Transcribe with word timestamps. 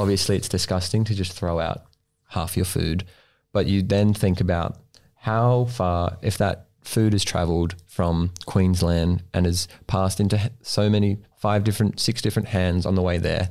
obviously 0.00 0.36
it's 0.36 0.48
disgusting 0.48 1.04
to 1.04 1.14
just 1.14 1.32
throw 1.32 1.60
out 1.60 1.82
half 2.28 2.56
your 2.56 2.66
food, 2.66 3.04
but 3.52 3.66
you 3.66 3.82
then 3.82 4.14
think 4.14 4.40
about 4.40 4.78
how 5.16 5.66
far, 5.66 6.18
if 6.22 6.38
that 6.38 6.66
food 6.82 7.12
has 7.12 7.24
traveled 7.24 7.76
from 7.86 8.32
Queensland 8.46 9.22
and 9.34 9.46
has 9.46 9.68
passed 9.86 10.20
into 10.20 10.50
so 10.62 10.88
many, 10.88 11.18
five 11.38 11.64
different, 11.64 12.00
six 12.00 12.22
different 12.22 12.48
hands 12.48 12.86
on 12.86 12.94
the 12.94 13.02
way 13.02 13.18
there. 13.18 13.50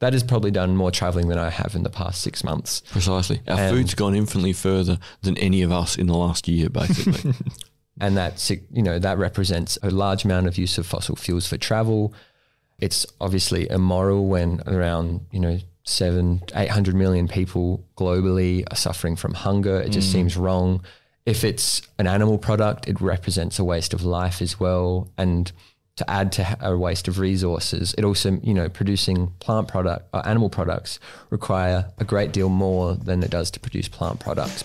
That 0.00 0.12
has 0.12 0.22
probably 0.22 0.52
done 0.52 0.76
more 0.76 0.92
traveling 0.92 1.26
than 1.28 1.38
I 1.38 1.50
have 1.50 1.74
in 1.74 1.82
the 1.82 1.90
past 1.90 2.20
six 2.20 2.44
months. 2.44 2.82
Precisely. 2.92 3.40
Our 3.48 3.70
food's 3.70 3.94
gone 3.94 4.14
infinitely 4.14 4.52
further 4.52 4.98
than 5.22 5.36
any 5.38 5.62
of 5.62 5.72
us 5.72 5.96
in 5.96 6.06
the 6.06 6.16
last 6.16 6.46
year, 6.46 6.68
basically. 6.68 7.34
and 8.00 8.16
that 8.16 8.48
you 8.70 8.82
know 8.82 8.98
that 8.98 9.18
represents 9.18 9.76
a 9.82 9.90
large 9.90 10.24
amount 10.24 10.46
of 10.46 10.56
use 10.56 10.78
of 10.78 10.86
fossil 10.86 11.16
fuels 11.16 11.48
for 11.48 11.56
travel. 11.56 12.14
It's 12.78 13.06
obviously 13.20 13.68
immoral 13.68 14.26
when 14.26 14.62
around 14.66 15.26
you 15.32 15.40
know 15.40 15.58
seven, 15.88 16.42
eight 16.54 16.70
hundred 16.70 16.94
million 16.94 17.28
people 17.28 17.84
globally 17.96 18.64
are 18.70 18.76
suffering 18.76 19.16
from 19.16 19.34
hunger. 19.34 19.80
It 19.80 19.90
just 19.90 20.10
mm. 20.10 20.12
seems 20.12 20.36
wrong 20.36 20.82
if 21.28 21.44
it's 21.44 21.82
an 21.98 22.06
animal 22.06 22.38
product, 22.38 22.88
it 22.88 23.02
represents 23.02 23.58
a 23.58 23.64
waste 23.64 23.92
of 23.92 24.02
life 24.02 24.40
as 24.40 24.58
well. 24.58 25.12
And 25.18 25.52
to 25.96 26.10
add 26.10 26.32
to 26.32 26.56
a 26.58 26.74
waste 26.74 27.06
of 27.06 27.18
resources, 27.18 27.94
it 27.98 28.04
also, 28.04 28.40
you 28.42 28.54
know, 28.54 28.70
producing 28.70 29.26
plant 29.38 29.68
product 29.68 30.08
or 30.14 30.20
uh, 30.20 30.22
animal 30.30 30.48
products 30.48 30.98
require 31.28 31.92
a 31.98 32.04
great 32.04 32.32
deal 32.32 32.48
more 32.48 32.94
than 32.94 33.22
it 33.22 33.30
does 33.30 33.50
to 33.50 33.60
produce 33.60 33.88
plant 33.88 34.20
products. 34.20 34.64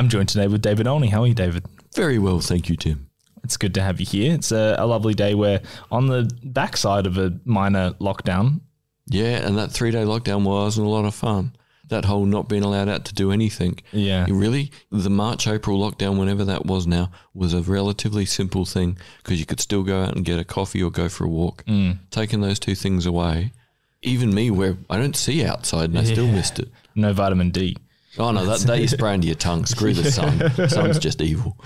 I'm 0.00 0.08
joined 0.08 0.30
today 0.30 0.46
with 0.46 0.62
David 0.62 0.86
Olney. 0.86 1.08
How 1.08 1.24
are 1.24 1.26
you, 1.26 1.34
David? 1.34 1.66
Very 1.94 2.18
well, 2.18 2.40
thank 2.40 2.70
you, 2.70 2.74
Tim. 2.74 3.10
It's 3.44 3.58
good 3.58 3.74
to 3.74 3.82
have 3.82 4.00
you 4.00 4.06
here. 4.06 4.32
It's 4.32 4.50
a, 4.50 4.74
a 4.78 4.86
lovely 4.86 5.12
day 5.12 5.34
where 5.34 5.60
on 5.90 6.06
the 6.06 6.30
backside 6.42 7.06
of 7.06 7.18
a 7.18 7.38
minor 7.44 7.90
lockdown. 8.00 8.62
Yeah, 9.08 9.46
and 9.46 9.58
that 9.58 9.72
three 9.72 9.90
day 9.90 10.04
lockdown 10.04 10.44
wasn't 10.44 10.86
a 10.86 10.88
lot 10.90 11.04
of 11.04 11.14
fun. 11.14 11.54
That 11.88 12.06
whole 12.06 12.24
not 12.24 12.48
being 12.48 12.62
allowed 12.62 12.88
out 12.88 13.04
to 13.04 13.14
do 13.14 13.30
anything. 13.30 13.78
Yeah. 13.92 14.26
You 14.26 14.36
really, 14.36 14.72
the 14.90 15.10
March, 15.10 15.46
April 15.46 15.78
lockdown, 15.78 16.18
whenever 16.18 16.46
that 16.46 16.64
was 16.64 16.86
now, 16.86 17.10
was 17.34 17.52
a 17.52 17.60
relatively 17.60 18.24
simple 18.24 18.64
thing 18.64 18.96
because 19.22 19.38
you 19.38 19.44
could 19.44 19.60
still 19.60 19.82
go 19.82 20.04
out 20.04 20.16
and 20.16 20.24
get 20.24 20.40
a 20.40 20.44
coffee 20.44 20.82
or 20.82 20.90
go 20.90 21.10
for 21.10 21.24
a 21.24 21.28
walk. 21.28 21.62
Mm. 21.66 21.98
Taking 22.10 22.40
those 22.40 22.58
two 22.58 22.74
things 22.74 23.04
away, 23.04 23.52
even 24.00 24.34
me, 24.34 24.50
where 24.50 24.78
I 24.88 24.96
don't 24.96 25.14
see 25.14 25.44
outside 25.44 25.90
and 25.90 25.98
I 25.98 26.04
yeah. 26.04 26.12
still 26.12 26.26
missed 26.26 26.58
it. 26.58 26.70
No 26.94 27.12
vitamin 27.12 27.50
D. 27.50 27.76
Oh 28.18 28.32
no, 28.32 28.44
that, 28.44 28.60
that 28.66 28.80
you 28.80 28.88
spray 28.88 29.14
into 29.14 29.28
your 29.28 29.36
tongue. 29.36 29.66
Screw 29.66 29.94
the 29.94 30.10
sun. 30.10 30.68
Sun's 30.68 30.98
just 30.98 31.20
evil. 31.20 31.56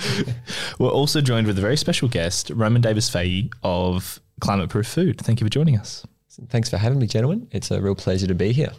We're 0.78 0.90
also 0.90 1.20
joined 1.20 1.46
with 1.46 1.58
a 1.58 1.62
very 1.62 1.76
special 1.76 2.08
guest, 2.08 2.50
Roman 2.50 2.82
Davis 2.82 3.08
Fahey 3.08 3.50
of 3.62 4.20
Climate 4.40 4.68
Proof 4.68 4.86
Food. 4.86 5.20
Thank 5.20 5.40
you 5.40 5.46
for 5.46 5.50
joining 5.50 5.78
us. 5.78 6.06
Thanks 6.48 6.68
for 6.68 6.76
having 6.76 6.98
me, 6.98 7.06
gentlemen. 7.06 7.48
It's 7.50 7.70
a 7.70 7.80
real 7.80 7.94
pleasure 7.94 8.26
to 8.26 8.34
be 8.34 8.52
here. 8.52 8.72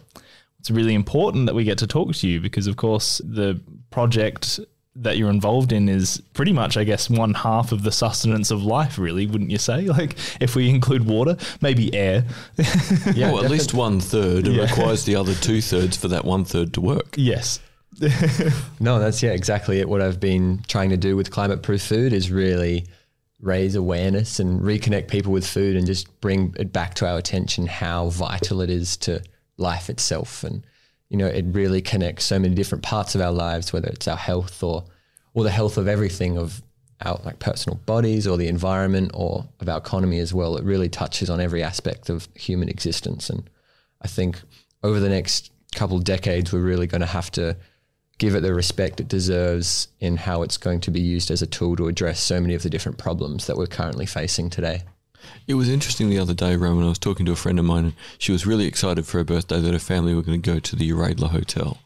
It's 0.60 0.70
really 0.70 0.94
important 0.94 1.46
that 1.46 1.54
we 1.54 1.64
get 1.64 1.78
to 1.78 1.86
talk 1.86 2.14
to 2.14 2.28
you 2.28 2.40
because, 2.40 2.66
of 2.66 2.76
course, 2.76 3.20
the 3.24 3.60
project 3.90 4.60
that 5.02 5.16
you're 5.16 5.30
involved 5.30 5.72
in 5.72 5.88
is 5.88 6.22
pretty 6.32 6.52
much, 6.52 6.76
I 6.76 6.84
guess, 6.84 7.10
one 7.10 7.34
half 7.34 7.72
of 7.72 7.82
the 7.82 7.92
sustenance 7.92 8.50
of 8.50 8.62
life, 8.62 8.98
really, 8.98 9.26
wouldn't 9.26 9.50
you 9.50 9.58
say? 9.58 9.86
Like, 9.96 10.16
if 10.40 10.54
we 10.54 10.68
include 10.68 11.06
water, 11.06 11.38
maybe 11.62 11.94
air. 11.94 12.24
yeah, 13.14 13.32
well, 13.32 13.42
at 13.42 13.50
least 13.56 13.72
one 13.72 13.98
third. 13.98 14.46
It 14.46 14.52
yeah. 14.52 14.64
requires 14.64 15.06
the 15.06 15.16
other 15.16 15.34
two 15.34 15.62
thirds 15.62 15.96
for 15.96 16.08
that 16.08 16.24
one 16.24 16.44
third 16.44 16.74
to 16.74 16.82
work. 16.82 17.14
Yes. 17.16 17.60
no, 18.80 18.98
that's 18.98 19.22
yeah, 19.22 19.30
exactly 19.30 19.80
it. 19.80 19.88
What 19.88 20.02
I've 20.02 20.20
been 20.20 20.62
trying 20.68 20.90
to 20.90 20.98
do 20.98 21.16
with 21.16 21.30
climate 21.30 21.62
proof 21.62 21.82
food 21.82 22.12
is 22.12 22.30
really 22.30 22.86
raise 23.40 23.74
awareness 23.74 24.38
and 24.38 24.60
reconnect 24.60 25.08
people 25.08 25.32
with 25.32 25.46
food 25.46 25.76
and 25.76 25.86
just 25.86 26.20
bring 26.20 26.54
it 26.58 26.72
back 26.72 26.94
to 26.94 27.08
our 27.08 27.16
attention 27.16 27.66
how 27.66 28.08
vital 28.08 28.60
it 28.60 28.70
is 28.70 28.96
to 28.98 29.22
life 29.56 29.88
itself 29.88 30.44
and 30.44 30.64
you 31.08 31.16
know, 31.16 31.26
it 31.26 31.44
really 31.48 31.80
connects 31.80 32.24
so 32.24 32.38
many 32.38 32.54
different 32.54 32.82
parts 32.82 33.14
of 33.14 33.20
our 33.20 33.32
lives, 33.32 33.72
whether 33.72 33.88
it's 33.88 34.08
our 34.08 34.16
health 34.16 34.62
or 34.62 34.84
or 35.34 35.44
the 35.44 35.50
health 35.50 35.76
of 35.76 35.86
everything 35.86 36.38
of 36.38 36.62
our 37.04 37.20
like 37.24 37.38
personal 37.38 37.78
bodies 37.84 38.26
or 38.26 38.38
the 38.38 38.48
environment 38.48 39.10
or 39.12 39.46
of 39.60 39.68
our 39.68 39.78
economy 39.78 40.18
as 40.18 40.32
well. 40.32 40.56
It 40.56 40.64
really 40.64 40.88
touches 40.88 41.28
on 41.28 41.40
every 41.40 41.62
aspect 41.62 42.08
of 42.08 42.26
human 42.34 42.68
existence. 42.70 43.28
And 43.28 43.48
I 44.00 44.08
think 44.08 44.40
over 44.82 44.98
the 44.98 45.10
next 45.10 45.52
couple 45.74 45.98
of 45.98 46.04
decades, 46.04 46.52
we're 46.52 46.60
really 46.60 46.86
going 46.86 47.02
to 47.02 47.06
have 47.06 47.30
to 47.32 47.56
give 48.18 48.34
it 48.34 48.40
the 48.40 48.54
respect 48.54 48.98
it 48.98 49.08
deserves 49.08 49.88
in 50.00 50.16
how 50.16 50.42
it's 50.42 50.56
going 50.56 50.80
to 50.80 50.90
be 50.90 51.00
used 51.00 51.30
as 51.30 51.42
a 51.42 51.46
tool 51.46 51.76
to 51.76 51.86
address 51.86 52.18
so 52.18 52.40
many 52.40 52.54
of 52.54 52.62
the 52.62 52.70
different 52.70 52.96
problems 52.96 53.46
that 53.46 53.58
we're 53.58 53.66
currently 53.66 54.06
facing 54.06 54.48
today. 54.48 54.82
It 55.46 55.54
was 55.54 55.68
interesting 55.68 56.10
the 56.10 56.18
other 56.18 56.34
day, 56.34 56.56
Roman. 56.56 56.84
I 56.84 56.88
was 56.88 56.98
talking 56.98 57.26
to 57.26 57.32
a 57.32 57.36
friend 57.36 57.58
of 57.58 57.64
mine, 57.64 57.84
and 57.84 57.94
she 58.18 58.32
was 58.32 58.46
really 58.46 58.66
excited 58.66 59.06
for 59.06 59.18
her 59.18 59.24
birthday 59.24 59.60
that 59.60 59.72
her 59.72 59.78
family 59.78 60.14
were 60.14 60.22
going 60.22 60.40
to 60.40 60.50
go 60.52 60.58
to 60.58 60.76
the 60.76 60.90
Uraidla 60.90 61.30
Hotel. 61.30 61.78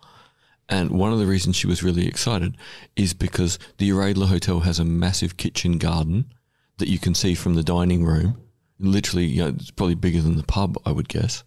And 0.68 0.90
one 0.92 1.12
of 1.12 1.18
the 1.18 1.26
reasons 1.26 1.56
she 1.56 1.66
was 1.66 1.82
really 1.82 2.06
excited 2.06 2.56
is 2.94 3.12
because 3.12 3.58
the 3.78 3.90
Uraidla 3.90 4.26
Hotel 4.26 4.60
has 4.60 4.78
a 4.78 4.84
massive 4.84 5.36
kitchen 5.36 5.78
garden 5.78 6.32
that 6.78 6.88
you 6.88 6.98
can 6.98 7.14
see 7.14 7.34
from 7.34 7.54
the 7.54 7.64
dining 7.64 8.04
room. 8.04 8.40
Literally, 8.78 9.26
you 9.26 9.42
know, 9.42 9.48
it's 9.48 9.70
probably 9.70 9.96
bigger 9.96 10.22
than 10.22 10.36
the 10.36 10.44
pub, 10.44 10.78
I 10.86 10.92
would 10.92 11.08
guess. 11.08 11.42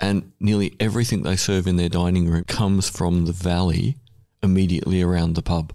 And 0.00 0.32
nearly 0.40 0.74
everything 0.80 1.22
they 1.22 1.36
serve 1.36 1.66
in 1.66 1.76
their 1.76 1.88
dining 1.88 2.28
room 2.28 2.44
comes 2.44 2.88
from 2.88 3.26
the 3.26 3.32
valley 3.32 3.96
immediately 4.42 5.00
around 5.00 5.34
the 5.34 5.42
pub. 5.42 5.72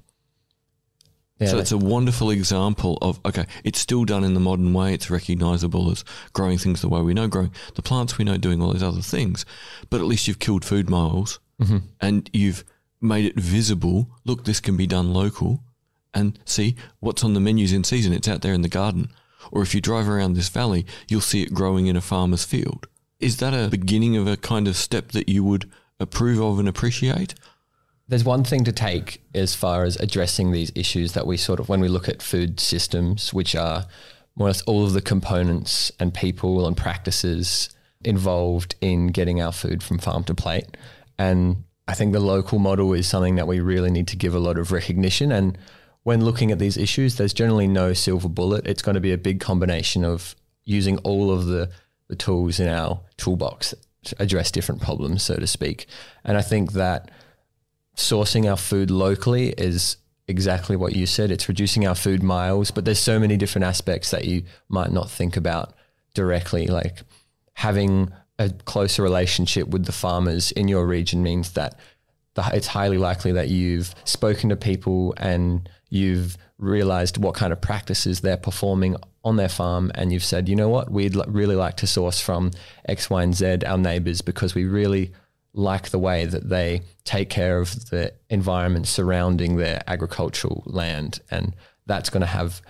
Yeah, 1.40 1.48
so 1.48 1.58
it's 1.58 1.74
a 1.74 1.78
wonderful 1.78 2.30
example 2.30 2.98
of 3.02 3.20
okay, 3.26 3.46
it's 3.64 3.80
still 3.80 4.06
done 4.06 4.24
in 4.24 4.34
the 4.34 4.40
modern 4.40 4.74
way. 4.74 4.94
It's 4.94 5.10
recognizable 5.10 5.92
as 5.92 6.06
growing 6.32 6.58
things 6.58 6.82
the 6.82 6.88
way 6.88 7.02
we 7.02 7.14
know 7.14 7.28
growing 7.28 7.52
the 7.76 7.82
plants 7.82 8.18
we 8.18 8.24
know 8.24 8.38
doing 8.38 8.62
all 8.62 8.72
those 8.72 8.84
other 8.84 9.02
things, 9.02 9.46
but 9.90 10.00
at 10.00 10.08
least 10.08 10.28
you've 10.28 10.40
killed 10.40 10.64
food 10.64 10.90
miles 10.90 11.40
mm-hmm. 11.62 11.80
and 12.00 12.30
you've 12.32 12.64
made 13.02 13.26
it 13.26 13.36
visible. 13.36 14.10
Look, 14.24 14.46
this 14.46 14.60
can 14.62 14.78
be 14.78 14.88
done 14.88 15.14
local, 15.14 15.62
and 16.14 16.40
see 16.46 16.76
what's 17.02 17.24
on 17.24 17.34
the 17.34 17.40
menus 17.40 17.74
in 17.74 17.84
season. 17.84 18.14
It's 18.14 18.28
out 18.28 18.42
there 18.42 18.54
in 18.54 18.62
the 18.62 18.70
garden, 18.70 19.12
or 19.52 19.62
if 19.62 19.76
you 19.76 19.82
drive 19.82 20.08
around 20.08 20.34
this 20.34 20.50
valley, 20.50 20.86
you'll 21.10 21.22
see 21.22 21.44
it 21.44 21.54
growing 21.54 21.88
in 21.88 21.98
a 21.98 22.02
farmer's 22.02 22.46
field. 22.46 22.88
Is 23.20 23.38
that 23.38 23.54
a 23.54 23.70
beginning 23.70 24.16
of 24.16 24.28
a 24.28 24.38
kind 24.38 24.68
of 24.68 24.76
step 24.76 25.12
that 25.12 25.30
you 25.30 25.44
would 25.44 25.70
approve 26.00 26.42
of 26.42 26.60
and 26.60 26.68
appreciate? 26.68 27.36
There's 28.08 28.24
one 28.24 28.44
thing 28.44 28.64
to 28.66 28.72
take 28.72 29.24
as 29.34 29.56
far 29.56 29.84
as 29.84 29.96
addressing 29.96 30.52
these 30.52 30.72
issues 30.76 31.14
that 31.14 31.26
we 31.26 31.38
sort 31.38 31.60
of, 31.60 31.70
when 31.70 31.80
we 31.80 31.88
look 31.88 32.08
at 32.08 32.22
food 32.22 32.60
systems, 32.60 33.34
which 33.34 33.56
are 33.56 33.86
more 34.36 34.48
or 34.48 34.50
less 34.50 34.62
all 34.64 34.86
of 34.86 34.94
the 34.94 35.02
components 35.02 35.92
and 36.00 36.14
people 36.14 36.68
and 36.68 36.78
practices 36.78 37.70
involved 38.04 38.76
in 38.82 39.08
getting 39.08 39.42
our 39.42 39.52
food 39.52 39.82
from 39.82 39.98
farm 39.98 40.24
to 40.26 40.36
plate. 40.36 40.78
And 41.18 41.64
I 41.88 41.94
think 41.94 42.14
the 42.14 42.20
local 42.20 42.60
model 42.60 42.94
is 42.94 43.08
something 43.08 43.36
that 43.36 43.48
we 43.48 43.60
really 43.60 43.90
need 43.90 44.08
to 44.10 44.18
give 44.18 44.36
a 44.36 44.40
lot 44.40 44.58
of 44.58 44.72
recognition. 44.72 45.32
And 45.32 45.58
when 46.04 46.24
looking 46.24 46.52
at 46.52 46.60
these 46.60 46.78
issues, 46.78 47.16
there's 47.16 47.34
generally 47.34 47.68
no 47.68 47.94
silver 47.94 48.30
bullet. 48.30 48.68
It's 48.68 48.84
going 48.84 48.96
to 48.96 49.02
be 49.02 49.14
a 49.14 49.18
big 49.18 49.40
combination 49.40 50.04
of 50.04 50.36
using 50.64 50.98
all 51.00 51.32
of 51.32 51.46
the, 51.46 51.72
the 52.08 52.16
tools 52.16 52.60
in 52.60 52.68
our 52.68 53.02
toolbox 53.18 53.74
to 54.06 54.16
address 54.20 54.52
different 54.52 54.82
problems, 54.82 55.24
so 55.24 55.38
to 55.38 55.48
speak. 55.48 55.88
And 56.24 56.38
I 56.38 56.42
think 56.42 56.74
that 56.74 57.10
sourcing 57.96 58.50
our 58.50 58.58
food 58.58 58.92
locally 58.92 59.50
is 59.50 59.98
exactly 60.28 60.76
what 60.76 60.96
you 60.96 61.06
said. 61.06 61.32
It's 61.32 61.48
reducing 61.48 61.88
our 61.88 61.96
food 61.96 62.24
miles, 62.24 62.72
but 62.72 62.86
there's 62.86 63.00
so 63.00 63.20
many 63.20 63.38
different 63.38 63.66
aspects 63.66 64.12
that 64.12 64.26
you 64.26 64.44
might 64.70 64.92
not 64.92 65.10
think 65.10 65.38
about 65.38 65.74
directly. 66.14 66.68
Like 66.68 67.04
having 67.54 68.12
a 68.40 68.50
closer 68.50 69.04
relationship 69.04 69.68
with 69.68 69.86
the 69.86 69.92
farmers 69.92 70.52
in 70.52 70.68
your 70.68 70.86
region 70.86 71.24
means 71.24 71.52
that 71.54 71.80
the, 72.34 72.44
it's 72.54 72.68
highly 72.68 72.98
likely 72.98 73.32
that 73.34 73.50
you've 73.50 73.94
spoken 74.04 74.50
to 74.50 74.56
people 74.56 75.14
and 75.18 75.70
you've 75.90 76.38
realized 76.58 77.18
what 77.18 77.36
kind 77.36 77.54
of 77.54 77.62
practices 77.62 78.22
they're 78.22 78.38
performing 78.38 78.96
on 79.24 79.38
their 79.38 79.50
farm 79.50 79.92
and 79.96 80.12
you've 80.12 80.24
said, 80.24 80.48
you 80.50 80.56
know 80.56 80.70
what, 80.70 80.92
we'd 80.92 81.16
l- 81.16 81.26
really 81.28 81.56
like 81.56 81.78
to 81.78 81.88
source 81.88 82.20
from 82.20 82.52
X, 82.88 83.10
Y, 83.10 83.24
and 83.24 83.36
Z, 83.36 83.60
our 83.66 83.78
neighbors, 83.78 84.22
because 84.22 84.54
we 84.54 84.66
really 84.66 85.12
like 85.56 85.90
the 85.90 86.00
way 86.00 86.26
that 86.26 86.50
they 86.50 86.82
take 87.06 87.30
care 87.30 87.60
of 87.60 87.90
the 87.90 88.14
environment 88.30 88.88
surrounding 88.88 89.56
their 89.56 89.82
agricultural 89.88 90.64
land. 90.66 91.22
And 91.32 91.56
that's 91.86 92.10
going 92.10 92.22
to 92.22 92.28
have 92.28 92.62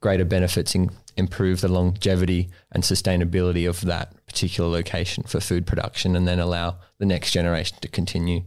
greater 0.00 0.24
benefits 0.24 0.74
and 0.74 0.90
improve 1.16 1.60
the 1.60 1.68
longevity 1.68 2.48
and 2.70 2.84
sustainability 2.84 3.68
of 3.68 3.80
that 3.82 4.14
particular 4.26 4.70
location 4.70 5.24
for 5.24 5.40
food 5.40 5.66
production 5.66 6.14
and 6.14 6.28
then 6.28 6.38
allow 6.38 6.76
the 6.98 7.06
next 7.06 7.32
generation 7.32 7.76
to 7.80 7.88
continue 7.88 8.42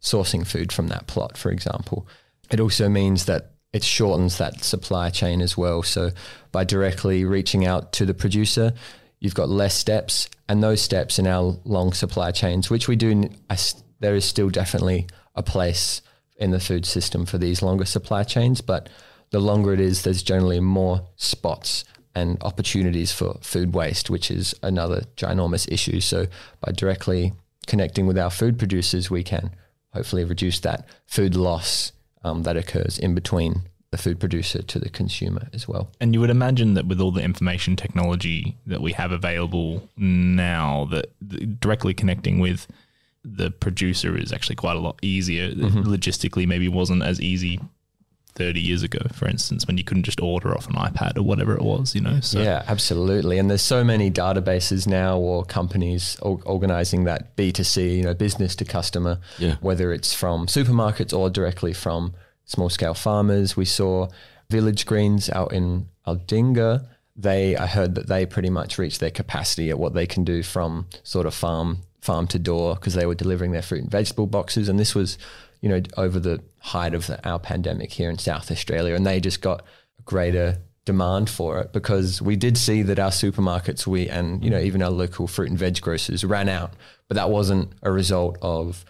sourcing 0.00 0.46
food 0.46 0.70
from 0.70 0.88
that 0.88 1.08
plot, 1.08 1.36
for 1.36 1.50
example. 1.50 2.06
It 2.50 2.60
also 2.60 2.88
means 2.88 3.24
that 3.26 3.52
it 3.72 3.82
shortens 3.82 4.38
that 4.38 4.62
supply 4.62 5.10
chain 5.10 5.40
as 5.40 5.56
well. 5.56 5.82
So 5.82 6.10
by 6.52 6.64
directly 6.64 7.24
reaching 7.24 7.66
out 7.66 7.92
to 7.94 8.06
the 8.06 8.14
producer, 8.14 8.74
you've 9.22 9.36
got 9.36 9.48
less 9.48 9.74
steps, 9.74 10.28
and 10.48 10.62
those 10.62 10.82
steps 10.82 11.16
in 11.16 11.28
our 11.28 11.56
long 11.64 11.92
supply 11.92 12.32
chains, 12.32 12.68
which 12.68 12.88
we 12.88 12.96
do 12.96 13.30
there 14.00 14.16
is 14.16 14.24
still 14.24 14.50
definitely 14.50 15.06
a 15.36 15.44
place 15.44 16.02
in 16.36 16.50
the 16.50 16.58
food 16.58 16.84
system 16.84 17.24
for 17.24 17.38
these 17.38 17.62
longer 17.62 17.84
supply 17.84 18.24
chains, 18.24 18.60
but 18.60 18.88
the 19.30 19.38
longer 19.38 19.72
it 19.72 19.78
is, 19.78 20.02
there's 20.02 20.24
generally 20.24 20.58
more 20.58 21.06
spots 21.14 21.84
and 22.16 22.36
opportunities 22.42 23.12
for 23.12 23.38
food 23.42 23.74
waste, 23.74 24.10
which 24.10 24.28
is 24.28 24.56
another 24.60 25.04
ginormous 25.16 25.70
issue. 25.70 26.00
So 26.00 26.26
by 26.60 26.72
directly 26.72 27.32
connecting 27.68 28.06
with 28.08 28.18
our 28.18 28.28
food 28.28 28.58
producers, 28.58 29.08
we 29.08 29.22
can 29.22 29.52
hopefully 29.92 30.24
reduce 30.24 30.58
that 30.60 30.84
food 31.06 31.36
loss 31.36 31.92
um, 32.24 32.42
that 32.42 32.56
occurs 32.56 32.98
in 32.98 33.14
between 33.14 33.62
the 33.92 33.98
food 33.98 34.18
producer 34.18 34.62
to 34.62 34.78
the 34.78 34.88
consumer 34.88 35.48
as 35.52 35.68
well. 35.68 35.90
And 36.00 36.14
you 36.14 36.20
would 36.20 36.30
imagine 36.30 36.74
that 36.74 36.86
with 36.86 36.98
all 36.98 37.12
the 37.12 37.22
information 37.22 37.76
technology 37.76 38.56
that 38.66 38.80
we 38.80 38.92
have 38.92 39.12
available 39.12 39.86
now, 39.98 40.86
that 40.86 41.60
directly 41.60 41.92
connecting 41.92 42.40
with 42.40 42.66
the 43.22 43.50
producer 43.50 44.16
is 44.16 44.32
actually 44.32 44.56
quite 44.56 44.76
a 44.76 44.80
lot 44.80 44.98
easier. 45.02 45.50
Mm-hmm. 45.50 45.82
Logistically, 45.82 46.46
maybe 46.48 46.68
wasn't 46.68 47.02
as 47.02 47.20
easy 47.20 47.60
30 48.34 48.60
years 48.60 48.82
ago, 48.82 49.00
for 49.12 49.28
instance, 49.28 49.66
when 49.66 49.76
you 49.76 49.84
couldn't 49.84 50.04
just 50.04 50.22
order 50.22 50.56
off 50.56 50.66
an 50.68 50.74
iPad 50.74 51.18
or 51.18 51.22
whatever 51.22 51.54
it 51.54 51.62
was, 51.62 51.94
you 51.94 52.00
know? 52.00 52.18
So. 52.20 52.40
Yeah, 52.40 52.64
absolutely. 52.66 53.36
And 53.36 53.50
there's 53.50 53.60
so 53.60 53.84
many 53.84 54.10
databases 54.10 54.86
now 54.86 55.18
or 55.18 55.44
companies 55.44 56.16
organizing 56.22 57.04
that 57.04 57.36
B2C, 57.36 57.98
you 57.98 58.02
know, 58.04 58.14
business 58.14 58.56
to 58.56 58.64
customer, 58.64 59.20
yeah. 59.38 59.56
whether 59.60 59.92
it's 59.92 60.14
from 60.14 60.46
supermarkets 60.46 61.16
or 61.16 61.28
directly 61.28 61.74
from 61.74 62.14
small 62.52 62.68
scale 62.68 62.94
farmers. 62.94 63.56
We 63.56 63.64
saw 63.64 64.08
Village 64.50 64.86
Greens 64.86 65.28
out 65.30 65.52
in 65.52 65.88
Aldinga. 66.06 66.86
They, 67.16 67.56
I 67.56 67.66
heard 67.66 67.94
that 67.96 68.06
they 68.06 68.26
pretty 68.26 68.50
much 68.50 68.78
reached 68.78 69.00
their 69.00 69.10
capacity 69.10 69.70
at 69.70 69.78
what 69.78 69.94
they 69.94 70.06
can 70.06 70.24
do 70.24 70.42
from 70.42 70.86
sort 71.02 71.26
of 71.26 71.34
farm 71.34 71.78
farm 72.00 72.26
to 72.26 72.38
door 72.38 72.74
because 72.74 72.94
they 72.94 73.06
were 73.06 73.14
delivering 73.14 73.52
their 73.52 73.62
fruit 73.62 73.82
and 73.82 73.90
vegetable 73.90 74.26
boxes. 74.26 74.68
And 74.68 74.78
this 74.78 74.94
was, 74.94 75.18
you 75.60 75.68
know, 75.68 75.80
over 75.96 76.18
the 76.18 76.42
height 76.58 76.94
of 76.94 77.06
the, 77.06 77.26
our 77.28 77.38
pandemic 77.38 77.92
here 77.92 78.10
in 78.10 78.18
South 78.18 78.50
Australia, 78.50 78.94
and 78.94 79.06
they 79.06 79.20
just 79.20 79.40
got 79.40 79.64
greater 80.04 80.58
demand 80.84 81.30
for 81.30 81.60
it 81.60 81.72
because 81.72 82.20
we 82.20 82.34
did 82.34 82.58
see 82.58 82.82
that 82.82 82.98
our 82.98 83.10
supermarkets 83.10 83.86
we 83.86 84.08
and 84.08 84.42
you 84.42 84.50
know 84.50 84.58
even 84.58 84.82
our 84.82 84.90
local 84.90 85.28
fruit 85.28 85.48
and 85.48 85.56
veg 85.56 85.80
grocers 85.80 86.24
ran 86.24 86.48
out 86.48 86.72
but 87.06 87.14
that 87.14 87.30
wasn't 87.30 87.72
a 87.82 87.92
result 87.92 88.36
of 88.42 88.84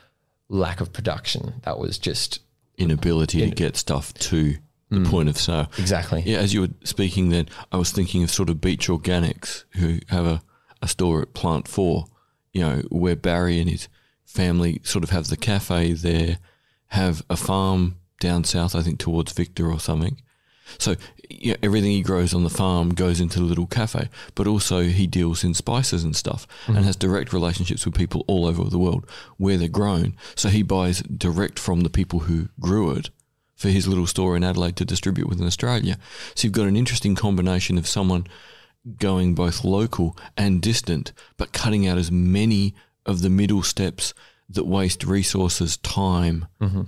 lack 0.49 0.81
of 0.81 0.91
production 0.91 1.53
that 1.65 1.79
was 1.79 1.99
just 1.99 2.41
inability 2.77 3.43
in, 3.43 3.51
to 3.51 3.55
get 3.55 3.77
stuff 3.77 4.13
to 4.15 4.57
the 4.91 4.99
mm, 4.99 5.07
point 5.07 5.29
of 5.29 5.39
sale. 5.39 5.69
Exactly. 5.79 6.23
Yeah 6.25 6.39
as 6.39 6.53
you 6.53 6.63
were 6.63 6.71
speaking 6.85 7.31
then 7.31 7.49
i 7.71 7.77
was 7.77 7.93
thinking 7.93 8.23
of 8.23 8.31
sort 8.31 8.51
of 8.51 8.61
beach 8.61 8.89
organics 8.89 9.65
who 9.77 9.99
have 10.09 10.27
a, 10.27 10.43
a 10.81 10.89
store 10.89 11.23
at 11.23 11.35
plant 11.35 11.69
4 11.69 12.07
you 12.53 12.61
know 12.61 12.83
where 12.91 13.17
barry 13.17 13.61
and 13.61 13.71
his 13.71 13.89
family 14.25 14.81
sort 14.83 15.05
of 15.05 15.11
have 15.11 15.29
the 15.29 15.37
cafe 15.37 15.93
there 15.93 16.39
have 16.89 17.23
a 17.31 17.37
farm 17.37 17.97
down 18.23 18.45
south, 18.45 18.75
I 18.75 18.83
think 18.83 18.99
towards 18.99 19.33
Victor 19.33 19.71
or 19.71 19.81
something. 19.81 20.21
So 20.79 20.97
you 21.29 21.53
know, 21.53 21.59
everything 21.63 21.91
he 21.91 22.03
grows 22.03 22.35
on 22.35 22.45
the 22.45 22.51
farm 22.51 22.95
goes 22.95 23.21
into 23.21 23.39
the 23.39 23.45
little 23.45 23.67
cafe, 23.67 24.09
but 24.35 24.47
also 24.47 24.83
he 24.83 25.07
deals 25.07 25.45
in 25.45 25.55
spices 25.55 26.05
and 26.05 26.15
stuff 26.15 26.47
mm-hmm. 26.63 26.77
and 26.77 26.85
has 26.85 26.97
direct 26.97 27.33
relationships 27.33 27.85
with 27.85 27.95
people 27.95 28.25
all 28.27 28.47
over 28.47 28.65
the 28.65 28.79
world 28.79 29.09
where 29.37 29.57
they're 29.57 29.69
grown. 29.69 30.17
So 30.35 30.49
he 30.49 30.63
buys 30.63 31.03
direct 31.03 31.59
from 31.59 31.81
the 31.81 31.91
people 31.91 32.21
who 32.21 32.49
grew 32.61 32.91
it 32.93 33.11
for 33.57 33.69
his 33.69 33.87
little 33.87 34.07
store 34.07 34.37
in 34.37 34.45
Adelaide 34.45 34.77
to 34.77 34.85
distribute 34.85 35.29
within 35.29 35.47
Australia. 35.47 35.97
So 36.35 36.47
you've 36.47 36.53
got 36.53 36.67
an 36.67 36.77
interesting 36.77 37.15
combination 37.15 37.79
of 37.79 37.87
someone 37.87 38.27
going 38.99 39.35
both 39.35 39.65
local 39.65 40.17
and 40.37 40.61
distant, 40.61 41.13
but 41.37 41.53
cutting 41.53 41.87
out 41.87 41.99
as 41.99 42.11
many 42.11 42.75
of 43.07 43.23
the 43.23 43.31
middle 43.31 43.63
steps 43.63 44.15
that 44.49 44.67
waste 44.67 45.05
resources, 45.05 45.77
time 45.79 46.47
mm-hmm. 46.61 46.83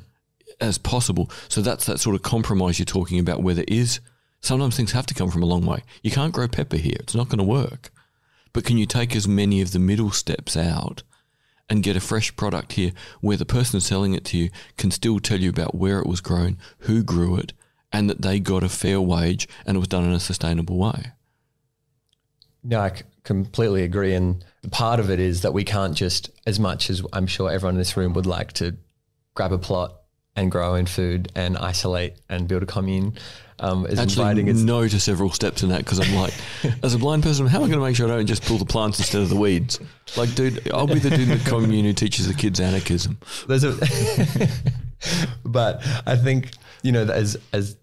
As 0.61 0.79
possible. 0.79 1.31
So 1.49 1.61
that's 1.61 1.87
that 1.87 2.01
sort 2.01 2.17
of 2.17 2.23
compromise 2.23 2.79
you're 2.79 2.87
talking 2.87 3.19
about 3.19 3.43
where 3.43 3.55
there 3.55 3.65
is 3.69 4.01
sometimes 4.45 4.77
things 4.77 4.93
have 4.93 5.07
to 5.07 5.15
come 5.15 5.31
from 5.31 5.43
a 5.43 5.47
long 5.47 5.65
way. 5.65 5.83
You 6.03 6.11
can't 6.11 6.33
grow 6.33 6.49
pepper 6.49 6.77
here. 6.77 6.97
It's 7.01 7.15
not 7.15 7.29
going 7.29 7.39
to 7.39 7.45
work. 7.45 7.91
But 8.53 8.65
can 8.65 8.79
you 8.79 8.87
take 8.87 9.17
as 9.17 9.27
many 9.27 9.61
of 9.61 9.73
the 9.73 9.79
middle 9.79 10.11
steps 10.11 10.57
out 10.57 11.03
and 11.69 11.83
get 11.83 11.97
a 11.97 12.01
fresh 12.01 12.35
product 12.37 12.75
here 12.75 12.93
where 13.21 13.37
the 13.37 13.47
person 13.47 13.81
selling 13.81 14.15
it 14.15 14.25
to 14.27 14.37
you 14.37 14.51
can 14.77 14.91
still 14.91 15.19
tell 15.19 15.41
you 15.41 15.49
about 15.49 15.75
where 15.75 15.99
it 15.99 16.07
was 16.07 16.21
grown, 16.21 16.59
who 16.81 17.03
grew 17.03 17.37
it, 17.37 17.53
and 17.93 18.09
that 18.11 18.23
they 18.23 18.39
got 18.39 18.63
a 18.63 18.69
fair 18.69 19.01
wage 19.01 19.49
and 19.67 19.77
it 19.77 19.81
was 19.81 19.89
done 19.89 20.05
in 20.05 20.13
a 20.13 20.21
sustainable 20.21 20.77
way? 20.79 21.13
No, 22.63 22.81
I 22.81 22.93
completely 23.25 23.83
agree. 23.83 24.15
And 24.15 24.45
part 24.71 25.01
of 25.01 25.11
it 25.11 25.21
is 25.21 25.43
that 25.43 25.53
we 25.53 25.65
can't 25.65 25.97
just, 25.97 26.31
as 26.47 26.61
much 26.61 26.91
as 26.91 27.03
I'm 27.13 27.27
sure 27.27 27.51
everyone 27.51 27.75
in 27.75 27.79
this 27.79 27.97
room 27.97 28.13
would 28.13 28.27
like 28.27 28.53
to 28.55 28.77
grab 29.35 29.53
a 29.53 29.59
plot 29.59 29.97
and 30.37 30.51
grow 30.51 30.75
in 30.75 30.87
food 30.87 31.31
and 31.35 31.57
isolate 31.57 32.15
and 32.29 32.49
build 32.49 32.63
a 32.63 32.67
commune. 32.67 33.15
Um, 33.61 33.87
is 33.87 34.01
Actually, 34.01 34.23
inviting 34.23 34.49
its 34.49 34.61
no 34.61 34.87
to 34.87 34.99
several 34.99 35.31
steps 35.31 35.63
in 35.63 35.69
that 35.69 35.79
because 35.79 36.01
I'm 36.01 36.15
like, 36.17 36.35
as 36.83 36.93
a 36.95 36.99
blind 36.99 37.23
person, 37.23 37.47
how 37.47 37.59
am 37.59 37.65
I 37.65 37.69
going 37.69 37.79
to 37.79 37.85
make 37.85 37.95
sure 37.95 38.07
I 38.07 38.17
don't 38.17 38.27
just 38.27 38.45
pull 38.45 38.59
the 38.59 38.65
plants 38.65 38.99
instead 38.99 39.23
of 39.23 39.29
the 39.29 39.37
weeds? 39.37 39.79
Like, 40.17 40.35
dude, 40.35 40.71
I'll 40.73 40.89
be 40.89 40.99
the 40.99 41.11
dude 41.11 41.29
in 41.29 41.39
the 41.39 41.45
commune 41.49 41.85
who 41.85 41.93
teaches 41.93 42.27
the 42.27 42.35
kids 42.35 42.59
anarchism. 42.59 43.17
There's 43.47 43.63
a, 43.63 43.75
but 45.45 45.87
I 46.05 46.17
think 46.17 46.51
you 46.83 46.91
know 46.91 47.05
as 47.05 47.37
as 47.53 47.77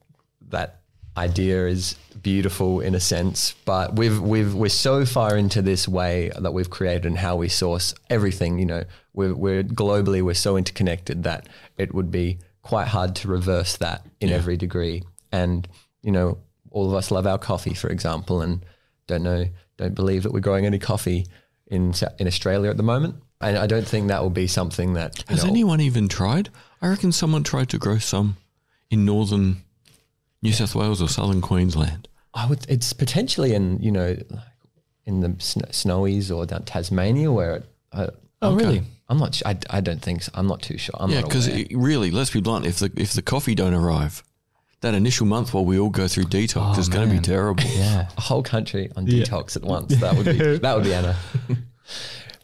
that 0.50 0.81
idea 1.18 1.68
is 1.68 1.96
beautiful 2.22 2.80
in 2.80 2.96
a 2.96 3.00
sense, 3.00 3.54
but 3.66 3.96
we've 3.96 4.20
we've 4.20 4.54
we're 4.54 4.70
so 4.70 5.06
far 5.06 5.36
into 5.36 5.62
this 5.62 5.88
way 5.88 6.32
that 6.40 6.54
we've 6.54 6.70
created 6.70 7.06
and 7.06 7.18
how 7.18 7.36
we 7.36 7.50
source 7.50 7.94
everything. 8.10 8.60
You 8.60 8.66
know, 8.66 8.84
we're 9.14 9.36
we're 9.36 9.64
globally 9.64 10.22
we're 10.22 10.34
so 10.34 10.58
interconnected 10.58 11.24
that 11.24 11.48
it 11.78 11.94
would 11.94 12.12
be 12.12 12.40
quite 12.62 12.88
hard 12.88 13.16
to 13.18 13.28
reverse 13.28 13.78
that 13.78 14.06
in 14.20 14.30
yeah. 14.30 14.36
every 14.36 14.58
degree. 14.58 15.04
And 15.32 15.68
you 16.02 16.12
know, 16.12 16.40
all 16.70 16.90
of 16.90 16.96
us 16.96 17.12
love 17.12 17.28
our 17.28 17.38
coffee, 17.38 17.74
for 17.74 17.90
example, 17.90 18.42
and 18.42 18.66
don't 19.08 19.24
know 19.24 19.46
don't 19.78 19.96
believe 19.96 20.24
that 20.24 20.32
we're 20.32 20.40
growing 20.40 20.66
any 20.66 20.80
coffee 20.80 21.26
in 21.68 21.94
in 22.20 22.28
Australia 22.28 22.70
at 22.70 22.78
the 22.78 22.84
moment. 22.84 23.16
And 23.42 23.58
I 23.58 23.66
don't 23.66 23.88
think 23.88 24.08
that 24.10 24.22
will 24.22 24.30
be 24.30 24.46
something 24.46 24.94
that 24.94 25.24
has 25.28 25.44
know, 25.44 25.50
anyone 25.50 25.82
even 25.82 26.08
tried. 26.08 26.50
I 26.82 26.90
reckon 26.90 27.12
someone 27.12 27.44
tried 27.44 27.70
to 27.70 27.80
grow 27.80 27.98
some 27.98 28.38
in 28.92 29.04
northern 29.04 29.64
New 30.42 30.54
South 30.54 30.76
Wales 30.76 31.02
or 31.02 31.08
southern 31.08 31.42
Queensland. 31.42 32.08
I 32.34 32.48
would. 32.48 32.66
It's 32.70 32.94
potentially 32.94 33.54
in 33.54 33.80
you 33.82 33.92
know, 33.92 34.18
in 35.06 35.20
the 35.22 35.36
sn- 35.40 35.70
snowies 35.72 36.36
or 36.36 36.46
down 36.46 36.64
Tasmania 36.64 37.32
where 37.32 37.58
it. 37.58 37.66
Uh, 37.92 38.08
oh 38.42 38.54
okay. 38.54 38.66
really? 38.66 38.84
I'm 39.10 39.18
not. 39.18 39.42
I, 39.46 39.58
I 39.70 39.82
don't 39.82 40.02
think 40.02 40.24
so. 40.24 40.32
I'm 40.34 40.48
not 40.48 40.62
too 40.62 40.78
sure. 40.78 40.96
I'm 40.98 41.10
yeah, 41.12 41.22
because 41.22 41.50
really, 41.72 42.12
let's 42.12 42.30
be 42.30 42.40
blunt. 42.40 42.66
If 42.66 42.80
the 42.80 42.92
if 42.96 43.12
the 43.12 43.22
coffee 43.22 43.56
don't 43.56 43.74
arrive, 43.74 44.24
that 44.80 44.94
initial 44.94 45.26
month 45.26 45.54
while 45.54 45.66
we 45.66 45.78
all 45.80 45.90
go 45.90 46.08
through 46.08 46.26
detox 46.26 46.78
oh, 46.78 46.80
is 46.80 46.90
going 46.90 47.10
to 47.10 47.14
be 47.14 47.22
terrible. 47.22 47.64
Yeah, 47.64 48.08
a 48.18 48.22
whole 48.22 48.44
country 48.44 48.90
on 48.96 49.08
yeah. 49.08 49.24
detox 49.24 49.56
at 49.56 49.64
once. 49.64 49.96
That 49.98 50.16
would 50.16 50.26
be 50.26 50.58
that 50.58 50.76
would 50.76 50.86
be 50.86 50.94
Anna. 50.94 51.18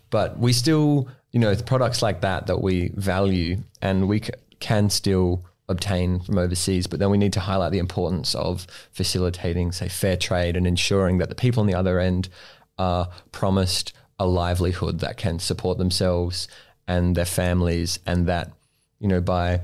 but 0.10 0.38
we 0.38 0.52
still, 0.52 1.08
you 1.32 1.40
know, 1.40 1.56
products 1.56 2.02
like 2.02 2.22
that 2.22 2.48
that 2.48 2.62
we 2.62 2.90
value, 2.96 3.64
and 3.82 4.10
we 4.10 4.22
c- 4.22 4.32
can 4.60 4.90
still 4.90 5.46
obtain 5.70 6.20
from 6.20 6.38
overseas, 6.38 6.88
but 6.88 7.00
then 7.00 7.10
we 7.10 7.18
need 7.18 7.34
to 7.34 7.42
highlight 7.42 7.72
the 7.72 7.80
importance 7.80 8.34
of 8.36 8.66
facilitating, 8.92 9.72
say, 9.72 9.90
fair 9.90 10.16
trade 10.16 10.56
and 10.56 10.66
ensuring 10.66 11.18
that 11.18 11.30
the 11.30 11.36
people 11.36 11.62
on 11.62 11.68
the 11.68 11.74
other 11.74 12.00
end 12.00 12.30
are 12.78 13.10
promised 13.32 13.94
a 14.20 14.26
livelihood 14.26 15.00
that 15.00 15.18
can 15.18 15.40
support 15.40 15.78
themselves 15.78 16.48
and 16.88 17.16
their 17.16 17.26
families, 17.26 18.00
and 18.06 18.28
that, 18.28 18.52
you 19.00 19.08
know, 19.08 19.20
by 19.20 19.60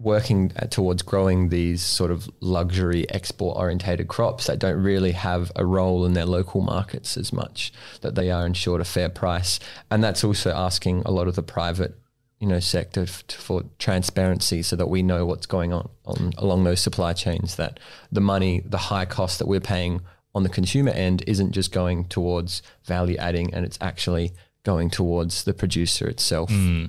working 0.00 0.52
uh, 0.56 0.66
towards 0.66 1.02
growing 1.02 1.48
these 1.48 1.82
sort 1.82 2.10
of 2.10 2.28
luxury 2.40 3.08
export 3.10 3.56
orientated 3.56 4.06
crops 4.08 4.46
that 4.46 4.58
don't 4.58 4.80
really 4.80 5.12
have 5.12 5.50
a 5.56 5.64
role 5.64 6.04
in 6.04 6.14
their 6.14 6.26
local 6.26 6.60
markets 6.60 7.16
as 7.16 7.32
much, 7.32 7.72
that 8.00 8.14
they 8.14 8.30
are 8.30 8.46
ensured 8.46 8.80
a 8.80 8.84
fair 8.84 9.08
price. 9.08 9.58
And 9.90 10.02
that's 10.02 10.24
also 10.24 10.52
asking 10.52 11.02
a 11.04 11.10
lot 11.10 11.28
of 11.28 11.34
the 11.34 11.42
private 11.42 11.96
you 12.38 12.46
know 12.46 12.60
sector 12.60 13.02
f- 13.02 13.24
for 13.28 13.64
transparency 13.78 14.62
so 14.62 14.76
that 14.76 14.88
we 14.88 15.02
know 15.02 15.26
what's 15.26 15.46
going 15.46 15.72
on, 15.72 15.88
on 16.04 16.32
along 16.38 16.64
those 16.64 16.80
supply 16.80 17.12
chains 17.12 17.56
that 17.56 17.80
the 18.12 18.20
money 18.20 18.62
the 18.64 18.78
high 18.78 19.04
cost 19.04 19.38
that 19.38 19.46
we're 19.46 19.60
paying 19.60 20.00
on 20.34 20.42
the 20.42 20.48
consumer 20.48 20.90
end 20.90 21.22
isn't 21.26 21.52
just 21.52 21.72
going 21.72 22.04
towards 22.04 22.62
value 22.84 23.16
adding 23.16 23.52
and 23.52 23.64
it's 23.64 23.78
actually 23.80 24.32
going 24.62 24.90
towards 24.90 25.44
the 25.44 25.54
producer 25.54 26.06
itself 26.06 26.50
mm. 26.50 26.88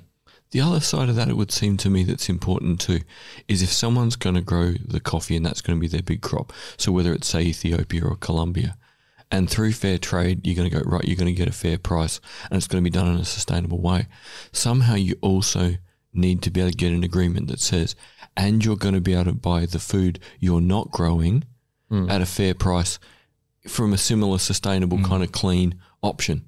the 0.51 0.62
other 0.62 0.79
side 0.79 1.10
of 1.10 1.15
that 1.15 1.29
it 1.29 1.38
would 1.38 1.51
seem 1.51 1.77
to 1.77 1.89
me 1.89 2.03
that's 2.03 2.29
important 2.29 2.79
too 2.79 3.00
is 3.48 3.62
if 3.62 3.72
someone's 3.72 4.15
going 4.15 4.36
to 4.36 4.41
grow 4.41 4.74
the 4.74 5.00
coffee 5.00 5.36
and 5.36 5.46
that's 5.46 5.62
going 5.62 5.77
to 5.77 5.82
be 5.82 5.88
their 5.88 6.01
big 6.01 6.22
crop 6.22 6.53
so 6.77 6.91
whether 6.91 7.13
it's 7.13 7.27
say 7.27 7.41
Ethiopia 7.41 8.03
or 8.03 8.15
Colombia 8.15 8.77
and 9.31 9.50
through 9.50 9.74
fair 9.74 9.98
trade, 9.98 10.45
you're 10.45 10.55
going 10.55 10.69
to 10.69 10.75
go, 10.75 10.89
right, 10.89 11.05
you're 11.05 11.15
going 11.15 11.33
to 11.33 11.38
get 11.38 11.48
a 11.48 11.53
fair 11.53 11.77
price 11.77 12.19
and 12.50 12.57
it's 12.57 12.67
going 12.67 12.83
to 12.83 12.89
be 12.89 12.93
done 12.93 13.07
in 13.07 13.19
a 13.19 13.25
sustainable 13.25 13.79
way. 13.79 14.07
Somehow 14.51 14.95
you 14.95 15.15
also 15.21 15.75
need 16.13 16.41
to 16.41 16.50
be 16.50 16.62
able 16.62 16.71
to 16.71 16.77
get 16.77 16.91
an 16.91 17.03
agreement 17.03 17.48
that 17.48 17.59
says, 17.59 17.95
and 18.36 18.65
you're 18.65 18.75
going 18.75 18.95
to 18.95 19.01
be 19.01 19.13
able 19.13 19.25
to 19.25 19.33
buy 19.33 19.65
the 19.65 19.79
food 19.79 20.19
you're 20.39 20.62
not 20.62 20.91
growing 20.91 21.43
mm. 21.91 22.09
at 22.09 22.21
a 22.21 22.25
fair 22.25 22.53
price 22.53 23.00
from 23.67 23.93
a 23.93 23.98
similar 23.98 24.39
sustainable 24.39 24.98
mm. 24.98 25.05
kind 25.05 25.24
of 25.24 25.31
clean 25.31 25.79
option. 26.01 26.45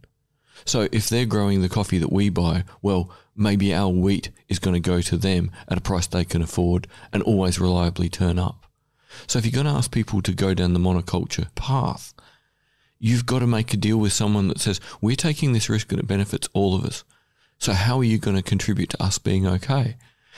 So 0.65 0.88
if 0.91 1.09
they're 1.09 1.25
growing 1.25 1.61
the 1.61 1.69
coffee 1.69 1.97
that 2.00 2.11
we 2.11 2.29
buy, 2.29 2.63
well, 2.81 3.11
maybe 3.35 3.73
our 3.73 3.89
wheat 3.89 4.29
is 4.47 4.59
going 4.59 4.75
to 4.75 4.79
go 4.79 5.01
to 5.01 5.17
them 5.17 5.51
at 5.67 5.77
a 5.77 5.81
price 5.81 6.07
they 6.07 6.25
can 6.25 6.41
afford 6.41 6.88
and 7.13 7.23
always 7.23 7.59
reliably 7.59 8.09
turn 8.09 8.39
up. 8.39 8.65
So 9.27 9.39
if 9.39 9.45
you're 9.45 9.51
going 9.51 9.71
to 9.71 9.77
ask 9.77 9.91
people 9.91 10.21
to 10.21 10.31
go 10.31 10.53
down 10.53 10.73
the 10.73 10.79
monoculture 10.79 11.53
path, 11.55 12.13
you've 13.01 13.25
got 13.25 13.39
to 13.39 13.48
make 13.48 13.74
a 13.74 13.77
deal 13.77 13.98
with 13.98 14.13
someone 14.13 14.48
that 14.48 14.60
says, 14.60 14.79
we're 15.01 15.15
taking 15.15 15.51
this 15.51 15.70
risk 15.70 15.91
and 15.91 16.00
it 16.00 16.08
benefits 16.08 16.48
all 16.53 16.75
of 16.75 16.86
us. 16.86 17.03
So 17.58 17.74
how 17.74 17.98
are 17.98 18.03
you 18.03 18.20
going 18.20 18.38
to 18.38 18.43
contribute 18.43 18.91
to 18.91 19.03
us 19.03 19.17
being 19.17 19.48
okay? 19.48 19.98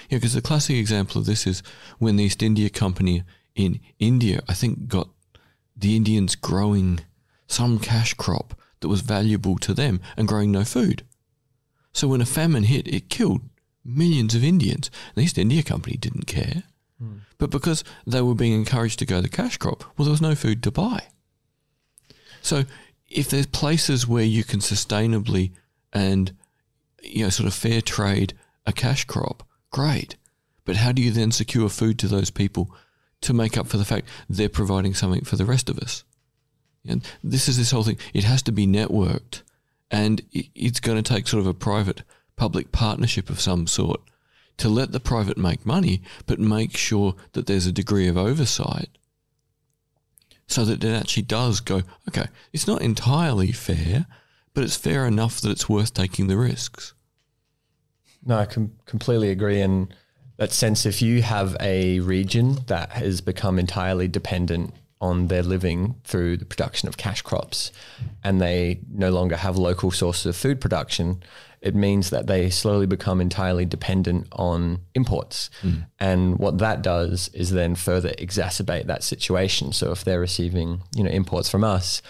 Yeah, 0.09 0.17
because 0.17 0.33
the 0.33 0.41
classic 0.41 0.77
example 0.77 1.19
of 1.19 1.25
this 1.25 1.45
is 1.45 1.61
when 1.99 2.15
the 2.15 2.23
East 2.23 2.41
India 2.41 2.69
Company 2.69 3.23
in 3.53 3.81
India, 3.99 4.41
I 4.47 4.53
think, 4.53 4.87
got 4.87 5.09
the 5.75 5.97
Indians 5.97 6.35
growing 6.35 7.01
some 7.47 7.79
cash 7.79 8.13
crop 8.13 8.57
that 8.79 8.87
was 8.87 9.01
valuable 9.01 9.57
to 9.57 9.73
them 9.73 9.99
and 10.15 10.27
growing 10.27 10.51
no 10.51 10.63
food. 10.63 11.03
So 11.91 12.07
when 12.07 12.21
a 12.21 12.25
famine 12.25 12.63
hit, 12.63 12.87
it 12.87 13.09
killed 13.09 13.41
millions 13.83 14.35
of 14.35 14.43
Indians. 14.43 14.89
The 15.15 15.21
East 15.21 15.37
India 15.37 15.63
Company 15.63 15.97
didn't 15.97 16.27
care. 16.27 16.63
Mm. 17.01 17.21
But 17.37 17.49
because 17.49 17.83
they 18.07 18.21
were 18.21 18.35
being 18.35 18.53
encouraged 18.53 18.99
to 18.99 19.05
go 19.05 19.19
the 19.19 19.27
cash 19.27 19.57
crop, 19.57 19.83
well, 19.97 20.05
there 20.05 20.11
was 20.11 20.21
no 20.21 20.33
food 20.33 20.63
to 20.63 20.71
buy. 20.71 21.07
So 22.43 22.65
if 23.09 23.29
there's 23.29 23.47
places 23.47 24.07
where 24.07 24.23
you 24.23 24.43
can 24.43 24.59
sustainably 24.59 25.51
and 25.91 26.35
you 27.01 27.23
know 27.23 27.29
sort 27.29 27.47
of 27.47 27.53
fair 27.53 27.81
trade 27.81 28.33
a 28.65 28.73
cash 28.73 29.05
crop, 29.05 29.47
great. 29.71 30.15
But 30.65 30.77
how 30.77 30.91
do 30.91 31.01
you 31.01 31.11
then 31.11 31.31
secure 31.31 31.69
food 31.69 31.97
to 31.99 32.07
those 32.07 32.29
people 32.29 32.69
to 33.21 33.33
make 33.33 33.57
up 33.57 33.67
for 33.67 33.77
the 33.77 33.85
fact 33.85 34.07
they're 34.29 34.49
providing 34.49 34.93
something 34.93 35.23
for 35.23 35.35
the 35.35 35.45
rest 35.45 35.69
of 35.69 35.79
us? 35.79 36.03
And 36.87 37.03
this 37.23 37.47
is 37.47 37.57
this 37.57 37.71
whole 37.71 37.83
thing. 37.83 37.97
It 38.13 38.25
has 38.25 38.41
to 38.43 38.51
be 38.51 38.67
networked, 38.67 39.41
and 39.89 40.21
it's 40.31 40.79
going 40.79 41.01
to 41.01 41.13
take 41.13 41.27
sort 41.27 41.41
of 41.41 41.47
a 41.47 41.53
private 41.53 42.03
public 42.35 42.71
partnership 42.71 43.29
of 43.29 43.39
some 43.39 43.67
sort 43.67 44.01
to 44.57 44.69
let 44.69 44.91
the 44.91 44.99
private 44.99 45.37
make 45.37 45.65
money, 45.65 46.01
but 46.25 46.39
make 46.39 46.77
sure 46.77 47.15
that 47.33 47.47
there's 47.47 47.65
a 47.65 47.71
degree 47.71 48.07
of 48.07 48.17
oversight 48.17 48.89
so 50.47 50.65
that 50.65 50.83
it 50.83 50.93
actually 50.93 51.23
does 51.23 51.59
go, 51.59 51.81
okay, 52.07 52.27
it's 52.51 52.67
not 52.67 52.81
entirely 52.81 53.51
fair, 53.51 54.05
but 54.53 54.63
it's 54.63 54.75
fair 54.75 55.05
enough 55.05 55.41
that 55.41 55.49
it's 55.49 55.69
worth 55.69 55.93
taking 55.93 56.27
the 56.27 56.37
risks. 56.37 56.93
No, 58.25 58.37
I 58.37 58.45
com- 58.45 58.73
completely 58.85 59.29
agree. 59.29 59.61
And 59.61 59.93
that 60.37 60.51
sense, 60.51 60.85
if 60.85 61.01
you 61.01 61.21
have 61.21 61.57
a 61.59 61.99
region 61.99 62.59
that 62.67 62.91
has 62.91 63.21
become 63.21 63.59
entirely 63.59 64.07
dependent 64.07 64.73
on 65.01 65.27
their 65.27 65.43
living 65.43 65.95
through 66.05 66.37
the 66.37 66.45
production 66.45 66.87
of 66.87 66.95
cash 66.95 67.21
crops 67.21 67.71
and 68.23 68.39
they 68.39 68.79
no 68.89 69.11
longer 69.11 69.35
have 69.35 69.57
local 69.57 69.91
sources 69.91 70.25
of 70.25 70.35
food 70.35 70.61
production, 70.61 71.21
it 71.63 71.73
means 71.73 72.09
that 72.09 72.27
they 72.27 72.49
slowly 72.49 72.85
become 72.85 73.21
entirely 73.21 73.65
dependent 73.65 74.27
on 74.33 74.79
imports. 74.93 75.49
Mm. 75.61 75.85
And 75.97 76.37
what 76.37 76.57
that 76.57 76.81
does 76.81 77.29
is 77.33 77.51
then 77.51 77.75
further 77.75 78.09
exacerbate 78.19 78.87
that 78.87 79.01
situation. 79.01 79.71
So 79.71 79.91
if 79.91 80.03
they're 80.03 80.19
receiving, 80.19 80.81
you 80.93 81.05
know, 81.05 81.09
imports 81.09 81.49
from 81.49 81.63
us 81.63 82.01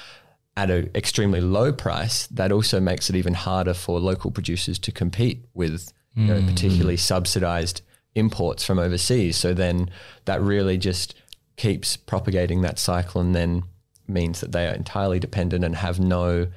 at 0.57 0.71
an 0.71 0.89
extremely 0.95 1.39
low 1.39 1.71
price, 1.71 2.25
that 2.27 2.51
also 2.51 2.79
makes 2.79 3.11
it 3.11 3.15
even 3.15 3.35
harder 3.35 3.75
for 3.75 3.99
local 3.99 4.31
producers 4.31 4.79
to 4.79 4.91
compete 4.91 5.45
with 5.53 5.93
you 6.15 6.25
know, 6.25 6.41
mm. 6.41 6.47
particularly 6.47 6.97
subsidized 6.97 7.81
imports 8.15 8.63
from 8.63 8.79
overseas. 8.79 9.37
So 9.37 9.53
then 9.53 9.89
that 10.25 10.41
really 10.41 10.77
just 10.77 11.15
keeps 11.57 11.95
propagating 11.95 12.61
that 12.61 12.79
cycle 12.79 13.21
and 13.21 13.35
then 13.35 13.63
means 14.07 14.41
that 14.41 14.51
they 14.51 14.67
are 14.67 14.73
entirely 14.73 15.19
dependent 15.19 15.63
and 15.63 15.75
have 15.75 15.99
no 15.99 16.47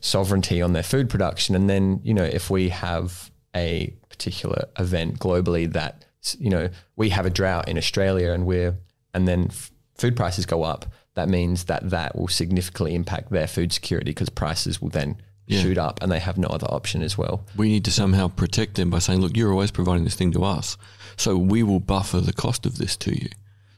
sovereignty 0.00 0.60
on 0.60 0.72
their 0.72 0.82
food 0.82 1.08
production. 1.08 1.54
And 1.54 1.68
then, 1.68 2.00
you 2.02 2.14
know, 2.14 2.24
if 2.24 2.50
we 2.50 2.68
have 2.68 3.30
a 3.54 3.94
particular 4.08 4.66
event 4.78 5.18
globally 5.18 5.72
that, 5.72 6.04
you 6.38 6.50
know, 6.50 6.68
we 6.96 7.10
have 7.10 7.26
a 7.26 7.30
drought 7.30 7.68
in 7.68 7.78
Australia 7.78 8.32
and 8.32 8.46
we're, 8.46 8.76
and 9.12 9.26
then 9.26 9.46
f- 9.50 9.70
food 9.96 10.16
prices 10.16 10.46
go 10.46 10.62
up, 10.62 10.86
that 11.14 11.28
means 11.28 11.64
that 11.64 11.90
that 11.90 12.16
will 12.16 12.28
significantly 12.28 12.94
impact 12.94 13.30
their 13.30 13.46
food 13.46 13.72
security 13.72 14.10
because 14.10 14.28
prices 14.28 14.82
will 14.82 14.90
then 14.90 15.16
yeah. 15.46 15.60
shoot 15.60 15.78
up 15.78 16.02
and 16.02 16.10
they 16.10 16.18
have 16.18 16.38
no 16.38 16.48
other 16.48 16.66
option 16.66 17.02
as 17.02 17.16
well. 17.16 17.44
We 17.56 17.68
need 17.68 17.84
to 17.84 17.92
somehow 17.92 18.28
protect 18.28 18.74
them 18.74 18.90
by 18.90 18.98
saying, 18.98 19.20
look, 19.20 19.36
you're 19.36 19.52
always 19.52 19.70
providing 19.70 20.04
this 20.04 20.16
thing 20.16 20.32
to 20.32 20.44
us. 20.44 20.76
So 21.16 21.36
we 21.36 21.62
will 21.62 21.80
buffer 21.80 22.20
the 22.20 22.32
cost 22.32 22.66
of 22.66 22.78
this 22.78 22.96
to 22.98 23.14
you. 23.14 23.28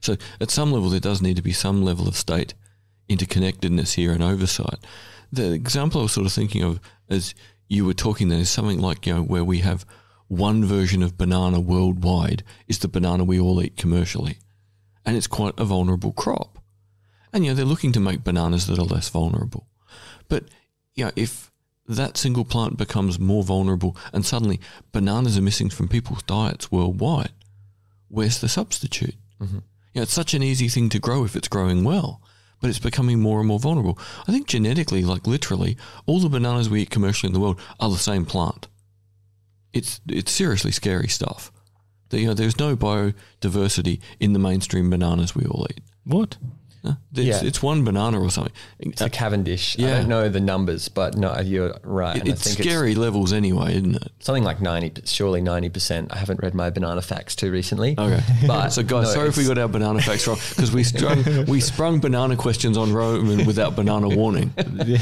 So 0.01 0.17
at 0.41 0.51
some 0.51 0.73
level, 0.73 0.89
there 0.89 1.01
does 1.01 1.21
need 1.21 1.37
to 1.37 1.43
be 1.43 1.53
some 1.53 1.83
level 1.83 2.09
of 2.09 2.17
state 2.17 2.55
interconnectedness 3.09 3.95
here 3.95 4.13
and 4.13 4.23
oversight 4.23 4.79
the 5.33 5.53
example 5.53 6.01
I 6.01 6.05
was 6.05 6.13
sort 6.13 6.27
of 6.27 6.33
thinking 6.33 6.63
of 6.63 6.81
as 7.09 7.35
you 7.69 7.85
were 7.85 7.95
talking 7.95 8.29
there 8.29 8.39
is 8.39 8.51
something 8.51 8.81
like, 8.81 9.07
you 9.07 9.15
know, 9.15 9.23
where 9.23 9.45
we 9.45 9.59
have 9.59 9.85
one 10.29 10.65
version 10.65 11.03
of 11.03 11.19
banana 11.19 11.61
worldwide 11.61 12.43
is 12.69 12.79
the 12.79 12.89
banana 12.89 13.25
we 13.25 13.39
all 13.39 13.63
eat 13.63 13.77
commercially. 13.77 14.39
And 15.05 15.17
it's 15.17 15.27
quite 15.27 15.59
a 15.59 15.65
vulnerable 15.65 16.13
crop. 16.13 16.59
And, 17.33 17.45
you 17.45 17.51
know, 17.51 17.55
they're 17.55 17.65
looking 17.65 17.93
to 17.93 18.01
make 18.01 18.25
bananas 18.25 18.67
that 18.67 18.79
are 18.79 18.85
less 18.85 19.09
vulnerable. 19.09 19.69
But, 20.29 20.45
you 20.95 21.05
know, 21.05 21.13
if 21.15 21.51
that 21.87 22.17
single 22.17 22.45
plant 22.45 22.77
becomes 22.77 23.21
more 23.21 23.45
vulnerable 23.45 23.97
and 24.13 24.25
suddenly 24.27 24.61
bananas 24.91 25.39
are 25.39 25.43
missing 25.43 25.71
from 25.71 25.89
people's 25.89 26.23
diets 26.25 26.73
worldwide, 26.73 27.33
where's 28.09 28.41
the 28.41 28.49
substitute? 28.49 29.15
Mm-hmm. 29.41 29.59
You 29.93 30.01
know, 30.01 30.03
it's 30.03 30.15
such 30.15 30.35
an 30.35 30.43
easy 30.43 30.69
thing 30.69 30.89
to 30.91 30.99
grow 30.99 31.25
if 31.25 31.37
it's 31.37 31.49
growing 31.49 31.85
well 31.85 32.21
but 32.61 32.71
it's 32.71 32.79
becoming 32.79 33.21
more 33.21 33.39
and 33.39 33.49
more 33.49 33.59
vulnerable. 33.59 33.99
I 34.27 34.33
think 34.33 34.47
genetically, 34.47 35.03
like 35.03 35.27
literally, 35.27 35.77
all 36.07 36.21
the 36.21 36.29
bananas 36.29 36.71
we 36.71 36.83
eat 36.83 36.91
commercially 36.91 37.29
in 37.29 37.35
the 37.35 37.41
world 37.41 37.61
are 37.81 37.91
the 37.91 37.97
same 37.97 38.25
plant. 38.25 38.69
It's 39.73 40.01
it's 40.09 40.33
seriously 40.33 40.73
scary 40.73 41.09
stuff. 41.09 41.53
The, 42.09 42.21
you 42.21 42.27
know, 42.29 42.35
there's 42.35 42.59
no 42.59 42.77
biodiversity 42.77 44.01
in 44.21 44.33
the 44.33 44.39
mainstream 44.39 44.91
bananas 44.91 45.35
we 45.35 45.45
all 45.45 45.67
eat. 45.71 45.81
What? 46.05 46.37
It's, 47.15 47.43
yeah. 47.43 47.49
it's 47.49 47.63
one 47.63 47.85
banana 47.85 48.21
or 48.21 48.31
something. 48.31 48.53
It's 48.79 49.01
a 49.01 49.09
Cavendish. 49.09 49.79
Yeah. 49.79 49.87
I 49.87 49.91
don't 49.99 50.09
know 50.09 50.29
the 50.29 50.41
numbers, 50.41 50.89
but 50.89 51.17
no, 51.17 51.39
you're 51.41 51.75
right. 51.83 52.17
It, 52.17 52.29
it's 52.29 52.51
scary 52.51 52.91
it's 52.91 52.99
levels 52.99 53.33
anyway, 53.33 53.77
isn't 53.77 53.97
it? 53.97 54.13
Something 54.21 54.45
like 54.45 54.61
90, 54.61 55.03
surely 55.07 55.41
90%. 55.41 56.13
I 56.13 56.19
haven't 56.19 56.43
read 56.43 56.55
my 56.55 56.71
banana 56.71 57.03
facts 57.03 57.35
too 57.37 57.51
recently. 57.51 57.95
Okay. 57.99 58.21
But 58.47 58.69
so 58.69 58.83
guys, 58.83 59.07
no, 59.07 59.15
sorry 59.15 59.29
if 59.29 59.37
we 59.37 59.47
got 59.47 59.59
our 59.59 59.69
banana 59.69 60.01
facts 60.01 60.27
wrong 60.27 60.39
because 60.51 60.73
we 60.73 60.85
sprung, 60.85 61.47
we 61.49 61.61
sprung 61.61 62.01
banana 62.01 62.37
questions 62.37 62.77
on 62.77 62.93
Roman 62.93 63.45
without 63.47 63.75
banana 63.75 64.09
warning. 64.09 64.49
David 64.57 65.01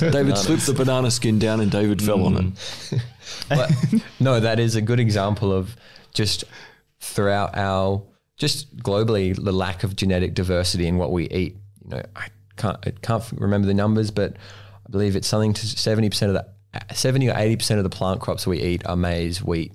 Bananas. 0.00 0.42
slipped 0.42 0.66
the 0.66 0.74
banana 0.76 1.10
skin 1.10 1.38
down 1.38 1.60
and 1.60 1.70
David 1.70 2.02
fell 2.02 2.18
mm. 2.18 2.26
on 2.26 2.36
it. 2.36 2.44
Mm. 2.44 3.00
but 3.48 4.04
no, 4.20 4.40
that 4.40 4.60
is 4.60 4.76
a 4.76 4.82
good 4.82 5.00
example 5.00 5.52
of 5.52 5.76
just 6.12 6.44
throughout 7.00 7.56
our 7.56 8.02
just 8.36 8.76
globally 8.78 9.34
the 9.34 9.52
lack 9.52 9.84
of 9.84 9.96
genetic 9.96 10.34
diversity 10.34 10.86
in 10.86 10.98
what 10.98 11.12
we 11.12 11.28
eat. 11.28 11.56
You 11.84 11.90
know, 11.90 12.02
I 12.16 12.28
can't 12.56 12.78
I 12.86 12.90
can't 12.90 13.24
remember 13.32 13.66
the 13.66 13.74
numbers, 13.74 14.10
but 14.10 14.36
I 14.86 14.90
believe 14.90 15.16
it's 15.16 15.28
something 15.28 15.52
to 15.54 15.66
seventy 15.66 16.10
percent 16.10 16.36
of 16.36 16.44
the 16.44 16.94
seventy 16.94 17.28
or 17.28 17.36
eighty 17.36 17.56
percent 17.56 17.78
of 17.78 17.84
the 17.84 17.90
plant 17.90 18.20
crops 18.20 18.46
we 18.46 18.60
eat 18.60 18.84
are 18.86 18.96
maize, 18.96 19.42
wheat, 19.42 19.72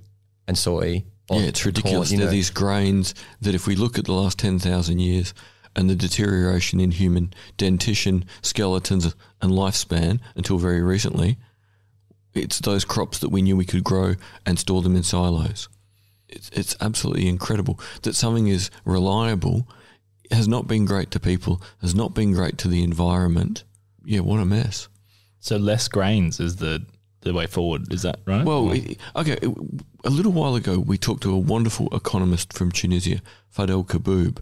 and 0.48 0.58
soy. 0.58 1.04
Yeah, 1.32 1.42
it's 1.42 1.66
ridiculous. 1.66 2.10
Corn, 2.10 2.20
There 2.20 2.28
are 2.28 2.32
these 2.32 2.50
grains 2.50 3.13
that, 3.42 3.54
if 3.54 3.68
we 3.68 3.75
look 3.75 4.00
at 4.00 4.06
the 4.06 4.13
last 4.13 4.39
ten 4.39 4.60
thousand 4.60 5.00
years 5.00 5.34
and 5.75 5.89
the 5.89 5.96
deterioration 5.96 6.80
in 6.80 6.92
human 6.92 7.32
dentition, 7.56 8.25
skeletons, 8.42 9.16
and 9.39 9.51
lifespan 9.51 10.20
until 10.36 10.58
very 10.58 10.82
recently, 10.82 11.38
it's 12.34 12.60
those 12.60 12.84
crops 12.84 13.20
that 13.20 13.30
we 13.30 13.44
knew 13.44 13.56
we 13.56 13.66
could 13.66 13.84
grow 13.84 14.16
and 14.46 14.58
store 14.58 14.82
them 14.82 14.96
in 14.96 15.04
silos 15.04 15.70
it's, 16.29 16.50
it's 16.50 16.75
absolutely 16.81 17.27
incredible 17.27 17.79
that 18.03 18.15
something 18.15 18.48
is 18.48 18.69
reliable 18.86 19.67
has 20.31 20.48
not 20.48 20.67
been 20.67 20.86
great 20.86 21.12
to 21.12 21.19
people, 21.19 21.62
has 21.81 21.95
not 21.95 22.13
been 22.13 22.33
great 22.33 22.57
to 22.59 22.67
the 22.67 22.83
environment. 22.83 23.63
Yeah, 24.03 24.21
what 24.21 24.39
a 24.39 24.45
mess. 24.45 24.88
So 25.39 25.57
less 25.57 25.88
grains 25.88 26.39
is 26.39 26.57
the 26.57 26.86
the 27.21 27.33
way 27.33 27.48
forward. 27.48 27.91
Is 27.91 28.03
that 28.03 28.19
right? 28.25 28.45
Well, 28.45 28.74
okay. 29.15 29.38
A 30.05 30.09
little 30.09 30.31
while 30.31 30.55
ago, 30.55 30.79
we 30.79 30.98
talked 30.98 31.24
to 31.24 31.33
a 31.33 31.38
wonderful 31.38 31.93
economist 31.93 32.53
from 32.53 32.71
Tunisia, 32.71 33.21
Fadel 33.53 33.86
Kaboub, 33.86 34.38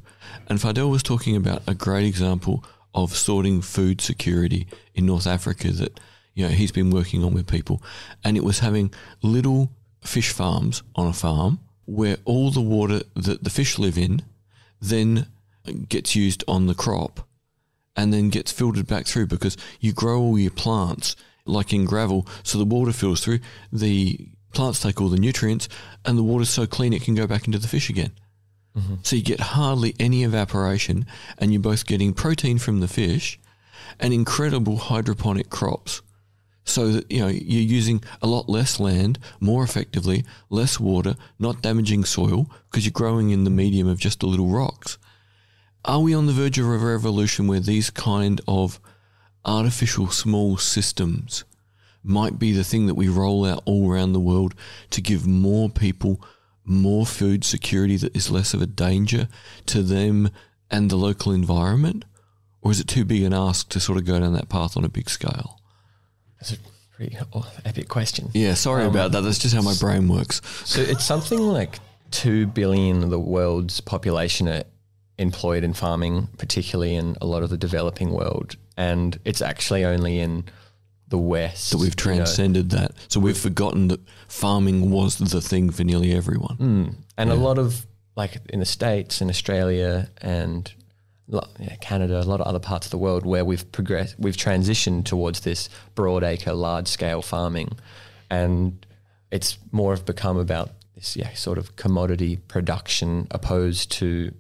and 0.48 0.60
Fadel 0.60 0.92
was 0.92 1.02
talking 1.02 1.36
about 1.36 1.64
a 1.68 1.74
great 1.74 2.06
example 2.06 2.64
of 2.94 3.16
sorting 3.16 3.62
food 3.62 4.02
security 4.02 4.68
in 4.94 5.06
North 5.06 5.26
Africa 5.28 5.72
that 5.72 6.00
you 6.36 6.46
know 6.46 6.52
he's 6.52 6.72
been 6.72 6.92
working 6.92 7.24
on 7.24 7.34
with 7.34 7.48
people, 7.48 7.82
and 8.24 8.38
it 8.38 8.44
was 8.44 8.60
having 8.60 8.94
little 9.24 9.72
fish 10.02 10.32
farms 10.32 10.84
on 10.96 11.08
a 11.08 11.14
farm 11.14 11.60
where 11.88 12.18
all 12.26 12.52
the 12.52 12.62
water 12.62 13.02
that 13.16 13.44
the 13.44 13.50
fish 13.50 13.80
live 13.80 13.98
in 13.98 14.22
then 14.80 15.26
gets 15.90 16.16
used 16.16 16.44
on 16.48 16.68
the 16.68 16.76
crop 16.76 17.22
and 17.96 18.14
then 18.14 18.30
gets 18.30 18.52
filtered 18.52 18.86
back 18.86 19.08
through 19.08 19.26
because 19.26 19.58
you 19.80 19.92
grow 19.92 20.20
all 20.20 20.38
your 20.38 20.52
plants 20.52 21.16
like 21.46 21.74
in 21.74 21.86
gravel 21.86 22.28
so 22.44 22.58
the 22.58 22.66
water 22.66 22.92
filters 22.92 23.24
through 23.24 23.40
the 23.72 24.20
plants 24.54 24.82
take 24.82 25.02
all 25.02 25.08
the 25.08 25.18
nutrients 25.18 25.70
and 26.06 26.18
the 26.18 26.24
water's 26.24 26.50
so 26.50 26.68
clean 26.68 26.94
it 26.94 27.02
can 27.02 27.16
go 27.16 27.26
back 27.26 27.48
into 27.48 27.58
the 27.58 27.68
fish 27.68 27.90
again 27.90 28.12
mm-hmm. 28.78 28.96
so 29.02 29.16
you 29.16 29.22
get 29.22 29.40
hardly 29.40 29.96
any 29.98 30.24
evaporation 30.24 31.06
and 31.38 31.54
you're 31.54 31.62
both 31.62 31.86
getting 31.86 32.14
protein 32.14 32.58
from 32.58 32.82
the 32.82 32.88
fish 32.88 33.40
and 34.00 34.14
incredible 34.14 34.78
hydroponic 34.78 35.50
crops 35.50 36.02
so 36.68 36.92
that 36.92 37.12
you 37.12 37.20
know 37.20 37.28
you're 37.28 37.62
using 37.62 38.04
a 38.22 38.28
lot 38.28 38.50
less 38.50 38.80
land 38.80 39.20
more 39.40 39.64
effectively, 39.64 40.24
less 40.50 40.80
water, 40.80 41.16
not 41.40 41.62
damaging 41.62 42.06
soil 42.06 42.50
because 42.70 42.86
you're 42.86 42.92
growing 42.92 43.30
in 43.30 43.44
the 43.44 43.50
medium 43.50 43.88
of 43.88 44.00
just 44.00 44.20
the 44.20 44.28
little 44.28 44.50
rocks. 44.50 44.98
Are 45.86 46.02
we 46.02 46.14
on 46.14 46.26
the 46.26 46.34
verge 46.34 46.60
of 46.60 46.66
a 46.66 46.78
revolution 46.78 47.48
where 47.48 47.62
these 47.62 47.90
kind 47.90 48.42
of 48.48 48.80
artificial 49.46 50.10
small 50.10 50.58
systems 50.58 51.46
might 52.04 52.38
be 52.38 52.52
the 52.52 52.64
thing 52.64 52.88
that 52.88 52.96
we 52.96 53.08
roll 53.08 53.46
out 53.46 53.64
all 53.66 53.90
around 53.90 54.14
the 54.14 54.20
world 54.20 54.54
to 54.92 55.02
give 55.02 55.26
more 55.26 55.70
people 55.70 56.22
more 56.66 57.06
food 57.06 57.46
security 57.46 57.96
that 57.96 58.16
is 58.16 58.30
less 58.30 58.54
of 58.54 58.62
a 58.62 58.68
danger 58.68 59.30
to 59.66 59.82
them 59.82 60.30
and 60.70 60.90
the 60.90 60.98
local 60.98 61.32
environment? 61.32 62.04
Or 62.62 62.72
is 62.72 62.80
it 62.82 62.88
too 62.88 63.06
big 63.06 63.24
an 63.24 63.34
ask 63.34 63.70
to 63.70 63.80
sort 63.80 63.98
of 63.98 64.06
go 64.06 64.20
down 64.20 64.34
that 64.34 64.50
path 64.50 64.76
on 64.76 64.84
a 64.84 64.90
big 64.90 65.10
scale? 65.10 65.57
That's 66.40 66.54
a 66.54 66.58
pretty 66.96 67.18
epic 67.66 67.88
question. 67.88 68.30
Yeah, 68.34 68.54
sorry 68.56 68.84
Um, 68.84 68.90
about 68.90 69.12
that. 69.12 69.22
That's 69.22 69.40
just 69.40 69.54
how 69.56 69.62
my 69.62 69.76
brain 69.80 70.08
works. 70.08 70.42
So 70.66 70.82
it's 70.82 71.06
something 71.06 71.40
like 71.40 71.80
2 72.12 72.48
billion 72.48 73.04
of 73.04 73.10
the 73.10 73.20
world's 73.20 73.82
population 73.82 74.48
are 74.48 74.64
employed 75.18 75.64
in 75.64 75.74
farming, 75.74 76.30
particularly 76.38 76.96
in 76.96 77.16
a 77.22 77.26
lot 77.26 77.44
of 77.44 77.50
the 77.50 77.58
developing 77.58 78.12
world. 78.12 78.56
And 78.78 79.20
it's 79.26 79.42
actually 79.42 79.84
only 79.86 80.20
in 80.20 80.46
the 81.08 81.18
West. 81.18 81.72
That 81.72 81.78
we've 81.78 81.86
you 81.86 81.90
know. 82.12 82.16
transcended 82.16 82.70
that. 82.72 82.92
So 83.08 83.20
we've 83.20 83.38
forgotten 83.38 83.88
that 83.88 84.00
farming 84.28 84.92
was 84.92 85.18
the 85.18 85.42
thing 85.42 85.70
for 85.72 85.84
nearly 85.84 86.12
everyone. 86.14 86.58
Mm. 86.58 86.96
And 87.18 87.30
a 87.32 87.36
lot 87.36 87.58
of, 87.58 87.86
like 88.16 88.38
in 88.50 88.60
the 88.60 88.66
States 88.66 89.22
and 89.22 89.30
Australia 89.30 90.10
and 90.22 90.72
yeah, 90.80 90.84
Canada, 91.82 92.20
a 92.20 92.24
lot 92.24 92.40
of 92.40 92.48
other 92.48 92.60
parts 92.60 92.88
of 92.88 92.92
the 92.92 92.98
world 92.98 93.26
where 93.26 93.44
we've 93.44 93.70
progressed, 93.72 94.16
we've 94.18 94.38
transitioned 94.38 95.06
towards 95.06 95.42
this 95.42 95.70
broad 95.96 96.24
acre, 96.24 96.54
large 96.54 96.88
scale 96.88 97.22
farming. 97.22 97.78
And 98.30 98.86
it's 99.32 99.58
more 99.72 99.94
of 99.94 100.06
become 100.06 100.38
about 100.38 100.72
this, 100.96 101.16
yeah, 101.16 101.34
sort 101.34 101.58
of 101.58 101.76
commodity 101.76 102.38
production 102.38 103.28
opposed 103.32 103.92
to, 103.94 104.34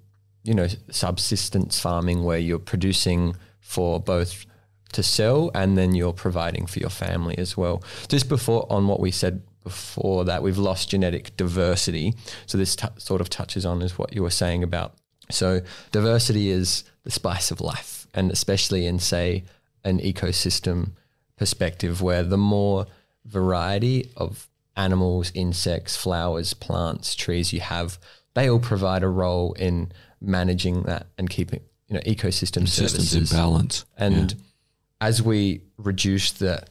you 0.43 0.53
know, 0.53 0.67
subsistence 0.89 1.79
farming 1.79 2.23
where 2.23 2.39
you're 2.39 2.59
producing 2.59 3.35
for 3.59 3.99
both 3.99 4.45
to 4.93 5.03
sell 5.03 5.51
and 5.53 5.77
then 5.77 5.93
you're 5.93 6.13
providing 6.13 6.65
for 6.65 6.79
your 6.79 6.89
family 6.89 7.37
as 7.37 7.57
well. 7.57 7.83
Just 8.07 8.29
before 8.29 8.65
on 8.71 8.87
what 8.87 9.01
we 9.01 9.11
said 9.11 9.41
before 9.63 10.23
that, 10.23 10.41
we've 10.41 10.57
lost 10.57 10.89
genetic 10.89 11.35
diversity. 11.35 12.13
So 12.45 12.57
this 12.57 12.77
t- 12.77 12.87
sort 12.97 13.19
of 13.19 13.29
touches 13.29 13.65
on 13.65 13.81
is 13.81 13.97
what 13.97 14.15
you 14.15 14.23
were 14.23 14.29
saying 14.29 14.63
about. 14.63 14.93
So 15.29 15.61
diversity 15.91 16.49
is 16.49 16.83
the 17.03 17.11
spice 17.11 17.51
of 17.51 17.61
life, 17.61 18.07
and 18.13 18.31
especially 18.31 18.85
in 18.85 18.99
say 18.99 19.43
an 19.83 19.99
ecosystem 19.99 20.91
perspective, 21.37 22.01
where 22.01 22.23
the 22.23 22.37
more 22.37 22.87
variety 23.25 24.09
of 24.15 24.49
animals, 24.75 25.31
insects, 25.33 25.95
flowers, 25.95 26.53
plants, 26.53 27.15
trees 27.15 27.51
you 27.51 27.59
have, 27.59 27.99
they 28.35 28.49
all 28.49 28.59
provide 28.59 29.03
a 29.03 29.07
role 29.09 29.53
in 29.53 29.91
managing 30.21 30.83
that 30.83 31.07
and 31.17 31.29
keeping 31.29 31.61
you 31.87 31.95
know 31.95 32.01
ecosystem 32.01 32.67
Systems 32.67 33.09
services 33.09 33.31
in 33.31 33.37
balance. 33.37 33.85
and 33.97 34.35
as 34.99 35.21
we 35.21 35.61
reduce 35.77 36.31
the 36.31 36.63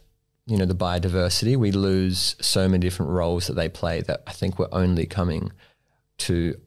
you 0.47 0.57
know 0.57 0.67
the 0.67 0.75
biodiversity, 0.75 1.57
we 1.57 1.73
lose 1.73 2.37
so 2.41 2.69
many 2.69 2.81
different 2.81 3.13
roles 3.13 3.47
that 3.49 3.55
they 3.55 3.69
play 3.69 4.01
that 4.03 4.23
I 4.27 4.33
think 4.33 4.59
we're 4.59 4.69
only 4.73 5.07
coming 5.07 5.53
to 6.19 6.59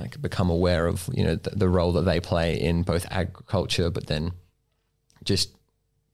like 0.00 0.20
become 0.20 0.50
aware 0.50 0.86
of 0.86 1.08
you 1.12 1.24
know 1.24 1.36
the, 1.36 1.50
the 1.50 1.68
role 1.68 1.92
that 1.92 2.02
they 2.02 2.20
play 2.20 2.60
in 2.60 2.82
both 2.82 3.06
agriculture, 3.10 3.90
but 3.90 4.06
then 4.06 4.32
just 5.24 5.50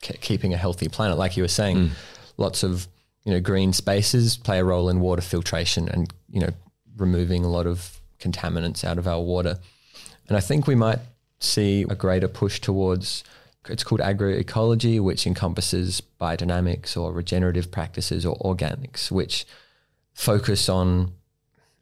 ke- 0.02 0.20
keeping 0.20 0.52
a 0.52 0.56
healthy 0.56 0.88
planet. 0.88 1.18
Like 1.18 1.36
you 1.36 1.44
were 1.44 1.48
saying, 1.48 1.76
mm. 1.76 1.90
lots 2.36 2.62
of 2.62 2.88
you 3.24 3.32
know 3.32 3.40
green 3.40 3.72
spaces 3.72 4.36
play 4.36 4.58
a 4.58 4.64
role 4.64 4.88
in 4.88 5.00
water 5.00 5.22
filtration 5.22 5.88
and 5.88 6.12
you 6.28 6.40
know 6.40 6.50
removing 6.96 7.44
a 7.44 7.48
lot 7.48 7.66
of 7.66 8.00
contaminants 8.18 8.84
out 8.84 8.98
of 8.98 9.06
our 9.06 9.20
water. 9.20 9.58
And 10.28 10.36
I 10.36 10.40
think 10.40 10.66
we 10.66 10.75
might 10.75 10.99
see 11.38 11.82
a 11.88 11.94
greater 11.94 12.28
push 12.28 12.60
towards 12.60 13.22
it's 13.68 13.82
called 13.82 14.00
agroecology, 14.00 15.00
which 15.00 15.26
encompasses 15.26 16.00
biodynamics 16.20 16.96
or 16.96 17.12
regenerative 17.12 17.70
practices 17.70 18.25
or 18.25 18.36
organics, 18.38 19.10
which 19.10 19.44
focus 20.14 20.68
on 20.68 21.12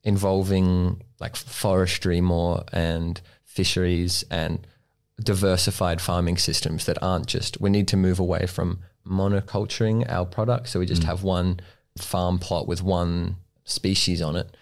involving 0.03 1.03
like 1.25 1.37
forestry 1.37 2.21
more 2.21 2.65
and 2.73 3.21
fisheries 3.45 4.25
and 4.31 4.67
diversified 5.23 6.01
farming 6.01 6.37
systems 6.37 6.85
that 6.85 7.03
aren't 7.03 7.27
just 7.27 7.61
we 7.61 7.71
need 7.71 7.89
to 7.89 7.97
move 7.97 8.19
away 8.19 8.47
from 8.47 8.81
monoculturing 9.07 10.05
our 10.11 10.27
products 10.27 10.71
so 10.71 10.79
we 10.79 10.87
just 10.87 11.03
mm. 11.03 11.07
have 11.07 11.23
one 11.23 11.59
farm 11.99 12.39
plot 12.39 12.67
with 12.67 12.83
one 12.83 13.37
species 13.65 14.21
on 14.21 14.37
it. 14.37 14.55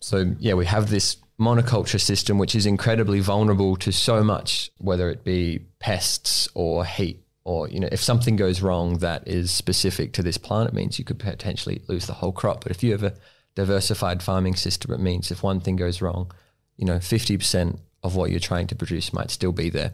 So 0.00 0.34
yeah 0.38 0.54
we 0.54 0.66
have 0.66 0.88
this 0.88 1.16
monoculture 1.40 2.00
system 2.00 2.38
which 2.38 2.54
is 2.54 2.64
incredibly 2.64 3.20
vulnerable 3.20 3.76
to 3.76 3.90
so 3.92 4.22
much 4.22 4.70
whether 4.78 5.10
it 5.10 5.24
be 5.24 5.60
pests 5.80 6.48
or 6.54 6.84
heat 6.84 7.24
or 7.44 7.68
you 7.68 7.80
know 7.80 7.88
if 7.90 8.02
something 8.02 8.36
goes 8.36 8.60
wrong 8.60 8.98
that 8.98 9.26
is 9.26 9.50
specific 9.50 10.12
to 10.12 10.22
this 10.22 10.36
plant 10.36 10.68
it 10.68 10.74
means 10.74 10.98
you 10.98 11.04
could 11.04 11.18
potentially 11.18 11.80
lose 11.88 12.06
the 12.06 12.18
whole 12.20 12.32
crop. 12.32 12.62
But 12.62 12.72
if 12.72 12.84
you 12.84 12.92
have 12.92 13.02
a 13.02 13.14
diversified 13.58 14.22
farming 14.22 14.54
system 14.54 14.92
it 14.92 15.00
means 15.00 15.30
if 15.30 15.42
one 15.42 15.60
thing 15.60 15.76
goes 15.76 16.00
wrong 16.00 16.30
you 16.76 16.86
know 16.88 16.98
50% 16.98 17.78
of 18.04 18.14
what 18.14 18.30
you're 18.30 18.48
trying 18.50 18.68
to 18.68 18.76
produce 18.76 19.12
might 19.12 19.30
still 19.32 19.50
be 19.52 19.68
there 19.68 19.92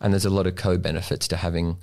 and 0.00 0.12
there's 0.12 0.24
a 0.24 0.36
lot 0.38 0.48
of 0.48 0.56
co-benefits 0.56 1.28
to 1.28 1.36
having 1.36 1.76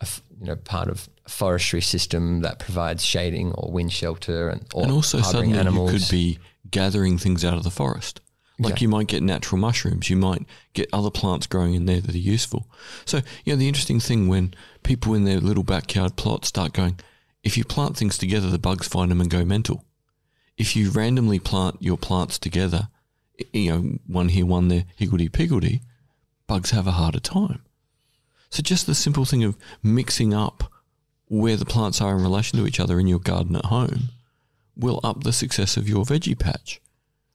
a, 0.00 0.08
you 0.40 0.46
know 0.46 0.56
part 0.56 0.88
of 0.88 1.08
a 1.24 1.28
forestry 1.30 1.80
system 1.80 2.40
that 2.40 2.58
provides 2.58 3.04
shading 3.04 3.52
or 3.52 3.70
wind 3.70 3.92
shelter 3.92 4.48
and 4.48 4.66
or 4.74 4.82
and 4.84 4.92
also 4.92 5.18
harboring 5.18 5.50
suddenly 5.50 5.58
animals 5.58 5.92
you 5.92 5.98
could 5.98 6.10
be 6.10 6.38
gathering 6.70 7.16
things 7.18 7.44
out 7.44 7.54
of 7.54 7.64
the 7.64 7.70
forest. 7.70 8.20
Like 8.60 8.74
Yeah. 8.74 8.82
you 8.82 8.88
might 8.88 9.06
get 9.06 9.22
natural 9.22 9.58
mushrooms, 9.60 10.10
you 10.10 10.16
might 10.16 10.44
get 10.74 10.88
other 10.92 11.10
plants 11.10 11.46
growing 11.46 11.74
in 11.74 11.86
there 11.86 12.00
that 12.00 12.14
are 12.14 12.18
useful. 12.36 12.66
So, 13.04 13.18
you 13.44 13.52
know, 13.52 13.56
the 13.56 13.68
interesting 13.68 14.00
thing 14.00 14.26
when 14.28 14.52
people 14.82 15.14
in 15.14 15.24
their 15.24 15.40
little 15.40 15.62
backyard 15.62 16.16
plot 16.16 16.44
start 16.44 16.72
going, 16.72 16.98
if 17.42 17.56
you 17.56 17.64
plant 17.64 17.96
things 17.96 18.18
together, 18.18 18.50
the 18.50 18.58
bugs 18.58 18.88
find 18.88 19.10
them 19.10 19.20
and 19.20 19.30
go 19.30 19.44
mental. 19.44 19.84
If 20.58 20.74
you 20.74 20.90
randomly 20.90 21.38
plant 21.38 21.76
your 21.80 21.96
plants 21.96 22.38
together, 22.38 22.88
you 23.52 23.70
know, 23.70 23.98
one 24.08 24.28
here, 24.28 24.44
one 24.44 24.66
there, 24.68 24.84
higgledy 24.96 25.28
piggledy, 25.28 25.82
bugs 26.48 26.72
have 26.72 26.88
a 26.88 26.92
harder 26.92 27.20
time. 27.20 27.62
So 28.50 28.62
just 28.62 28.86
the 28.86 28.94
simple 28.94 29.24
thing 29.24 29.44
of 29.44 29.56
mixing 29.82 30.34
up 30.34 30.72
where 31.26 31.56
the 31.56 31.64
plants 31.64 32.00
are 32.00 32.16
in 32.16 32.22
relation 32.22 32.58
to 32.58 32.66
each 32.66 32.80
other 32.80 32.98
in 32.98 33.06
your 33.06 33.20
garden 33.20 33.54
at 33.54 33.66
home 33.66 34.08
will 34.76 34.98
up 35.04 35.22
the 35.22 35.32
success 35.32 35.76
of 35.76 35.88
your 35.88 36.04
veggie 36.04 36.38
patch, 36.38 36.80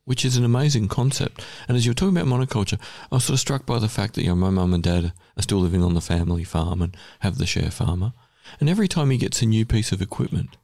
which 0.04 0.26
is 0.26 0.36
an 0.36 0.44
amazing 0.44 0.90
concept. 0.90 1.46
And 1.68 1.78
as 1.78 1.86
you 1.86 1.92
were 1.92 1.96
talking 1.96 2.18
about 2.18 2.28
monoculture, 2.28 2.80
I 3.12 3.16
was 3.16 3.26
sort 3.26 3.36
of 3.36 3.40
struck 3.40 3.66
by 3.66 3.80
the 3.80 3.88
fact 3.88 4.16
that 4.16 4.24
you 4.24 4.30
know 4.30 4.36
my 4.36 4.50
mum 4.50 4.74
and 4.74 4.84
dad 4.84 5.14
are 5.38 5.42
still 5.42 5.60
living 5.60 5.84
on 5.84 5.94
the 5.94 6.02
family 6.02 6.44
farm 6.44 6.82
and 6.82 6.98
have 7.20 7.38
the 7.38 7.46
share 7.46 7.72
farmer, 7.72 8.14
and 8.60 8.70
every 8.70 8.88
time 8.90 9.12
he 9.12 9.18
gets 9.18 9.42
a 9.42 9.46
new 9.46 9.66
piece 9.66 9.92
of 9.94 10.02
equipment, 10.02 10.58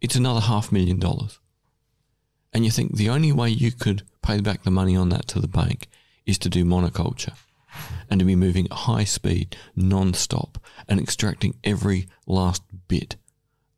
it's 0.00 0.14
another 0.14 0.40
half 0.40 0.70
million 0.70 1.00
dollars. 1.00 1.40
And 2.56 2.64
you 2.64 2.70
think 2.70 2.96
the 2.96 3.10
only 3.10 3.32
way 3.32 3.50
you 3.50 3.70
could 3.70 4.02
pay 4.22 4.40
back 4.40 4.62
the 4.62 4.70
money 4.70 4.96
on 4.96 5.10
that 5.10 5.28
to 5.28 5.40
the 5.40 5.46
bank 5.46 5.88
is 6.24 6.38
to 6.38 6.48
do 6.48 6.64
monoculture 6.64 7.36
and 8.08 8.18
to 8.18 8.24
be 8.24 8.34
moving 8.34 8.64
at 8.64 8.72
high 8.72 9.04
speed, 9.04 9.58
non-stop, 9.76 10.56
and 10.88 10.98
extracting 10.98 11.56
every 11.64 12.08
last 12.26 12.62
bit 12.88 13.16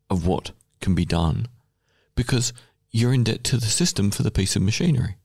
of 0.09 0.29
what 0.29 0.53
can 0.81 0.95
be 0.95 1.05
done 1.05 1.49
because 2.15 2.53
you're 2.93 3.13
in 3.13 3.25
debt 3.25 3.43
to 3.43 3.57
the 3.57 3.67
system 3.67 4.13
for 4.13 4.23
the 4.23 4.31
piece 4.31 4.55
of 4.55 4.63
machinery. 4.63 5.17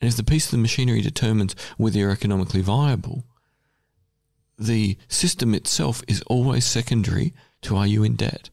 And 0.00 0.10
if 0.10 0.16
the 0.16 0.24
piece 0.24 0.46
of 0.46 0.50
the 0.50 0.58
machinery 0.58 1.02
determines 1.02 1.54
whether 1.76 2.00
you're 2.00 2.10
economically 2.10 2.62
viable, 2.62 3.22
the 4.58 4.98
system 5.06 5.54
itself 5.54 6.02
is 6.08 6.20
always 6.22 6.64
secondary 6.64 7.32
to 7.62 7.76
are 7.76 7.86
you 7.86 8.02
in 8.02 8.16
debt. 8.16 8.50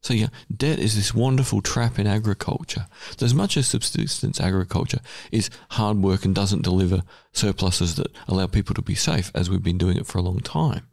So 0.00 0.14
yeah, 0.14 0.28
debt 0.54 0.78
is 0.78 0.94
this 0.94 1.14
wonderful 1.14 1.60
trap 1.60 1.98
in 1.98 2.06
agriculture. 2.06 2.86
As 3.20 3.34
much 3.34 3.56
as 3.56 3.66
subsistence 3.66 4.40
agriculture 4.40 5.00
is 5.32 5.50
hard 5.70 5.98
work 5.98 6.24
and 6.24 6.34
doesn't 6.34 6.62
deliver 6.62 7.02
surpluses 7.32 7.96
that 7.96 8.12
allow 8.28 8.46
people 8.46 8.74
to 8.74 8.82
be 8.82 8.94
safe, 8.94 9.30
as 9.34 9.50
we've 9.50 9.62
been 9.62 9.78
doing 9.78 9.96
it 9.96 10.06
for 10.06 10.18
a 10.18 10.22
long 10.22 10.40
time, 10.40 10.86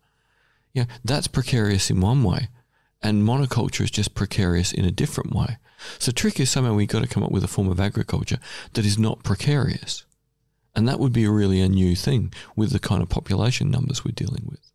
yeah, 0.74 0.86
that's 1.04 1.28
precarious 1.28 1.90
in 1.90 2.02
one 2.02 2.24
way, 2.24 2.50
and 3.02 3.24
monoculture 3.24 3.82
is 3.82 3.92
just 3.92 4.16
precarious 4.16 4.74
in 4.74 4.86
a 4.86 4.92
different 4.92 5.34
way. 5.34 5.58
So 6.00 6.12
the 6.12 6.16
trick 6.16 6.40
is 6.40 6.50
somehow 6.50 6.74
we've 6.74 6.88
got 6.88 7.04
to 7.04 7.08
come 7.08 7.24
up 7.24 7.32
with 7.32 7.44
a 7.44 7.48
form 7.48 7.70
of 7.70 7.80
agriculture 7.80 8.40
that 8.74 8.86
is 8.86 8.98
not 8.98 9.24
precarious, 9.24 10.06
and 10.76 10.88
that 10.88 11.00
would 11.00 11.14
be 11.14 11.28
really 11.28 11.62
a 11.62 11.70
new 11.70 11.96
thing 11.96 12.34
with 12.56 12.72
the 12.72 12.80
kind 12.80 13.02
of 13.02 13.10
population 13.10 13.70
numbers 13.70 14.04
we're 14.04 14.12
dealing 14.12 14.48
with. 14.50 14.72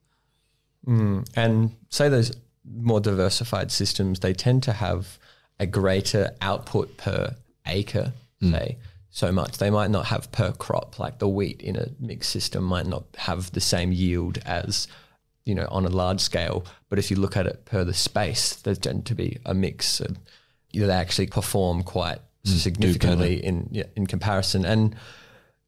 Mm. 0.87 1.29
And 1.37 1.77
say 1.90 2.09
those 2.09 2.33
more 2.64 3.01
diversified 3.01 3.70
systems, 3.70 4.20
they 4.20 4.33
tend 4.33 4.62
to 4.64 4.73
have 4.73 5.18
a 5.59 5.66
greater 5.66 6.31
output 6.40 6.96
per 6.96 7.37
acre, 7.66 8.12
hmm. 8.40 8.53
say, 8.53 8.79
so 9.11 9.33
much. 9.33 9.59
They 9.59 9.70
might 9.70 9.90
not 9.90 10.07
have 10.07 10.31
per 10.33 10.53
crop, 10.53 10.99
like 10.99 11.18
the 11.18 11.29
wheat 11.29 11.61
in 11.62 11.77
a 11.77 11.88
mixed 11.99 12.31
system 12.31 12.64
might 12.64 12.87
not 12.87 13.05
have 13.16 13.53
the 13.53 13.61
same 13.61 13.92
yield 13.92 14.38
as 14.46 14.87
you 15.44 15.55
know, 15.55 15.66
on 15.70 15.85
a 15.85 15.88
large 15.88 16.20
scale. 16.20 16.64
But 16.88 16.99
if 16.99 17.11
you 17.11 17.16
look 17.16 17.37
at 17.37 17.46
it 17.46 17.64
per 17.64 17.85
the 17.85 17.94
space, 17.94 18.55
there 18.55 18.75
tend 18.75 19.07
to 19.07 19.14
be 19.14 19.38
a 19.44 19.55
mix. 19.55 20.01
Of, 20.01 20.16
you 20.70 20.81
know, 20.81 20.87
they 20.87 20.94
actually 20.94 21.27
perform 21.27 21.83
quite 21.83 22.18
hmm. 22.44 22.53
significantly 22.53 23.44
in 23.44 23.68
yeah, 23.73 23.85
in 23.96 24.07
comparison, 24.07 24.64
and 24.64 24.94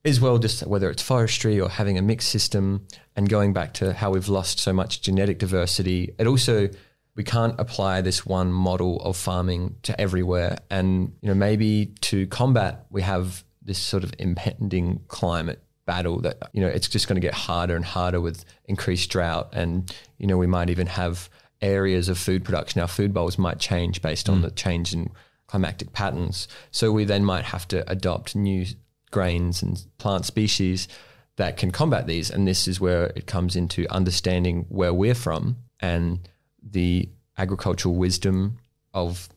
as 0.04 0.20
well, 0.20 0.38
just 0.38 0.66
whether 0.66 0.90
it's 0.90 1.02
forestry 1.02 1.60
or 1.60 1.68
having 1.68 1.96
a 1.96 2.02
mixed 2.02 2.28
system, 2.28 2.86
and 3.14 3.28
going 3.28 3.52
back 3.52 3.74
to 3.74 3.92
how 3.92 4.10
we've 4.10 4.28
lost 4.28 4.58
so 4.58 4.72
much 4.72 5.00
genetic 5.02 5.38
diversity, 5.38 6.14
it 6.18 6.26
also 6.26 6.68
we 7.14 7.24
can't 7.24 7.54
apply 7.60 8.00
this 8.00 8.24
one 8.24 8.50
model 8.50 9.00
of 9.02 9.16
farming 9.16 9.76
to 9.82 10.00
everywhere. 10.00 10.58
And 10.70 11.12
you 11.20 11.28
know, 11.28 11.34
maybe 11.34 11.86
to 12.02 12.26
combat, 12.26 12.86
we 12.90 13.02
have 13.02 13.44
this 13.60 13.78
sort 13.78 14.02
of 14.02 14.12
impending 14.18 15.00
climate 15.08 15.62
battle 15.84 16.20
that 16.20 16.50
you 16.52 16.60
know 16.60 16.68
it's 16.68 16.88
just 16.88 17.08
going 17.08 17.20
to 17.20 17.26
get 17.26 17.34
harder 17.34 17.76
and 17.76 17.84
harder 17.84 18.20
with 18.20 18.44
increased 18.64 19.10
drought, 19.10 19.50
and 19.52 19.94
you 20.18 20.26
know 20.26 20.36
we 20.38 20.46
might 20.46 20.70
even 20.70 20.86
have 20.86 21.28
areas 21.60 22.08
of 22.08 22.18
food 22.18 22.44
production. 22.44 22.80
Our 22.80 22.88
food 22.88 23.14
bowls 23.14 23.38
might 23.38 23.60
change 23.60 24.02
based 24.02 24.28
on 24.28 24.40
mm. 24.40 24.42
the 24.42 24.50
change 24.50 24.92
in 24.92 25.10
climatic 25.46 25.92
patterns. 25.92 26.48
So 26.70 26.90
we 26.90 27.04
then 27.04 27.24
might 27.24 27.44
have 27.44 27.68
to 27.68 27.88
adopt 27.90 28.34
new 28.34 28.66
grains 29.12 29.62
and 29.62 29.84
plant 29.98 30.26
species 30.26 30.88
that 31.36 31.56
can 31.56 31.70
combat 31.70 32.06
these. 32.06 32.30
And 32.30 32.46
this 32.46 32.66
is 32.66 32.80
where 32.80 33.06
it 33.14 33.26
comes 33.26 33.54
into 33.54 33.86
understanding 33.88 34.66
where 34.68 34.92
we're 34.92 35.14
from 35.14 35.58
and 35.80 36.28
the 36.62 37.08
agricultural 37.38 37.94
wisdom 37.94 38.58
of 38.92 39.28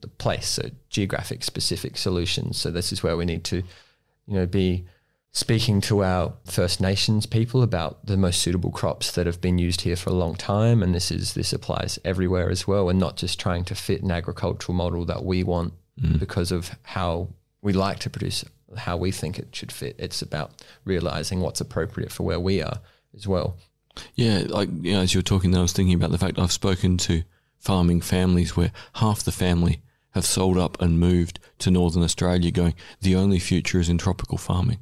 the 0.00 0.08
place. 0.08 0.48
So 0.48 0.70
geographic 0.88 1.44
specific 1.44 1.96
solutions. 1.96 2.58
So 2.58 2.70
this 2.70 2.92
is 2.92 3.02
where 3.02 3.16
we 3.16 3.24
need 3.24 3.44
to, 3.44 3.56
you 4.26 4.34
know, 4.34 4.46
be 4.46 4.86
speaking 5.32 5.80
to 5.80 6.04
our 6.04 6.32
First 6.44 6.80
Nations 6.80 7.26
people 7.26 7.62
about 7.62 8.06
the 8.06 8.16
most 8.16 8.40
suitable 8.40 8.70
crops 8.70 9.12
that 9.12 9.26
have 9.26 9.40
been 9.40 9.58
used 9.58 9.82
here 9.82 9.96
for 9.96 10.10
a 10.10 10.14
long 10.14 10.34
time. 10.34 10.82
And 10.82 10.94
this 10.94 11.10
is 11.10 11.34
this 11.34 11.52
applies 11.52 11.98
everywhere 12.04 12.50
as 12.50 12.66
well, 12.66 12.88
and 12.88 12.98
not 12.98 13.16
just 13.16 13.38
trying 13.38 13.64
to 13.64 13.74
fit 13.74 14.02
an 14.02 14.10
agricultural 14.10 14.76
model 14.76 15.04
that 15.06 15.24
we 15.24 15.42
want 15.42 15.74
mm. 16.00 16.18
because 16.18 16.52
of 16.52 16.70
how 16.82 17.28
we 17.62 17.72
like 17.72 17.98
to 18.00 18.10
produce 18.10 18.44
how 18.78 18.96
we 18.96 19.10
think 19.10 19.38
it 19.38 19.54
should 19.54 19.72
fit. 19.72 19.96
It's 19.98 20.22
about 20.22 20.62
realizing 20.84 21.40
what's 21.40 21.60
appropriate 21.60 22.12
for 22.12 22.22
where 22.24 22.40
we 22.40 22.62
are 22.62 22.80
as 23.14 23.26
well. 23.26 23.56
Yeah, 24.14 24.44
like 24.48 24.68
you 24.82 24.92
know, 24.92 25.00
as 25.00 25.14
you 25.14 25.18
were 25.18 25.22
talking, 25.22 25.50
then 25.50 25.60
I 25.60 25.62
was 25.62 25.72
thinking 25.72 25.94
about 25.94 26.10
the 26.10 26.18
fact 26.18 26.38
I've 26.38 26.52
spoken 26.52 26.96
to 26.98 27.22
farming 27.58 28.00
families 28.00 28.56
where 28.56 28.72
half 28.94 29.22
the 29.22 29.32
family 29.32 29.80
have 30.10 30.24
sold 30.24 30.58
up 30.58 30.80
and 30.80 31.00
moved 31.00 31.40
to 31.58 31.70
northern 31.70 32.02
Australia, 32.02 32.50
going 32.50 32.74
the 33.00 33.16
only 33.16 33.38
future 33.38 33.80
is 33.80 33.88
in 33.88 33.98
tropical 33.98 34.38
farming. 34.38 34.78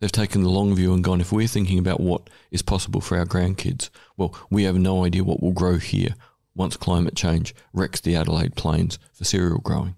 They've 0.00 0.10
taken 0.10 0.42
the 0.42 0.48
long 0.48 0.74
view 0.74 0.92
and 0.94 1.04
gone, 1.04 1.20
if 1.20 1.30
we're 1.30 1.46
thinking 1.46 1.78
about 1.78 2.00
what 2.00 2.28
is 2.50 2.62
possible 2.62 3.00
for 3.00 3.16
our 3.16 3.24
grandkids, 3.24 3.88
well, 4.16 4.34
we 4.50 4.64
have 4.64 4.76
no 4.76 5.04
idea 5.04 5.22
what 5.22 5.40
will 5.40 5.52
grow 5.52 5.76
here 5.76 6.16
once 6.54 6.76
climate 6.76 7.14
change 7.14 7.54
wrecks 7.72 8.00
the 8.00 8.16
Adelaide 8.16 8.56
Plains 8.56 8.98
for 9.12 9.24
cereal 9.24 9.58
growing. 9.58 9.94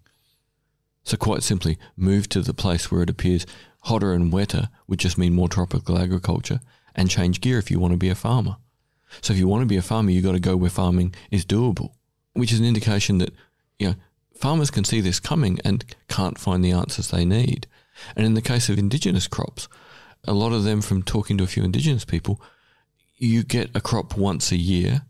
So, 1.04 1.16
quite 1.16 1.42
simply, 1.42 1.78
move 1.96 2.28
to 2.30 2.40
the 2.40 2.54
place 2.54 2.90
where 2.90 3.02
it 3.02 3.10
appears 3.10 3.46
hotter 3.82 4.12
and 4.12 4.32
wetter 4.32 4.68
would 4.88 4.98
just 4.98 5.18
mean 5.18 5.34
more 5.34 5.48
tropical 5.48 5.98
agriculture 5.98 6.60
and 6.94 7.10
change 7.10 7.40
gear 7.40 7.58
if 7.58 7.70
you 7.70 7.78
want 7.78 7.92
to 7.92 7.98
be 7.98 8.08
a 8.08 8.14
farmer. 8.14 8.56
So, 9.20 9.32
if 9.32 9.38
you 9.38 9.46
want 9.46 9.62
to 9.62 9.66
be 9.66 9.76
a 9.76 9.82
farmer, 9.82 10.10
you've 10.10 10.24
got 10.24 10.32
to 10.32 10.40
go 10.40 10.56
where 10.56 10.70
farming 10.70 11.14
is 11.30 11.44
doable, 11.44 11.92
which 12.32 12.52
is 12.52 12.58
an 12.58 12.64
indication 12.64 13.18
that, 13.18 13.34
you 13.78 13.88
know, 13.88 13.94
farmers 14.34 14.70
can 14.70 14.84
see 14.84 15.00
this 15.00 15.20
coming 15.20 15.58
and 15.64 15.84
can't 16.08 16.38
find 16.38 16.64
the 16.64 16.72
answers 16.72 17.10
they 17.10 17.24
need. 17.24 17.66
And 18.16 18.26
in 18.26 18.34
the 18.34 18.42
case 18.42 18.68
of 18.68 18.78
indigenous 18.78 19.26
crops, 19.26 19.68
a 20.24 20.32
lot 20.32 20.52
of 20.52 20.64
them 20.64 20.80
from 20.80 21.02
talking 21.02 21.36
to 21.38 21.44
a 21.44 21.48
few 21.48 21.64
indigenous 21.64 22.04
people, 22.04 22.40
you 23.16 23.42
get 23.42 23.70
a 23.74 23.80
crop 23.80 24.16
once 24.16 24.50
a 24.50 24.56
year, 24.56 25.02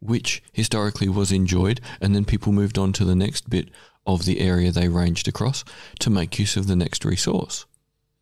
which 0.00 0.42
historically 0.52 1.08
was 1.08 1.30
enjoyed, 1.30 1.80
and 2.00 2.14
then 2.14 2.24
people 2.24 2.52
moved 2.52 2.78
on 2.78 2.92
to 2.94 3.04
the 3.04 3.14
next 3.14 3.48
bit 3.48 3.68
of 4.06 4.24
the 4.24 4.40
area 4.40 4.70
they 4.70 4.88
ranged 4.88 5.28
across 5.28 5.64
to 6.00 6.10
make 6.10 6.38
use 6.38 6.56
of 6.56 6.66
the 6.66 6.76
next 6.76 7.04
resource. 7.04 7.66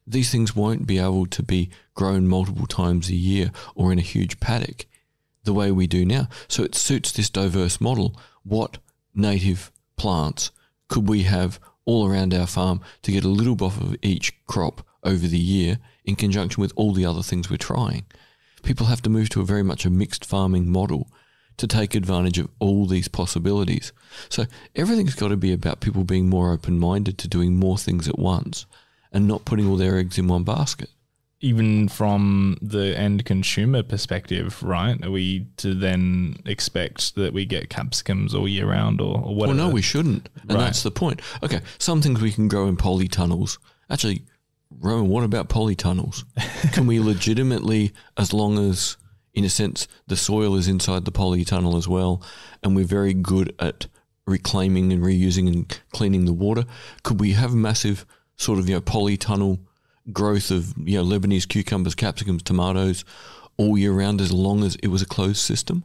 These 0.07 0.31
things 0.31 0.57
won't 0.57 0.87
be 0.87 0.99
able 0.99 1.27
to 1.27 1.43
be 1.43 1.71
grown 1.95 2.27
multiple 2.27 2.67
times 2.67 3.09
a 3.09 3.15
year 3.15 3.53
or 3.75 3.93
in 3.93 3.99
a 3.99 4.03
huge 4.03 4.41
paddock 4.41 4.87
the 5.45 5.53
way 5.53 5.71
we 5.71 5.87
do 5.87 6.05
now. 6.05 6.29
So 6.49 6.63
it 6.65 6.75
suits 6.75 7.13
this 7.13 7.31
diverse 7.31 7.81
model. 7.81 8.19
What 8.43 8.79
native 9.15 9.71
plants 9.97 10.51
could 10.89 11.09
we 11.09 11.23
have 11.23 11.61
all 11.85 12.07
around 12.07 12.35
our 12.35 12.47
farm 12.47 12.81
to 13.03 13.13
get 13.13 13.25
a 13.25 13.29
little 13.29 13.57
bit 13.57 13.77
of 13.77 13.97
each 14.03 14.45
crop 14.47 14.87
over 15.03 15.27
the 15.27 15.39
year 15.39 15.79
in 16.05 16.17
conjunction 16.17 16.61
with 16.61 16.73
all 16.77 16.93
the 16.93 17.07
other 17.07 17.23
things 17.23 17.49
we're 17.49 17.57
trying? 17.57 18.05
People 18.63 18.87
have 18.87 19.03
to 19.03 19.11
move 19.11 19.31
to 19.31 19.41
a 19.41 19.47
very 19.47 19.63
much 19.63 19.87
a 19.87 19.91
mixed 19.91 20.25
farming 20.25 20.71
model 20.71 21.11
to 21.61 21.67
take 21.67 21.95
advantage 21.95 22.39
of 22.39 22.49
all 22.59 22.87
these 22.87 23.09
possibilities. 23.09 23.93
So 24.29 24.47
everything's 24.75 25.15
got 25.15 25.29
to 25.29 25.37
be 25.37 25.53
about 25.53 25.81
people 25.81 26.05
being 26.05 26.29
more 26.29 26.53
open 26.53 26.79
minded 26.79 27.17
to 27.19 27.29
doing 27.29 27.55
more 27.57 27.79
things 27.79 28.09
at 28.09 28.19
once 28.19 28.67
and 29.13 29.27
not 29.29 29.45
putting 29.45 29.67
all 29.69 29.77
their 29.77 29.99
eggs 29.99 30.19
in 30.19 30.27
one 30.29 30.45
basket. 30.45 30.91
even 31.43 31.89
from 31.89 32.59
the 32.61 32.95
end 32.99 33.25
consumer 33.25 33.83
perspective, 33.83 34.63
right? 34.63 35.03
Are 35.03 35.11
we 35.11 35.47
to 35.57 35.73
then 35.75 36.37
expect 36.45 37.15
that 37.15 37.33
we 37.33 37.47
get 37.47 37.71
capsicums 37.71 38.35
all 38.35 38.47
year 38.47 38.67
round 38.69 39.01
or, 39.01 39.23
or 39.25 39.35
Well, 39.35 39.55
no, 39.55 39.71
we 39.71 39.81
shouldn't. 39.81 40.29
And 40.43 40.53
Right. 40.53 40.65
that's 40.65 40.83
the 40.83 40.91
point. 40.91 41.21
Okay, 41.43 41.61
some 41.79 42.03
things 42.03 42.21
we 42.21 42.31
can 42.33 42.47
grow 42.49 42.69
in 42.69 42.77
polytunnels. 42.77 43.57
Actually, 43.89 44.23
Rowan, 44.81 45.09
what 45.09 45.25
about 45.25 45.49
polytunnels? 45.49 46.25
can 46.75 46.87
we 46.87 47.01
legitimately, 47.01 47.93
as 48.19 48.35
long 48.35 48.59
as, 48.59 48.99
in 49.35 49.45
a 49.45 49.49
sense, 49.49 49.87
the 50.07 50.17
soil 50.17 50.57
is 50.57 50.69
inside 50.69 51.05
the 51.05 51.13
polytunnel 51.13 51.77
as 51.77 51.87
well, 51.87 52.23
and 52.63 52.75
we're 52.75 52.85
very 52.85 53.15
good 53.15 53.55
at 53.59 53.87
reclaiming 54.27 54.93
and 54.93 55.03
reusing 55.03 55.49
and 55.49 55.81
cleaning 55.93 56.25
the 56.25 56.33
water, 56.33 56.65
could 57.03 57.21
we 57.21 57.33
have 57.33 57.55
massive 57.55 58.07
sort 58.37 58.59
of, 58.59 58.69
you 58.69 58.75
know, 58.75 58.81
polytunnel 58.81 59.59
growth 60.13 60.51
of, 60.51 60.75
you 60.79 60.97
know, 60.97 61.05
Lebanese 61.05 61.49
cucumbers, 61.49 61.95
capsicums, 61.95 62.43
tomatoes 62.43 63.05
all 63.57 63.77
year 63.77 63.93
round 63.93 64.21
as 64.21 64.33
long 64.33 64.65
as 64.65 64.77
it 64.77 64.89
was 64.89 65.03
a 65.03 65.07
closed 65.07 65.39
system? 65.39 65.85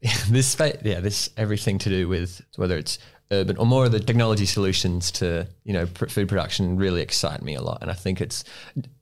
Yeah, 0.00 0.14
this 0.30 0.56
yeah 0.84 1.00
this 1.00 1.30
everything 1.36 1.78
to 1.78 1.88
do 1.88 2.08
with 2.08 2.42
whether 2.56 2.76
it's 2.76 2.98
urban 3.32 3.56
or 3.56 3.66
more 3.66 3.84
of 3.86 3.92
the 3.92 3.98
technology 4.00 4.46
solutions 4.46 5.10
to 5.10 5.46
you 5.64 5.72
know 5.72 5.86
pr- 5.86 6.06
food 6.06 6.28
production 6.28 6.76
really 6.76 7.00
excite 7.00 7.42
me 7.42 7.54
a 7.54 7.60
lot 7.62 7.78
and 7.80 7.90
i 7.90 7.94
think 7.94 8.20
it's 8.20 8.44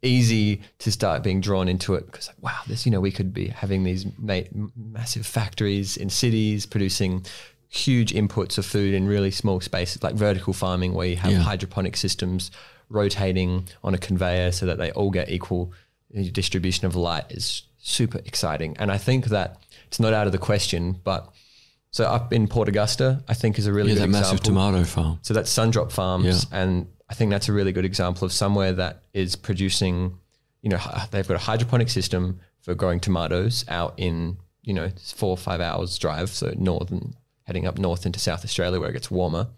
easy 0.03 0.61
to 0.79 0.91
start 0.93 1.23
being 1.23 1.41
drawn 1.41 1.69
into 1.69 1.95
it 1.95 2.07
because 2.07 2.29
like 2.29 2.37
wow 2.41 2.59
this 2.69 2.87
you 2.87 2.93
know 2.93 3.01
we 3.01 3.11
could 3.11 3.35
be 3.35 3.49
having 3.49 3.83
these 3.83 4.07
ma- 4.19 4.41
massive 4.77 5.27
factories 5.27 5.97
in 5.97 6.09
cities 6.09 6.65
producing 6.65 7.25
huge 7.69 8.13
inputs 8.13 8.57
of 8.59 8.65
food 8.67 8.95
in 8.95 9.07
really 9.07 9.31
small 9.31 9.61
spaces 9.61 10.03
like 10.03 10.15
vertical 10.15 10.53
farming 10.53 10.95
where 10.95 11.07
you 11.09 11.17
have 11.17 11.33
Yeah. 11.33 11.39
hydroponic 11.41 11.97
systems 11.97 12.51
rotating 12.89 13.69
on 13.85 13.95
a 13.95 13.99
conveyor 13.99 14.53
so 14.53 14.67
that 14.67 14.79
they 14.79 14.91
all 14.93 15.11
get 15.11 15.31
equal 15.31 15.73
uh, 16.17 16.23
distribution 16.33 16.87
of 16.87 16.97
light 16.97 17.25
is 17.31 17.63
super 17.79 18.19
exciting 18.27 18.77
and 18.79 18.91
i 18.93 18.99
think 18.99 19.27
that 19.27 19.59
it's 19.87 19.99
not 20.01 20.13
out 20.13 20.27
of 20.27 20.33
the 20.33 20.39
question 20.39 21.01
but 21.05 21.33
so 21.91 22.05
up 22.05 22.33
in 22.33 22.47
Port 22.49 22.69
Augusta, 22.69 23.23
I 23.29 23.35
think 23.35 23.59
is 23.59 23.67
a 23.67 23.73
really 23.73 23.89
Yeah, 23.91 23.95
good 23.97 24.03
that 24.05 24.09
massive 24.09 24.39
example. 24.41 24.63
tomato 24.63 24.85
farm. 24.85 25.19
So 25.23 25.35
that's 25.35 25.53
Sundrop 25.53 25.91
Farms, 25.93 26.47
Yeah. 26.51 26.59
and 26.63 26.87
I 27.09 27.15
think 27.15 27.31
that's 27.31 27.49
a 27.49 27.53
really 27.53 27.73
good 27.73 27.85
example 27.85 28.25
of 28.25 28.33
somewhere 28.33 28.73
that 28.75 29.03
is 29.13 29.35
producing. 29.37 30.17
You 30.63 30.71
know, 30.71 30.79
they've 31.11 31.27
got 31.27 31.35
a 31.37 31.41
hydroponic 31.45 31.89
system 31.89 32.41
for 32.61 32.75
growing 32.75 33.01
tomatoes 33.01 33.65
out 33.69 33.95
in 33.97 34.37
you 34.63 34.75
know 34.75 34.91
four 35.15 35.31
or 35.31 35.37
five 35.39 35.61
hours 35.61 35.99
drive, 35.99 36.31
so 36.31 36.53
northern 36.57 37.15
heading 37.45 37.67
up 37.67 37.79
north 37.79 38.07
into 38.07 38.21
South 38.21 38.45
Australia 38.45 38.79
where 38.79 38.91
it 38.91 38.93
gets 38.93 39.11
warmer. 39.11 39.49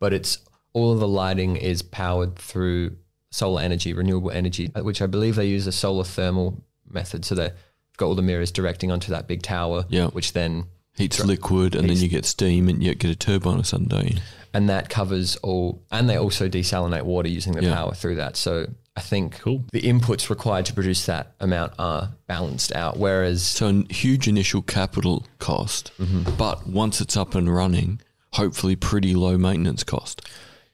But 0.00 0.12
it's 0.12 0.38
all 0.74 0.92
of 0.92 0.98
the 1.00 1.08
lighting 1.08 1.56
is 1.56 1.80
powered 1.82 2.36
through 2.36 2.96
solar 3.30 3.62
energy, 3.62 3.92
renewable 3.94 4.30
energy, 4.30 4.70
uh, 4.74 4.82
which 4.82 5.00
I 5.00 5.06
believe 5.06 5.36
they 5.36 5.46
use 5.46 5.66
a 5.66 5.72
solar 5.72 6.04
thermal 6.04 6.62
method. 6.90 7.24
So 7.24 7.34
they've 7.34 7.52
got 7.96 8.06
all 8.06 8.14
the 8.14 8.22
mirrors 8.22 8.50
directing 8.50 8.90
onto 8.90 9.10
that 9.12 9.26
big 9.28 9.42
tower, 9.42 9.86
Yeah. 9.88 10.08
which 10.08 10.32
then 10.34 10.64
Heats 10.96 11.24
liquid, 11.24 11.74
and 11.74 11.88
then 11.90 11.96
you 11.96 12.08
get 12.08 12.24
steam, 12.24 12.68
and 12.68 12.82
you 12.82 12.94
get 12.94 13.10
a 13.10 13.16
turbine 13.16 13.58
or 13.60 13.64
something, 13.64 13.88
don't 13.88 14.10
you? 14.14 14.18
and 14.56 14.68
that 14.68 14.88
covers 14.88 15.34
all 15.42 15.82
and 15.90 16.08
they 16.08 16.16
also 16.16 16.48
desalinate 16.48 17.02
water 17.02 17.28
using 17.28 17.54
the 17.54 17.64
Yeah. 17.64 17.74
power 17.74 17.92
through 17.92 18.14
that 18.14 18.36
so 18.36 18.68
i 18.96 19.00
think 19.00 19.40
Cool. 19.40 19.64
the 19.72 19.82
inputs 19.82 20.30
required 20.30 20.64
to 20.66 20.72
produce 20.72 21.06
that 21.06 21.32
amount 21.40 21.72
are 21.76 22.10
balanced 22.28 22.70
out 22.70 22.96
whereas 22.96 23.42
So 23.42 23.66
a 23.90 23.92
huge 23.92 24.28
initial 24.28 24.62
capital 24.62 25.26
cost, 25.40 25.90
mm-hmm. 25.98 26.36
but 26.36 26.68
once 26.68 27.00
it's 27.00 27.16
up 27.16 27.34
and 27.34 27.52
running, 27.52 28.00
hopefully 28.34 28.76
pretty 28.76 29.12
low 29.16 29.36
maintenance 29.36 29.82
cost. 29.82 30.22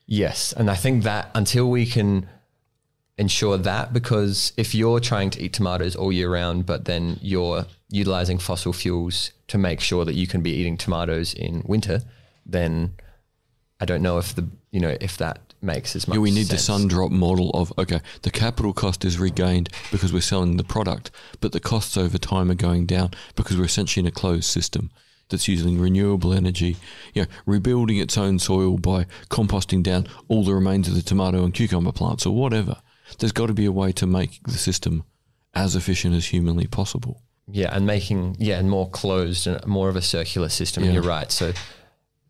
yes 0.07 0.53
and 0.53 0.71
i 0.71 0.75
think 0.75 1.03
that 1.05 1.31
until 1.35 1.71
we 1.71 1.87
can 1.87 2.29
ensure 3.21 3.57
that 3.57 3.93
because 3.93 4.53
if 4.57 4.75
you're 4.75 5.01
trying 5.01 5.31
to 5.31 5.41
eat 5.43 5.53
tomatoes 5.53 5.95
all 5.95 6.11
year 6.11 6.31
round 6.33 6.67
but 6.67 6.87
then 6.87 7.19
you're 7.21 7.67
utilizing 7.91 8.39
fossil 8.39 8.73
fuels 8.73 9.33
to 9.47 9.59
make 9.59 9.81
sure 9.81 10.05
that 10.05 10.15
you 10.15 10.27
can 10.27 10.41
be 10.43 10.51
eating 10.51 10.77
tomatoes 10.77 11.35
in 11.35 11.63
winter 11.67 12.01
then 12.47 12.93
I 13.81 13.85
don't 13.85 14.03
know 14.03 14.19
if 14.19 14.35
the 14.35 14.47
you 14.71 14.81
know 14.81 14.97
if 15.01 15.17
that 15.19 15.41
makes 15.63 15.97
as 15.97 16.07
much. 16.07 16.17
Yeah, 16.17 16.21
we 16.21 16.31
need 16.31 16.47
sense. 16.47 16.67
the 16.67 16.73
Sundrop 16.73 17.11
model 17.11 17.51
of 17.51 17.73
okay, 17.79 18.01
the 18.23 18.31
capital 18.31 18.73
cost 18.73 19.05
is 19.05 19.19
regained 19.19 19.71
because 19.91 20.13
we're 20.13 20.21
selling 20.21 20.57
the 20.57 20.65
product, 20.65 21.11
but 21.41 21.53
the 21.53 21.61
costs 21.61 21.97
over 21.97 22.19
time 22.19 22.51
are 22.51 22.55
going 22.55 22.87
down 22.87 23.11
because 23.37 23.57
we're 23.57 23.65
essentially 23.65 24.03
in 24.03 24.07
a 24.07 24.13
closed 24.13 24.45
system 24.45 24.91
that's 25.29 25.49
using 25.49 25.81
renewable 25.81 26.33
energy, 26.33 26.77
you 27.15 27.23
know, 27.23 27.29
rebuilding 27.47 27.99
its 27.99 28.19
own 28.19 28.39
soil 28.39 28.77
by 28.77 29.07
composting 29.29 29.83
down 29.83 30.07
all 30.29 30.45
the 30.45 30.55
remains 30.55 30.89
of 30.89 30.95
the 30.95 31.03
tomato 31.03 31.45
and 31.45 31.55
cucumber 31.55 31.93
plants 31.93 32.27
or 32.27 32.35
whatever. 32.35 32.77
There's 33.19 33.33
got 33.33 33.47
to 33.47 33.55
be 33.55 33.67
a 33.67 33.73
way 33.73 33.93
to 33.93 34.07
make 34.07 34.43
the 34.45 34.53
system 34.59 35.05
as 35.55 35.77
efficient 35.77 36.15
as 36.15 36.27
humanly 36.27 36.67
possible. 36.67 37.23
Yeah, 37.53 37.75
and 37.75 37.87
making 37.87 38.37
yeah, 38.39 38.59
and 38.59 38.71
more 38.71 38.89
closed 38.89 39.47
and 39.47 39.65
more 39.67 39.89
of 39.89 39.97
a 39.97 40.03
circular 40.03 40.49
system. 40.49 40.85
Yeah. 40.85 40.93
You're 40.93 41.03
right. 41.03 41.31
So 41.33 41.53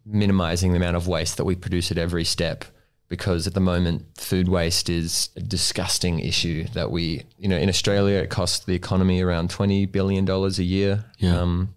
minimizing 0.06 0.72
the 0.72 0.78
amount 0.78 0.96
of 0.96 1.06
waste 1.06 1.36
that 1.36 1.44
we 1.44 1.54
produce 1.54 1.90
at 1.90 1.98
every 1.98 2.24
step 2.24 2.64
because 3.08 3.46
at 3.46 3.54
the 3.54 3.60
moment 3.60 4.06
food 4.16 4.48
waste 4.48 4.88
is 4.88 5.28
a 5.36 5.40
disgusting 5.40 6.20
issue 6.20 6.64
that 6.72 6.90
we 6.90 7.24
you 7.38 7.48
know 7.48 7.56
in 7.56 7.68
Australia 7.68 8.16
it 8.18 8.30
costs 8.30 8.64
the 8.64 8.74
economy 8.74 9.20
around 9.20 9.50
20 9.50 9.86
billion 9.86 10.24
dollars 10.24 10.58
a 10.58 10.64
year. 10.64 11.04
Yeah. 11.18 11.38
Um, 11.38 11.74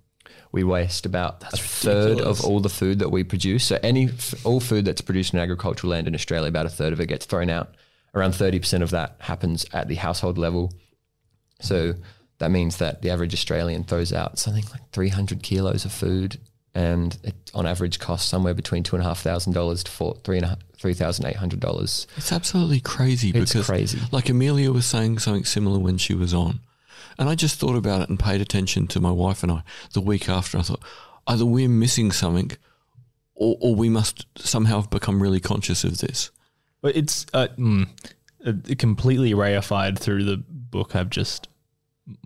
we 0.54 0.64
waste 0.64 1.08
about 1.08 1.44
a 1.52 1.58
third 1.58 2.22
of 2.22 2.46
all 2.46 2.60
the 2.60 2.70
food 2.70 3.00
that 3.00 3.10
we 3.10 3.24
produce. 3.24 3.66
So 3.66 3.80
any 3.82 4.12
all 4.44 4.60
food 4.60 4.86
that's 4.86 5.02
produced 5.02 5.34
in 5.34 5.40
agricultural 5.40 5.90
land 5.90 6.08
in 6.08 6.14
Australia, 6.14 6.48
about 6.48 6.68
a 6.68 6.70
third 6.70 6.94
of 6.94 7.02
it 7.02 7.08
gets 7.08 7.26
thrown 7.26 7.50
out. 7.50 7.74
Around 8.16 8.32
30% 8.34 8.82
of 8.82 8.92
that 8.92 9.16
happens 9.20 9.66
at 9.74 9.88
the 9.88 9.96
household 9.96 10.38
level. 10.38 10.72
So 11.62 11.94
that 12.38 12.52
means 12.52 12.78
that 12.78 13.02
the 13.02 13.10
average 13.10 13.34
Australian 13.34 13.84
throws 13.84 14.14
out 14.14 14.38
something 14.38 14.64
like 14.72 14.90
300 14.92 15.42
kilos 15.42 15.86
of 15.86 15.92
food, 15.92 16.38
and 16.76 17.18
it 17.24 17.36
on 17.54 17.66
average 17.66 18.00
costs 18.00 18.28
somewhere 18.30 18.54
between 18.54 18.84
two 18.84 18.96
and 18.96 19.04
a 19.06 19.08
half 19.08 19.20
thousand 19.22 19.54
dollars 19.54 19.84
to 19.84 19.92
four, 19.92 20.16
three 20.24 20.38
and 20.38 20.46
a 20.46 20.50
half, 20.50 20.60
three 20.78 20.94
thousand 20.94 21.26
eight 21.26 21.36
hundred 21.36 21.60
dollars. 21.60 22.08
It's 22.18 22.32
absolutely 22.32 22.80
crazy 22.80 23.30
It's 23.30 23.54
because, 23.54 23.68
crazy. 23.68 24.00
like 24.12 24.28
Amelia 24.30 24.72
was 24.72 24.86
saying 24.86 25.20
something 25.20 25.46
similar 25.46 25.80
when 25.80 25.98
she 25.98 26.14
was 26.16 26.34
on, 26.34 26.60
and 27.20 27.30
I 27.30 27.36
just 27.36 27.60
thought 27.60 27.76
about 27.76 28.02
it 28.02 28.10
and 28.10 28.20
paid 28.20 28.42
attention 28.42 28.88
to 28.88 29.00
my 29.00 29.12
wife 29.12 29.44
and 29.44 29.52
I 29.52 29.64
the 29.94 30.02
week 30.02 30.28
after. 30.28 30.58
I 30.58 30.62
thought 30.64 30.84
either 31.28 31.46
we're 31.46 31.70
missing 31.70 32.12
something, 32.12 32.52
or, 33.36 33.56
or 33.62 33.76
we 33.76 33.88
must 33.90 34.26
somehow 34.38 34.82
have 34.82 34.90
become 34.90 35.22
really 35.22 35.40
conscious 35.40 35.84
of 35.84 36.00
this. 36.00 36.32
But 36.84 36.98
it's 36.98 37.26
uh, 37.34 37.48
mm, 37.58 37.88
uh, 38.46 38.54
completely 38.78 39.32
reified 39.32 39.98
through 39.98 40.26
the 40.26 40.38
book 40.38 40.96
I've 40.96 41.10
just 41.10 41.48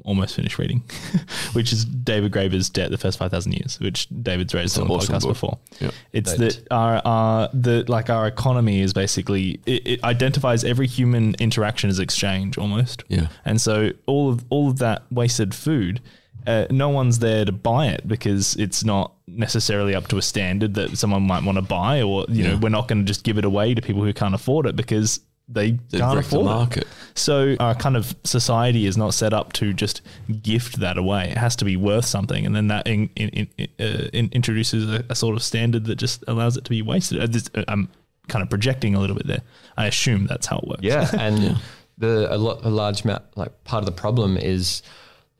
almost 0.03 0.35
finished 0.35 0.57
reading, 0.57 0.83
which 1.53 1.71
is 1.71 1.85
David 1.85 2.31
Graeber's 2.31 2.67
Debt: 2.67 2.89
The 2.89 2.97
First 2.97 3.19
Five 3.19 3.29
Thousand 3.29 3.53
Years, 3.53 3.79
which 3.79 4.07
David's 4.09 4.55
raised 4.55 4.79
on 4.79 4.87
the 4.87 4.93
awesome 4.95 5.15
podcast 5.15 5.21
book. 5.21 5.29
before. 5.29 5.57
Yeah. 5.79 5.91
It's 6.11 6.33
that 6.37 6.67
our, 6.71 7.01
our 7.05 7.49
the 7.53 7.85
like 7.87 8.09
our 8.09 8.25
economy 8.25 8.81
is 8.81 8.93
basically 8.93 9.61
it, 9.67 9.85
it 9.87 10.03
identifies 10.03 10.63
every 10.63 10.87
human 10.87 11.35
interaction 11.35 11.91
as 11.91 11.99
exchange 11.99 12.57
almost. 12.57 13.03
Yeah. 13.09 13.27
And 13.45 13.61
so 13.61 13.91
all 14.07 14.29
of 14.29 14.43
all 14.49 14.69
of 14.69 14.79
that 14.79 15.03
wasted 15.11 15.53
food, 15.53 16.01
uh, 16.47 16.65
no 16.71 16.89
one's 16.89 17.19
there 17.19 17.43
to 17.43 17.51
buy 17.51 17.87
it 17.87 18.07
because 18.07 18.55
it's 18.55 18.83
not 18.83 19.11
necessarily 19.27 19.93
up 19.93 20.07
to 20.07 20.17
a 20.17 20.21
standard 20.21 20.73
that 20.75 20.97
someone 20.97 21.23
might 21.23 21.43
want 21.43 21.57
to 21.57 21.61
buy, 21.61 22.01
or 22.01 22.25
you 22.29 22.43
know, 22.43 22.57
we're 22.57 22.69
not 22.69 22.87
going 22.87 22.99
to 22.99 23.05
just 23.05 23.23
give 23.23 23.37
it 23.37 23.43
away 23.45 23.73
to 23.75 23.81
people 23.81 24.01
who 24.01 24.13
can't 24.13 24.33
afford 24.33 24.65
it 24.65 24.75
because 24.75 25.19
they 25.49 25.71
They've 25.71 25.99
can't 25.99 26.15
wrecked 26.15 26.29
the 26.29 26.39
afford 26.39 26.77
it. 26.77 26.87
So 27.15 27.55
our 27.59 27.75
kind 27.75 27.97
of 27.97 28.15
society 28.23 28.85
is 28.85 28.97
not 28.97 29.13
set 29.13 29.33
up 29.33 29.53
to 29.53 29.73
just 29.73 30.01
gift 30.41 30.79
that 30.79 30.97
away. 30.97 31.29
It 31.29 31.37
has 31.37 31.55
to 31.57 31.65
be 31.65 31.75
worth 31.75 32.05
something, 32.05 32.45
and 32.45 32.55
then 32.55 32.67
that 32.67 32.87
in, 32.87 33.09
in, 33.15 33.29
in, 33.29 33.67
uh, 33.79 34.09
in 34.13 34.29
introduces 34.31 34.89
a, 34.89 35.03
a 35.09 35.15
sort 35.15 35.35
of 35.35 35.43
standard 35.43 35.85
that 35.85 35.95
just 35.95 36.23
allows 36.27 36.55
it 36.55 36.63
to 36.63 36.69
be 36.69 36.81
wasted. 36.81 37.35
Uh, 37.35 37.59
uh, 37.59 37.63
I'm 37.67 37.89
kind 38.29 38.43
of 38.43 38.49
projecting 38.49 38.95
a 38.95 38.99
little 38.99 39.15
bit 39.15 39.27
there. 39.27 39.41
I 39.77 39.87
assume 39.87 40.27
that's 40.27 40.47
how 40.47 40.59
it 40.59 40.67
works. 40.67 40.83
Yeah, 40.83 41.09
and 41.17 41.57
the 41.97 42.33
a, 42.33 42.37
lot, 42.37 42.63
a 42.63 42.69
large 42.69 43.03
amount, 43.03 43.23
like 43.35 43.63
part 43.65 43.81
of 43.81 43.85
the 43.85 43.99
problem 43.99 44.37
is 44.37 44.81
that 44.81 44.87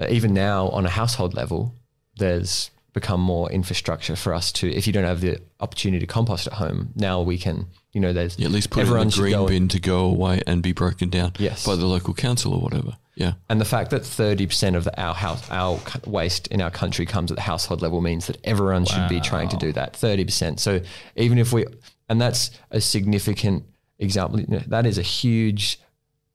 even 0.09 0.33
now 0.33 0.69
on 0.69 0.85
a 0.85 0.89
household 0.89 1.33
level, 1.33 1.73
there's 2.17 2.71
become 2.93 3.21
more 3.21 3.51
infrastructure 3.51 4.15
for 4.15 4.33
us 4.33 4.51
to. 4.51 4.71
If 4.71 4.87
you 4.87 4.93
don't 4.93 5.03
have 5.03 5.21
the 5.21 5.39
opportunity 5.59 5.99
to 6.05 6.11
compost 6.11 6.47
at 6.47 6.53
home, 6.53 6.93
now 6.95 7.21
we 7.21 7.37
can. 7.37 7.67
You 7.93 8.01
know, 8.01 8.13
there's 8.13 8.37
Yeah, 8.37 8.45
at 8.47 8.51
least 8.51 8.69
put 8.69 8.87
it 8.87 8.91
in 8.91 9.07
the 9.09 9.15
green 9.15 9.47
bin 9.47 9.67
to 9.69 9.79
go 9.79 10.05
away 10.05 10.41
and 10.45 10.61
be 10.61 10.71
broken 10.71 11.09
down 11.09 11.33
Yes. 11.39 11.65
by 11.65 11.75
the 11.75 11.85
local 11.85 12.13
council 12.13 12.53
or 12.53 12.59
whatever. 12.61 12.95
Yeah. 13.15 13.33
And 13.49 13.59
the 13.59 13.65
fact 13.65 13.89
that 13.89 14.03
30% 14.03 14.75
of 14.75 14.83
the, 14.83 15.01
our 15.01 15.15
house, 15.15 15.49
our 15.49 15.79
waste 16.05 16.47
in 16.47 16.61
our 16.61 16.69
country 16.69 17.07
comes 17.07 17.31
at 17.31 17.37
the 17.37 17.41
household 17.41 17.81
level 17.81 17.99
means 18.01 18.27
that 18.27 18.37
everyone 18.43 18.85
should 18.85 19.09
be 19.09 19.19
trying 19.19 19.49
to 19.49 19.57
do 19.57 19.71
that 19.73 19.93
30%. 19.93 20.59
So 20.59 20.81
even 21.15 21.39
if 21.39 21.51
we, 21.51 21.65
and 22.07 22.21
that's 22.21 22.51
a 22.69 22.79
significant 22.79 23.63
example, 23.97 24.39
you 24.41 24.47
know, 24.47 24.61
that 24.67 24.85
is 24.85 24.99
a 24.99 25.03
huge 25.03 25.79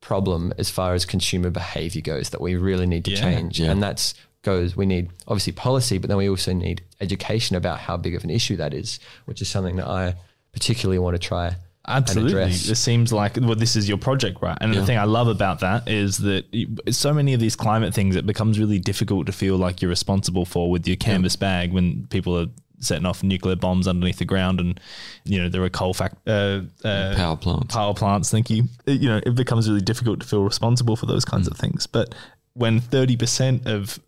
problem 0.02 0.52
as 0.58 0.68
far 0.68 0.92
as 0.92 1.06
consumer 1.06 1.48
behavior 1.48 2.02
goes 2.02 2.28
that 2.30 2.40
we 2.42 2.56
really 2.56 2.86
need 2.86 3.06
to 3.06 3.12
Yeah. 3.12 3.20
change. 3.20 3.58
Yeah. 3.58 3.70
And 3.70 3.82
that's 3.82 4.12
goes, 4.42 4.76
we 4.76 4.84
need 4.84 5.08
obviously 5.28 5.52
policy, 5.52 5.96
but 5.98 6.08
then 6.08 6.16
we 6.18 6.28
also 6.28 6.52
need 6.52 6.82
education 7.00 7.54
about 7.56 7.78
how 7.78 7.96
big 7.96 8.14
of 8.14 8.24
an 8.24 8.30
issue 8.30 8.56
that 8.56 8.74
is, 8.74 8.98
which 9.24 9.40
is 9.40 9.48
something 9.48 9.76
that 9.76 9.86
I 9.86 10.14
particularly 10.52 10.98
want 10.98 11.14
to 11.14 11.18
try 11.18 11.56
Absolutely. 11.88 12.42
It 12.42 12.76
seems 12.76 13.12
like 13.12 13.36
well, 13.40 13.56
this 13.56 13.74
is 13.74 13.88
your 13.88 13.98
project, 13.98 14.40
right? 14.40 14.56
And 14.60 14.72
Yeah. 14.72 14.80
the 14.80 14.86
thing 14.86 14.98
I 14.98 15.04
love 15.04 15.26
about 15.26 15.58
that 15.60 15.88
is 15.88 16.18
that 16.18 16.44
so 16.90 17.12
many 17.12 17.34
of 17.34 17.40
these 17.40 17.56
climate 17.56 17.92
things, 17.92 18.14
it 18.14 18.24
becomes 18.24 18.60
really 18.60 18.78
difficult 18.78 19.26
to 19.26 19.32
feel 19.32 19.56
like 19.56 19.82
you're 19.82 19.88
responsible 19.88 20.44
for 20.44 20.70
with 20.70 20.86
your 20.86 20.94
canvas 20.96 21.34
bag 21.34 21.72
when 21.72 22.06
people 22.08 22.38
are 22.38 22.46
setting 22.82 23.06
off 23.06 23.22
nuclear 23.22 23.56
bombs 23.56 23.88
underneath 23.88 24.18
the 24.18 24.24
ground, 24.26 24.60
and 24.60 24.78
you 25.24 25.40
know 25.40 25.48
there 25.48 25.62
are 25.62 25.70
coal 25.70 25.94
fac- 25.94 26.16
uh, 26.26 26.60
uh, 26.84 27.14
Power 27.16 27.36
plants. 27.36 27.74
power 27.74 27.94
plants. 27.94 28.30
Thank 28.30 28.50
you. 28.50 28.64
It- 28.86 29.00
you 29.00 29.08
know, 29.08 29.20
it 29.24 29.34
becomes 29.34 29.68
really 29.68 29.80
difficult 29.80 30.20
to 30.20 30.26
feel 30.26 30.42
responsible 30.44 30.96
for 30.96 31.06
those 31.06 31.24
kinds 31.24 31.46
of 31.48 31.56
things. 31.56 31.86
But 31.86 32.14
when 32.54 32.80
thirty 32.80 33.16
percent 33.16 33.66
of 33.66 33.98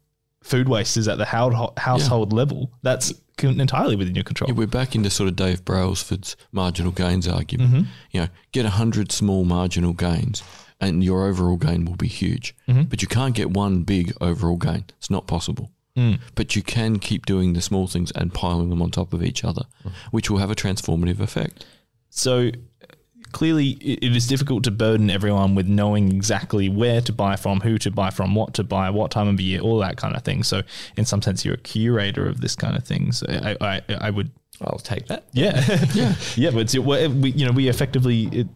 food 0.42 0.68
waste 0.68 0.98
is 0.98 1.08
at 1.08 1.16
the 1.16 1.24
hou- 1.24 1.72
household 1.78 2.32
level, 2.34 2.70
that's 2.82 3.14
entirely 3.42 3.96
within 3.96 4.14
your 4.14 4.24
control. 4.24 4.48
Yeah, 4.48 4.54
we're 4.54 4.66
back 4.66 4.94
into 4.94 5.10
sort 5.10 5.28
of 5.28 5.36
Dave 5.36 5.64
Brailsford's 5.64 6.36
marginal 6.52 6.92
gains 6.92 7.26
argument. 7.28 7.86
You 8.10 8.20
know, 8.22 8.28
get 8.52 8.64
a 8.66 8.70
hundred 8.70 9.10
small 9.12 9.44
marginal 9.44 9.92
gains, 9.92 10.42
and 10.80 11.02
your 11.02 11.26
overall 11.26 11.56
gain 11.56 11.84
will 11.84 11.96
be 11.96 12.08
huge. 12.08 12.54
But 12.66 13.02
you 13.02 13.08
can't 13.08 13.34
get 13.34 13.50
one 13.50 13.82
big 13.84 14.12
overall 14.20 14.56
gain. 14.56 14.84
It's 14.98 15.10
not 15.10 15.26
possible. 15.26 15.70
Mm. 15.96 16.18
But 16.34 16.56
you 16.56 16.62
can 16.62 16.98
keep 16.98 17.24
doing 17.24 17.52
the 17.52 17.60
small 17.60 17.86
things 17.86 18.10
and 18.12 18.34
piling 18.34 18.70
them 18.70 18.82
on 18.82 18.90
top 18.90 19.12
of 19.12 19.22
each 19.22 19.44
other, 19.44 19.62
mm. 19.84 19.92
which 20.10 20.28
will 20.28 20.38
have 20.38 20.50
a 20.50 20.54
transformative 20.56 21.20
effect. 21.20 21.64
So 22.10 22.48
uh, 22.48 22.86
clearly, 23.30 23.70
it 23.80 24.02
it 24.02 24.16
is 24.16 24.26
difficult 24.26 24.64
to 24.64 24.72
burden 24.72 25.08
everyone 25.08 25.54
with 25.54 25.68
knowing 25.68 26.10
exactly 26.10 26.68
where 26.68 27.00
to 27.02 27.12
buy 27.12 27.36
from, 27.36 27.60
who 27.60 27.78
to 27.78 27.90
buy 27.92 28.10
from, 28.10 28.34
what 28.34 28.54
to 28.54 28.64
buy, 28.64 28.90
what 28.90 29.12
time 29.12 29.28
of 29.28 29.40
year, 29.40 29.60
all 29.60 29.78
that 29.78 29.96
kind 29.96 30.16
of 30.16 30.22
thing. 30.22 30.42
So, 30.42 30.62
in 30.96 31.04
some 31.04 31.22
sense, 31.22 31.44
you're 31.44 31.54
a 31.54 31.58
curator 31.58 32.26
of 32.26 32.40
this 32.40 32.56
kind 32.56 32.76
of 32.76 32.82
thing. 32.84 33.12
So, 33.12 33.26
I, 33.28 33.56
I, 33.60 33.82
I 34.00 34.10
would, 34.10 34.32
I'll 34.62 34.78
take 34.78 35.06
that. 35.06 35.24
yeah, 35.32 35.64
yeah, 35.94 36.14
yeah. 36.34 36.50
But 36.50 36.74
it's, 36.74 36.76
we, 36.76 37.30
you 37.30 37.46
know, 37.46 37.52
we 37.52 37.68
effectively 37.68 38.24
it, 38.32 38.46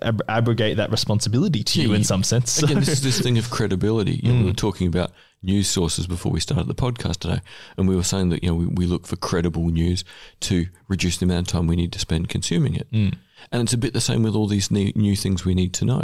ab- 0.00 0.22
abrogate 0.28 0.78
that 0.78 0.90
responsibility 0.90 1.62
to 1.62 1.80
Yeah, 1.80 1.88
you 1.88 1.92
in 1.94 2.04
some 2.04 2.22
sense. 2.22 2.50
So- 2.52 2.64
Again, 2.66 2.80
this 2.80 2.88
is 2.88 3.02
this 3.08 3.20
thing 3.20 3.36
of 3.36 3.50
credibility. 3.50 4.20
You 4.22 4.32
know, 4.32 4.38
we 4.40 4.46
were 4.46 4.52
talking 4.54 4.86
about 4.86 5.12
news 5.42 5.68
sources 5.68 6.06
before 6.06 6.32
we 6.32 6.40
started 6.40 6.66
the 6.66 6.74
podcast 6.74 7.18
today, 7.18 7.40
and 7.76 7.88
we 7.88 7.96
were 7.96 8.02
saying 8.02 8.28
that 8.30 8.42
you 8.42 8.50
know 8.50 8.56
we, 8.56 8.66
we 8.66 8.86
look 8.86 9.06
for 9.06 9.16
credible 9.16 9.68
news 9.68 10.04
to 10.40 10.66
reduce 10.88 11.18
the 11.18 11.24
amount 11.24 11.48
of 11.48 11.52
time 11.52 11.66
we 11.66 11.76
need 11.76 11.92
to 11.92 11.98
spend 11.98 12.28
consuming 12.28 12.74
it. 12.74 12.90
Mm. 12.92 13.14
And 13.50 13.62
it's 13.62 13.72
a 13.72 13.78
bit 13.78 13.92
the 13.92 14.00
same 14.00 14.22
with 14.22 14.34
all 14.34 14.46
these 14.46 14.70
new, 14.70 14.92
new 14.94 15.16
things 15.16 15.44
we 15.44 15.54
need 15.54 15.72
to 15.74 15.84
know. 15.84 16.02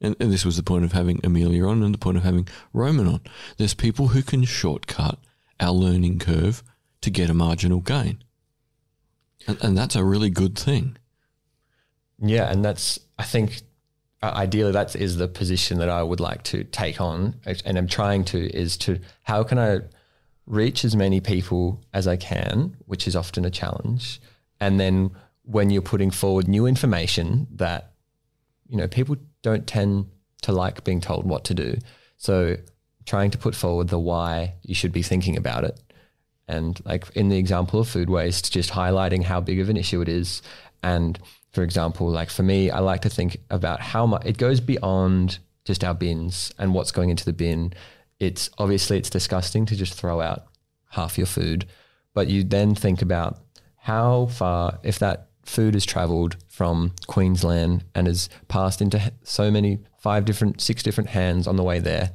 And, 0.00 0.16
and 0.18 0.32
this 0.32 0.44
was 0.44 0.56
the 0.56 0.64
point 0.64 0.84
of 0.84 0.92
having 0.92 1.20
Amelia 1.22 1.64
on, 1.66 1.82
and 1.82 1.94
the 1.94 1.98
point 1.98 2.16
of 2.16 2.24
having 2.24 2.48
Roman 2.72 3.06
on. 3.06 3.20
There's 3.56 3.74
people 3.74 4.08
who 4.08 4.22
can 4.22 4.44
shortcut 4.44 5.18
our 5.60 5.72
learning 5.72 6.18
curve 6.18 6.62
to 7.02 7.10
get 7.10 7.30
a 7.30 7.34
marginal 7.34 7.80
gain, 7.80 8.22
and, 9.46 9.62
and 9.62 9.78
that's 9.78 9.96
a 9.96 10.04
really 10.04 10.30
good 10.30 10.58
thing. 10.58 10.96
Yeah, 12.18 12.50
and 12.50 12.64
that's 12.64 12.98
I 13.18 13.24
think 13.24 13.62
Uh, 14.22 14.32
ideally 14.34 14.72
that 14.72 14.94
is 14.94 15.16
the 15.16 15.28
position 15.28 15.78
that 15.78 15.88
I 15.88 16.02
would 16.02 16.20
like 16.20 16.42
to 16.44 16.64
take 16.64 17.00
on, 17.00 17.34
and 17.64 17.76
I'm 17.76 17.88
trying 17.88 18.24
to 18.26 18.38
is 18.56 18.76
to 18.78 19.00
how 19.22 19.42
can 19.42 19.58
I 19.58 19.80
reach 20.46 20.84
as 20.84 20.94
many 20.94 21.20
people 21.20 21.82
as 21.92 22.06
I 22.06 22.16
can, 22.16 22.76
which 22.86 23.08
is 23.08 23.16
often 23.16 23.44
a 23.44 23.50
challenge, 23.50 24.20
and 24.60 24.78
then 24.78 25.10
when 25.44 25.70
you're 25.70 25.82
putting 25.82 26.12
forward 26.12 26.46
new 26.46 26.66
information 26.66 27.48
that 27.56 27.94
you 28.68 28.76
know 28.76 28.86
people 28.86 29.16
don't 29.42 29.66
tend 29.66 30.06
to 30.42 30.52
like 30.52 30.84
being 30.84 31.00
told 31.00 31.26
what 31.26 31.44
to 31.44 31.54
do, 31.54 31.78
so 32.16 32.56
trying 33.04 33.30
to 33.30 33.38
put 33.38 33.54
forward 33.54 33.88
the 33.88 33.98
why 33.98 34.54
you 34.62 34.74
should 34.74 34.92
be 34.92 35.02
thinking 35.02 35.36
about 35.36 35.64
it. 35.64 35.80
And 36.48 36.80
like 36.84 37.10
in 37.16 37.28
the 37.28 37.38
example 37.38 37.80
of 37.80 37.88
food 37.88 38.10
waste, 38.10 38.52
just 38.52 38.70
highlighting 38.70 39.24
how 39.24 39.40
big 39.40 39.60
of 39.60 39.68
an 39.68 39.76
issue 39.76 40.00
it 40.00 40.08
is. 40.08 40.42
And 40.82 41.18
for 41.52 41.62
example, 41.62 42.08
like 42.10 42.30
for 42.30 42.42
me, 42.42 42.70
I 42.70 42.78
like 42.80 43.02
to 43.02 43.10
think 43.10 43.38
about 43.50 43.80
how 43.80 44.06
much 44.06 44.24
it 44.24 44.38
goes 44.38 44.60
beyond 44.60 45.38
just 45.64 45.84
our 45.84 45.94
bins 45.94 46.52
and 46.58 46.74
what's 46.74 46.90
going 46.92 47.10
into 47.10 47.24
the 47.24 47.32
bin. 47.32 47.72
It's 48.18 48.50
obviously 48.58 48.98
it's 48.98 49.10
disgusting 49.10 49.66
to 49.66 49.76
just 49.76 49.94
throw 49.94 50.20
out 50.20 50.46
half 50.90 51.18
your 51.18 51.26
food, 51.26 51.66
but 52.14 52.28
you 52.28 52.44
then 52.44 52.74
think 52.74 53.02
about 53.02 53.40
how 53.76 54.26
far 54.26 54.78
if 54.82 54.98
that 55.00 55.28
food 55.44 55.74
has 55.74 55.84
travelled 55.84 56.36
from 56.48 56.92
Queensland 57.08 57.84
and 57.94 58.06
has 58.06 58.28
passed 58.48 58.80
into 58.80 59.12
so 59.24 59.50
many 59.50 59.80
five 59.98 60.24
different, 60.24 60.60
six 60.60 60.82
different 60.82 61.10
hands 61.10 61.46
on 61.46 61.56
the 61.56 61.62
way 61.64 61.78
there. 61.80 62.12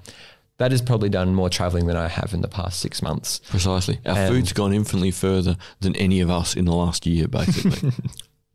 That 0.60 0.72
has 0.72 0.82
probably 0.82 1.10
done 1.10 1.36
more 1.36 1.50
travelling 1.50 1.86
than 1.86 1.98
I 1.98 2.08
have 2.08 2.34
in 2.34 2.42
the 2.42 2.48
past 2.48 2.80
six 2.80 3.02
months. 3.04 3.40
Precisely. 3.50 4.00
Our 4.06 4.18
And- 4.18 4.34
food's 4.34 4.54
gone 4.54 4.74
infinitely 4.74 5.12
further 5.12 5.58
than 5.82 5.96
any 5.98 6.20
of 6.22 6.32
us 6.32 6.56
in 6.56 6.66
the 6.66 6.74
last 6.74 7.06
year, 7.06 7.28
basically. 7.28 7.92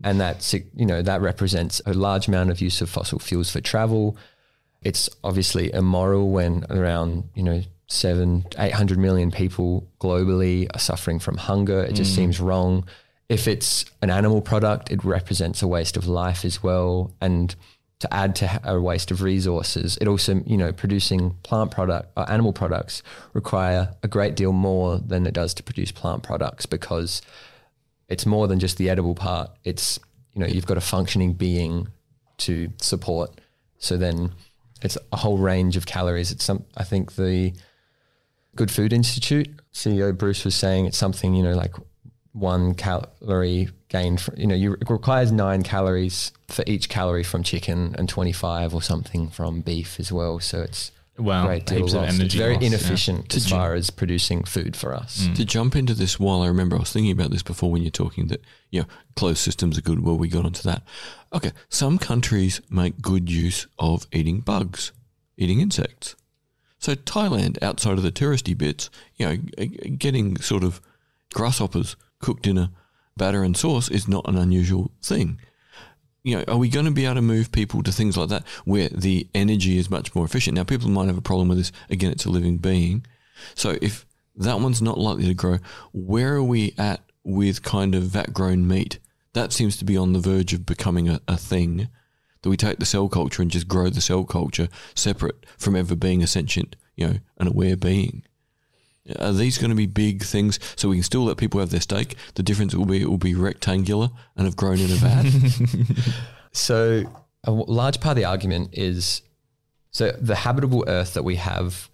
and 0.04 0.20
that 0.20 0.52
you 0.74 0.86
know 0.86 1.02
that 1.02 1.20
represents 1.20 1.80
a 1.86 1.94
large 1.94 2.28
amount 2.28 2.50
of 2.50 2.60
use 2.60 2.80
of 2.80 2.90
fossil 2.90 3.18
fuels 3.18 3.50
for 3.50 3.60
travel. 3.60 4.16
It's 4.82 5.08
obviously 5.22 5.72
immoral 5.72 6.30
when 6.30 6.64
around 6.70 7.28
you 7.34 7.42
know 7.42 7.62
seven, 7.86 8.46
eight 8.58 8.72
hundred 8.72 8.98
million 8.98 9.30
people 9.30 9.88
globally 10.00 10.68
are 10.74 10.80
suffering 10.80 11.18
from 11.18 11.36
hunger. 11.36 11.82
It 11.82 11.94
just 11.94 12.12
mm. 12.12 12.16
seems 12.16 12.40
wrong. 12.40 12.84
If 13.28 13.46
it's 13.48 13.84
an 14.02 14.10
animal 14.10 14.42
product, 14.42 14.90
it 14.90 15.04
represents 15.04 15.62
a 15.62 15.68
waste 15.68 15.96
of 15.96 16.06
life 16.06 16.44
as 16.44 16.62
well, 16.62 17.14
and 17.20 17.54
to 18.00 18.12
add 18.12 18.34
to 18.34 18.60
a 18.64 18.80
waste 18.80 19.12
of 19.12 19.22
resources, 19.22 19.96
it 20.00 20.08
also 20.08 20.42
you 20.44 20.56
know 20.56 20.72
producing 20.72 21.30
plant 21.44 21.70
product 21.70 22.10
or 22.16 22.28
animal 22.28 22.52
products 22.52 23.02
require 23.32 23.94
a 24.02 24.08
great 24.08 24.34
deal 24.34 24.52
more 24.52 24.98
than 24.98 25.24
it 25.26 25.32
does 25.32 25.54
to 25.54 25.62
produce 25.62 25.92
plant 25.92 26.24
products 26.24 26.66
because 26.66 27.22
it's 28.12 28.26
more 28.26 28.46
than 28.46 28.60
just 28.60 28.76
the 28.76 28.90
edible 28.90 29.14
part. 29.14 29.50
It's 29.64 29.98
you 30.34 30.40
know 30.40 30.46
you've 30.46 30.66
got 30.66 30.76
a 30.76 30.82
functioning 30.82 31.32
being 31.32 31.88
to 32.38 32.70
support. 32.76 33.40
So 33.78 33.96
then 33.96 34.34
it's 34.82 34.98
a 35.12 35.16
whole 35.16 35.38
range 35.38 35.76
of 35.76 35.86
calories. 35.86 36.30
It's 36.30 36.44
some 36.44 36.64
I 36.76 36.84
think 36.84 37.14
the 37.16 37.54
Good 38.54 38.70
Food 38.70 38.92
Institute 38.92 39.48
CEO 39.72 40.16
Bruce 40.16 40.44
was 40.44 40.54
saying 40.54 40.84
it's 40.84 40.98
something 40.98 41.34
you 41.34 41.42
know 41.42 41.54
like 41.54 41.74
one 42.32 42.74
calorie 42.74 43.70
gained. 43.88 44.26
You 44.36 44.46
know 44.46 44.54
you, 44.54 44.74
it 44.74 44.90
requires 44.90 45.32
nine 45.32 45.62
calories 45.62 46.32
for 46.48 46.64
each 46.66 46.90
calorie 46.90 47.24
from 47.24 47.42
chicken 47.42 47.94
and 47.96 48.10
twenty 48.10 48.32
five 48.32 48.74
or 48.74 48.82
something 48.82 49.30
from 49.30 49.62
beef 49.62 49.98
as 49.98 50.12
well. 50.12 50.38
So 50.38 50.60
it's 50.60 50.92
Wow, 51.22 51.46
great 51.46 51.66
deal 51.66 51.78
heaps 51.78 51.92
of 51.92 52.02
lost. 52.02 52.14
energy 52.14 52.24
It's 52.26 52.34
very 52.34 52.54
loss, 52.54 52.62
yeah. 52.62 52.68
inefficient 52.68 53.36
as 53.36 53.48
far 53.48 53.74
as 53.74 53.90
producing 53.90 54.44
food 54.44 54.76
for 54.76 54.94
us. 54.94 55.26
Mm. 55.26 55.36
to 55.36 55.44
jump 55.44 55.76
into 55.76 55.94
this 55.94 56.18
while 56.18 56.42
I 56.42 56.48
remember 56.48 56.76
I 56.76 56.80
was 56.80 56.92
thinking 56.92 57.12
about 57.12 57.30
this 57.30 57.42
before 57.42 57.70
when 57.70 57.82
you're 57.82 57.90
talking 57.90 58.26
that 58.28 58.42
you 58.70 58.80
know 58.80 58.86
closed 59.16 59.38
systems 59.38 59.78
are 59.78 59.82
good. 59.82 60.00
Well, 60.00 60.18
we 60.18 60.28
got 60.28 60.44
onto 60.44 60.62
that. 60.62 60.82
Okay, 61.32 61.52
some 61.68 61.98
countries 61.98 62.60
make 62.70 63.00
good 63.00 63.30
use 63.30 63.66
of 63.78 64.06
eating 64.12 64.40
bugs, 64.40 64.92
eating 65.36 65.60
insects. 65.60 66.16
So 66.78 66.94
Thailand, 66.94 67.62
outside 67.62 67.96
of 67.98 68.02
the 68.02 68.10
touristy 68.10 68.58
bits, 68.58 68.90
you 69.16 69.26
know, 69.26 69.36
getting 69.98 70.36
sort 70.38 70.64
of 70.64 70.80
grasshoppers 71.32 71.96
cooked 72.18 72.46
in 72.46 72.58
a 72.58 72.72
batter 73.16 73.42
and 73.44 73.56
sauce 73.56 73.88
is 73.88 74.08
not 74.08 74.26
an 74.28 74.36
unusual 74.36 74.90
thing. 75.02 75.38
You 76.24 76.36
know, 76.36 76.44
are 76.46 76.58
we 76.58 76.68
going 76.68 76.84
to 76.86 76.92
be 76.92 77.04
able 77.04 77.16
to 77.16 77.22
move 77.22 77.50
people 77.50 77.82
to 77.82 77.92
things 77.92 78.16
like 78.16 78.28
that 78.28 78.46
where 78.64 78.88
the 78.88 79.28
energy 79.34 79.78
is 79.78 79.90
much 79.90 80.14
more 80.14 80.24
efficient? 80.24 80.56
Now, 80.56 80.64
people 80.64 80.88
might 80.88 81.08
have 81.08 81.18
a 81.18 81.22
problem 81.22 81.48
with 81.48 81.58
this. 81.58 81.72
Again, 81.90 82.12
it's 82.12 82.24
a 82.24 82.30
living 82.30 82.58
being. 82.58 83.04
So 83.54 83.76
if 83.82 84.06
that 84.36 84.60
one's 84.60 84.80
not 84.80 84.98
likely 84.98 85.26
to 85.26 85.34
grow, 85.34 85.58
where 85.92 86.34
are 86.34 86.42
we 86.42 86.74
at 86.78 87.00
with 87.24 87.62
kind 87.62 87.94
of 87.94 88.04
vat 88.04 88.32
grown 88.32 88.68
meat? 88.68 88.98
That 89.32 89.52
seems 89.52 89.76
to 89.78 89.84
be 89.84 89.96
on 89.96 90.12
the 90.12 90.20
verge 90.20 90.52
of 90.52 90.66
becoming 90.66 91.08
a, 91.08 91.20
a 91.26 91.36
thing. 91.36 91.88
That 92.42 92.50
we 92.50 92.56
take 92.56 92.78
the 92.78 92.86
cell 92.86 93.08
culture 93.08 93.40
and 93.40 93.50
just 93.50 93.68
grow 93.68 93.88
the 93.88 94.00
cell 94.00 94.24
culture 94.24 94.68
separate 94.94 95.46
from 95.56 95.76
ever 95.76 95.94
being 95.94 96.22
a 96.22 96.26
sentient, 96.26 96.76
you 96.96 97.06
know, 97.06 97.16
an 97.38 97.46
aware 97.48 97.76
being. 97.76 98.24
Are 99.18 99.32
these 99.32 99.58
going 99.58 99.70
to 99.70 99.76
be 99.76 99.86
big 99.86 100.22
things 100.22 100.60
so 100.76 100.88
we 100.88 100.96
can 100.96 101.02
still 101.02 101.24
let 101.24 101.36
people 101.36 101.58
have 101.60 101.70
their 101.70 101.80
steak? 101.80 102.14
The 102.34 102.42
difference 102.42 102.74
will 102.74 102.86
be 102.86 103.02
it 103.02 103.10
will 103.10 103.18
be 103.18 103.34
rectangular 103.34 104.10
and 104.36 104.44
have 104.46 104.56
grown 104.56 104.78
in 104.78 104.90
a 104.90 104.94
vat. 104.94 105.26
So 106.52 107.04
a 107.44 107.50
large 107.50 108.00
part 108.00 108.12
of 108.12 108.16
the 108.16 108.26
argument 108.26 108.70
is 108.72 109.22
so 109.90 110.12
the 110.12 110.34
habitable 110.36 110.84
Earth 110.86 111.14
that 111.14 111.22
we 111.22 111.36
have 111.36 111.88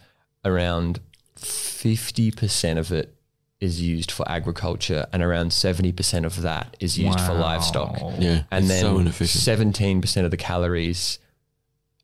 around 0.44 1.00
fifty 1.36 2.30
percent 2.30 2.78
of 2.78 2.90
it 2.92 3.14
is 3.60 3.80
used 3.80 4.10
for 4.10 4.28
agriculture, 4.28 5.06
and 5.12 5.22
around 5.22 5.52
seventy 5.52 5.92
percent 5.92 6.26
of 6.26 6.42
that 6.42 6.76
is 6.80 6.98
used 6.98 7.20
for 7.20 7.32
livestock. 7.34 7.98
Yeah, 8.18 8.42
And 8.50 8.64
it's 8.64 8.68
then 8.68 8.80
so 8.82 8.98
inefficient. 8.98 9.42
seventeen 9.42 10.00
percent 10.00 10.24
of 10.24 10.30
the 10.32 10.36
calories 10.36 11.18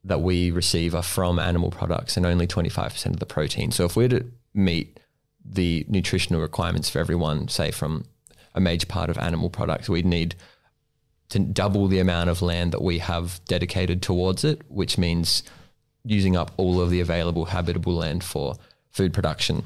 that 0.04 0.20
we 0.20 0.50
receive 0.50 0.94
are 0.94 1.02
from 1.02 1.38
animal 1.38 1.70
products, 1.70 2.16
and 2.16 2.24
only 2.24 2.46
twenty 2.46 2.68
five 2.70 2.92
percent 2.92 3.14
of 3.16 3.20
the 3.20 3.26
protein. 3.26 3.70
So 3.72 3.84
if 3.84 3.96
we're 3.96 4.08
to 4.08 4.24
meet 4.54 5.00
the 5.44 5.84
nutritional 5.88 6.40
requirements 6.40 6.88
for 6.88 6.98
everyone, 6.98 7.48
say 7.48 7.70
from 7.70 8.04
a 8.54 8.60
major 8.60 8.86
part 8.86 9.10
of 9.10 9.18
animal 9.18 9.50
products, 9.50 9.88
we'd 9.88 10.06
need 10.06 10.34
to 11.28 11.38
double 11.38 11.88
the 11.88 11.98
amount 11.98 12.30
of 12.30 12.42
land 12.42 12.72
that 12.72 12.82
we 12.82 12.98
have 12.98 13.40
dedicated 13.46 14.00
towards 14.00 14.44
it, 14.44 14.62
which 14.68 14.96
means 14.96 15.42
using 16.04 16.36
up 16.36 16.52
all 16.56 16.80
of 16.80 16.90
the 16.90 17.00
available 17.00 17.46
habitable 17.46 17.94
land 17.94 18.22
for 18.22 18.54
food 18.90 19.12
production. 19.12 19.64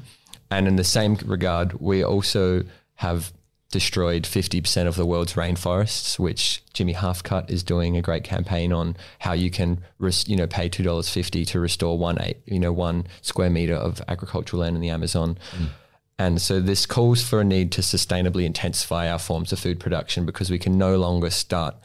And 0.49 0.67
in 0.67 0.77
the 0.77 0.83
same 0.83 1.15
regard, 1.25 1.73
we 1.79 2.03
also 2.03 2.63
have 2.95 3.31
destroyed 3.71 4.23
50% 4.23 4.87
of 4.87 4.95
the 4.95 5.05
world's 5.05 5.33
rainforests, 5.33 6.17
which 6.17 6.63
Jimmy 6.73 6.93
Halfcut 6.93 7.49
is 7.49 7.61
doing 7.61 7.95
a 7.95 8.01
great 8.01 8.23
campaign 8.23 8.73
on 8.73 8.97
how 9.19 9.33
you 9.33 9.51
can, 9.51 9.83
res- 9.99 10.27
you 10.27 10.35
know, 10.35 10.47
pay 10.47 10.69
$2.50 10.69 11.45
to 11.47 11.59
restore 11.59 11.97
one, 11.97 12.19
eight, 12.21 12.37
you 12.45 12.59
know, 12.59 12.73
one 12.73 13.05
square 13.21 13.49
meter 13.49 13.75
of 13.75 14.01
agricultural 14.07 14.61
land 14.61 14.75
in 14.75 14.81
the 14.81 14.89
Amazon. 14.89 15.37
Mm. 15.51 15.67
And 16.17 16.41
so 16.41 16.59
this 16.59 16.85
calls 16.85 17.23
for 17.23 17.39
a 17.39 17.43
need 17.43 17.71
to 17.73 17.81
sustainably 17.81 18.43
intensify 18.43 19.09
our 19.09 19.19
forms 19.19 19.53
of 19.53 19.59
food 19.59 19.79
production 19.79 20.25
because 20.25 20.49
we 20.49 20.59
can 20.59 20.77
no 20.77 20.97
longer 20.97 21.29
start 21.29 21.75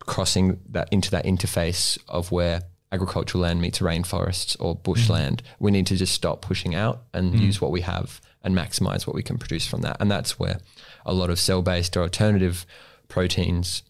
crossing 0.00 0.60
that 0.68 0.88
into 0.92 1.10
that 1.10 1.24
interface 1.24 1.98
of 2.08 2.30
where 2.30 2.62
agricultural 2.92 3.42
land 3.42 3.60
meets 3.60 3.80
rainforests 3.80 4.56
or 4.60 4.76
bushland. 4.76 5.42
Mm. 5.42 5.46
We 5.60 5.70
need 5.70 5.86
to 5.88 5.96
just 5.96 6.12
stop 6.12 6.42
pushing 6.42 6.74
out 6.74 7.04
and 7.14 7.32
mm. 7.32 7.40
use 7.40 7.60
what 7.60 7.72
we 7.72 7.80
have 7.80 8.20
and 8.44 8.54
maximize 8.54 9.06
what 9.06 9.16
we 9.16 9.22
can 9.22 9.38
produce 9.38 9.66
from 9.66 9.80
that. 9.80 9.96
And 9.98 10.10
that's 10.10 10.38
where 10.38 10.60
a 11.06 11.14
lot 11.14 11.30
of 11.30 11.40
cell-based 11.40 11.96
or 11.96 12.02
alternative 12.02 12.66
proteins 13.08 13.82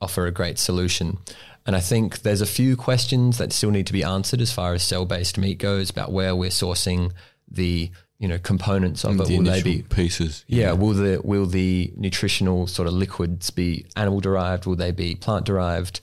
offer 0.00 0.26
a 0.26 0.30
great 0.30 0.58
solution. 0.58 1.18
And 1.66 1.76
I 1.76 1.80
think 1.80 2.22
there's 2.22 2.40
a 2.40 2.46
few 2.46 2.76
questions 2.76 3.38
that 3.38 3.52
still 3.52 3.70
need 3.70 3.86
to 3.86 3.92
be 3.92 4.02
answered 4.02 4.40
as 4.40 4.52
far 4.52 4.72
as 4.72 4.82
cell-based 4.82 5.36
meat 5.38 5.58
goes 5.58 5.90
about 5.90 6.10
where 6.10 6.34
we're 6.34 6.50
sourcing 6.50 7.12
the 7.50 7.90
you 8.18 8.28
know 8.28 8.38
components 8.38 9.04
of 9.04 9.20
it. 9.20 9.26
the 9.26 9.38
Will 9.38 9.44
they 9.44 9.62
be 9.62 9.82
pieces. 9.82 10.44
yeah, 10.46 10.72
will 10.72 10.94
the 10.94 11.20
will 11.24 11.44
the 11.46 11.92
nutritional 11.96 12.68
sort 12.68 12.86
of 12.86 12.94
liquids 12.94 13.50
be 13.50 13.84
animal 13.96 14.20
derived? 14.20 14.64
Will 14.64 14.76
they 14.76 14.92
be 14.92 15.16
plant 15.16 15.44
derived? 15.44 16.00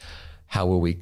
How 0.48 0.65
will 0.65 0.82
we 0.82 1.02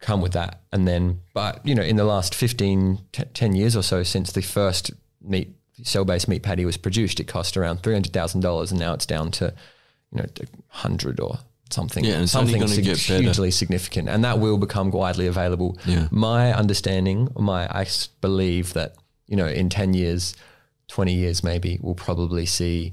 come 0.00 0.20
with 0.20 0.32
that? 0.32 0.62
And 0.72 0.86
then, 0.86 1.20
but 1.32 1.64
you 1.64 1.74
know, 1.74 1.82
in 1.82 1.96
the 1.96 2.04
last 2.04 2.34
15, 2.34 2.98
t- 3.12 3.22
10 3.34 3.54
years 3.54 3.76
or 3.76 3.82
so 3.82 4.02
since 4.02 4.32
the 4.32 4.42
first 4.42 4.90
meat 5.20 5.54
cell 5.82 6.04
based 6.04 6.28
meat 6.28 6.42
patty 6.42 6.64
was 6.64 6.76
produced, 6.76 7.20
it 7.20 7.24
cost 7.24 7.56
around 7.56 7.82
three 7.82 7.94
hundred 7.94 8.12
thousand 8.12 8.40
dollars, 8.40 8.70
and 8.70 8.80
now 8.80 8.92
it's 8.94 9.06
down 9.06 9.30
to 9.32 9.54
you 10.12 10.20
know 10.22 10.26
hundred 10.68 11.20
or 11.20 11.38
something. 11.70 12.04
Yeah, 12.04 12.14
and 12.14 12.28
something 12.28 12.60
better. 12.60 12.80
hugely 12.80 13.50
significant, 13.50 14.08
and 14.08 14.24
that 14.24 14.38
will 14.38 14.58
become 14.58 14.90
widely 14.90 15.26
available. 15.26 15.78
Yeah. 15.84 16.08
My 16.10 16.52
understanding, 16.52 17.28
my 17.36 17.66
I 17.66 17.86
believe 18.20 18.72
that 18.74 18.96
you 19.26 19.36
know 19.36 19.46
in 19.46 19.68
ten 19.68 19.94
years, 19.94 20.34
twenty 20.88 21.14
years 21.14 21.44
maybe, 21.44 21.78
we'll 21.80 21.94
probably 21.94 22.46
see 22.46 22.92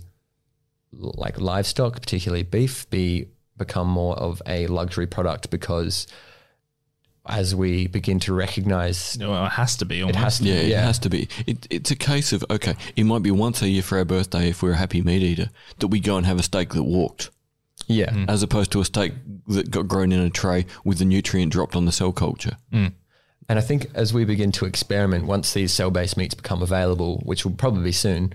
like 0.92 1.40
livestock, 1.40 2.02
particularly 2.02 2.44
beef, 2.44 2.90
be 2.90 3.28
become 3.58 3.88
more 3.88 4.18
of 4.18 4.42
a 4.46 4.68
luxury 4.68 5.08
product 5.08 5.50
because 5.50 6.08
as 7.28 7.56
we 7.56 7.88
begin 7.88 8.20
to 8.22 8.34
recognize 8.34 9.18
No, 9.18 9.46
it 9.46 9.50
has 9.50 9.76
to 9.78 9.86
be. 9.86 10.02
Almost. 10.02 10.18
it 10.18 10.22
has 10.22 10.38
to 10.40 10.44
Yeah, 10.46 10.62
be, 10.62 10.72
it 10.74 10.78
has 10.80 11.00
to 11.00 11.10
be. 11.10 11.28
It, 11.48 11.68
it's 11.70 11.92
a 11.92 11.96
case 11.96 12.34
of 12.34 12.44
okay, 12.50 12.76
it 12.96 13.04
might 13.04 13.24
be 13.24 13.32
once 13.32 13.62
a 13.62 13.70
year 13.70 13.82
for 13.82 13.98
our 13.98 14.06
birthday 14.06 14.50
if 14.50 14.62
we're 14.62 14.72
a 14.72 14.78
happy 14.78 15.02
meat 15.02 15.24
eater 15.24 15.50
that 15.80 15.88
we 15.88 16.00
go 16.00 16.18
and 16.18 16.26
have 16.26 16.40
a 16.40 16.44
steak 16.44 16.74
that 16.74 16.84
walked, 16.84 17.32
yeah. 17.88 18.10
Mm. 18.10 18.30
as 18.30 18.44
opposed 18.44 18.72
to 18.74 18.82
a 18.82 18.86
steak 18.86 19.14
that 19.48 19.72
got 19.72 19.88
grown 19.88 20.12
in 20.12 20.20
a 20.20 20.30
tray 20.30 20.66
with 20.84 21.00
the 21.00 21.06
nutrient 21.06 21.52
dropped 21.52 21.76
on 21.76 21.86
the 21.86 21.92
cell 21.92 22.12
culture. 22.12 22.58
And 23.48 23.60
I 23.60 23.62
think 23.62 23.88
as 23.94 24.12
we 24.12 24.26
begin 24.26 24.52
to 24.54 24.66
experiment, 24.66 25.26
once 25.26 25.54
these 25.54 25.72
cell 25.72 25.92
based 25.92 26.18
meats 26.18 26.34
become 26.34 26.64
available, 26.64 27.22
which 27.26 27.46
will 27.46 27.54
probably 27.54 27.84
be 27.84 27.92
soon, 27.92 28.34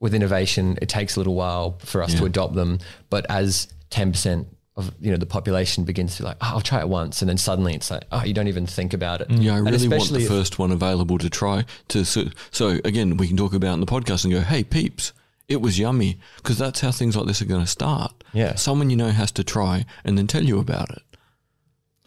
with 0.00 0.14
innovation, 0.14 0.78
it 0.82 0.88
takes 0.88 1.16
a 1.16 1.20
little 1.20 1.34
while 1.34 1.78
for 1.80 2.02
us 2.02 2.14
to 2.14 2.24
adopt 2.24 2.54
them. 2.54 2.78
But 3.10 3.24
as 3.30 3.68
10% 3.90 4.46
of 4.80 4.94
you 5.00 5.10
know 5.10 5.16
the 5.16 5.26
population 5.26 5.84
begins 5.84 6.16
to 6.16 6.24
like, 6.24 6.36
oh, 6.40 6.52
I'll 6.54 6.60
try 6.60 6.80
it 6.80 6.88
once, 6.88 7.22
and 7.22 7.28
then 7.28 7.38
suddenly 7.38 7.74
it's 7.74 7.90
like, 7.90 8.04
oh, 8.12 8.24
you 8.24 8.34
don't 8.34 8.48
even 8.48 8.66
think 8.66 8.92
about 8.92 9.20
it. 9.20 9.30
Yeah, 9.30 9.54
I 9.54 9.58
And 9.58 9.70
really 9.70 9.88
want 9.88 10.10
the 10.12 10.26
first 10.26 10.58
one 10.58 10.72
available 10.72 11.18
to 11.18 11.30
try. 11.30 11.64
To 11.88 12.04
so, 12.04 12.24
so 12.50 12.78
again, 12.84 13.16
we 13.16 13.28
can 13.28 13.36
talk 13.36 13.54
about 13.54 13.74
in 13.74 13.80
the 13.80 13.86
podcast 13.86 14.24
and 14.24 14.32
go, 14.32 14.40
"Hey, 14.40 14.64
peeps, 14.64 15.12
it 15.48 15.60
was 15.60 15.78
yummy," 15.78 16.18
because 16.36 16.58
that's 16.58 16.80
how 16.80 16.90
things 16.90 17.16
like 17.16 17.26
this 17.26 17.40
are 17.40 17.46
going 17.46 17.64
to 17.64 17.70
start. 17.70 18.12
Yeah. 18.32 18.54
someone 18.54 18.90
you 18.90 18.96
know 18.96 19.08
has 19.10 19.32
to 19.32 19.44
try 19.44 19.84
and 20.04 20.16
then 20.16 20.26
tell 20.26 20.44
you 20.44 20.58
about 20.60 20.90
it. 20.90 21.02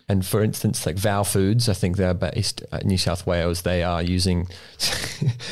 And 0.09 0.25
for 0.25 0.43
instance, 0.43 0.85
like 0.85 0.97
Vow 0.97 1.23
Foods, 1.23 1.69
I 1.69 1.73
think 1.73 1.95
they're 1.97 2.13
based 2.13 2.61
at 2.71 2.85
New 2.85 2.97
South 2.97 3.25
Wales. 3.25 3.61
They 3.61 3.83
are 3.83 4.01
using, 4.03 4.47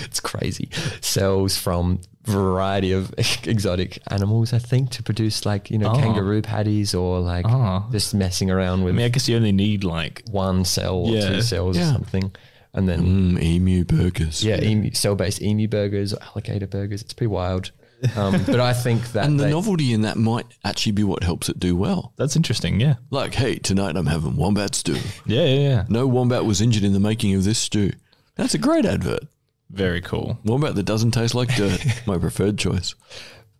it's 0.03 0.19
crazy, 0.19 0.69
cells 0.99 1.57
from 1.57 2.01
variety 2.25 2.91
of 2.91 3.13
exotic 3.45 3.99
animals, 4.07 4.53
I 4.53 4.59
think, 4.59 4.91
to 4.91 5.03
produce 5.03 5.45
like, 5.45 5.71
you 5.71 5.77
know, 5.77 5.91
Oh. 5.91 5.95
kangaroo 5.99 6.41
patties 6.41 6.93
or 6.93 7.19
like 7.19 7.45
Oh. 7.47 7.85
just 7.91 8.13
messing 8.13 8.51
around 8.51 8.81
I 8.81 8.83
with 8.85 8.95
mean, 8.95 9.05
I 9.05 9.09
guess 9.09 9.27
you 9.27 9.35
only 9.35 9.51
need 9.51 9.83
like 9.83 10.23
one 10.29 10.63
cell 10.65 10.95
or 10.97 11.11
Yeah. 11.15 11.29
two 11.29 11.41
cells 11.41 11.77
Yeah. 11.77 11.89
or 11.89 11.93
something. 11.93 12.31
And 12.73 12.87
then, 12.87 13.35
Mm, 13.35 13.43
emu 13.43 13.83
burgers. 13.83 14.43
yeah, 14.43 14.61
emu, 14.61 14.91
cell-based 14.93 15.41
emu 15.41 15.67
burgers, 15.67 16.13
alligator 16.13 16.67
burgers. 16.67 17.01
It's 17.01 17.13
pretty 17.13 17.27
wild. 17.27 17.71
Um, 18.15 18.41
but 18.45 18.59
I 18.61 18.71
think 18.73 19.11
that 19.11 19.25
And 19.25 19.37
the 19.39 19.43
they- 19.45 19.49
novelty 19.51 19.91
in 19.91 20.01
that 20.03 20.17
might 20.17 20.45
actually 20.63 20.93
be 20.93 21.03
what 21.03 21.23
helps 21.23 21.49
it 21.49 21.59
do 21.59 21.75
well. 21.75 22.13
that's 22.17 22.35
interesting. 22.37 22.79
Yeah. 22.79 22.95
Like, 23.09 23.33
hey, 23.35 23.55
tonight 23.57 23.97
I'm 23.97 24.05
having 24.05 24.37
wombat 24.37 24.73
stew. 24.75 24.97
Yeah. 25.25 25.43
Yeah. 25.43 25.59
Yeah. 25.69 25.85
No 25.89 26.07
wombat 26.07 26.45
was 26.45 26.61
injured 26.61 26.83
in 26.83 26.93
the 26.93 26.99
making 26.99 27.33
of 27.35 27.43
this 27.43 27.59
stew. 27.59 27.91
That's 28.37 28.53
a 28.53 28.57
great 28.57 28.85
advert. 28.85 29.23
Very 29.71 30.01
cool. 30.01 30.37
Wombat 30.43 30.75
that 30.75 30.83
doesn't 30.83 31.11
taste 31.11 31.33
like 31.33 31.55
dirt. 31.55 31.83
My 32.05 32.17
preferred 32.17 32.57
choice. 32.57 32.93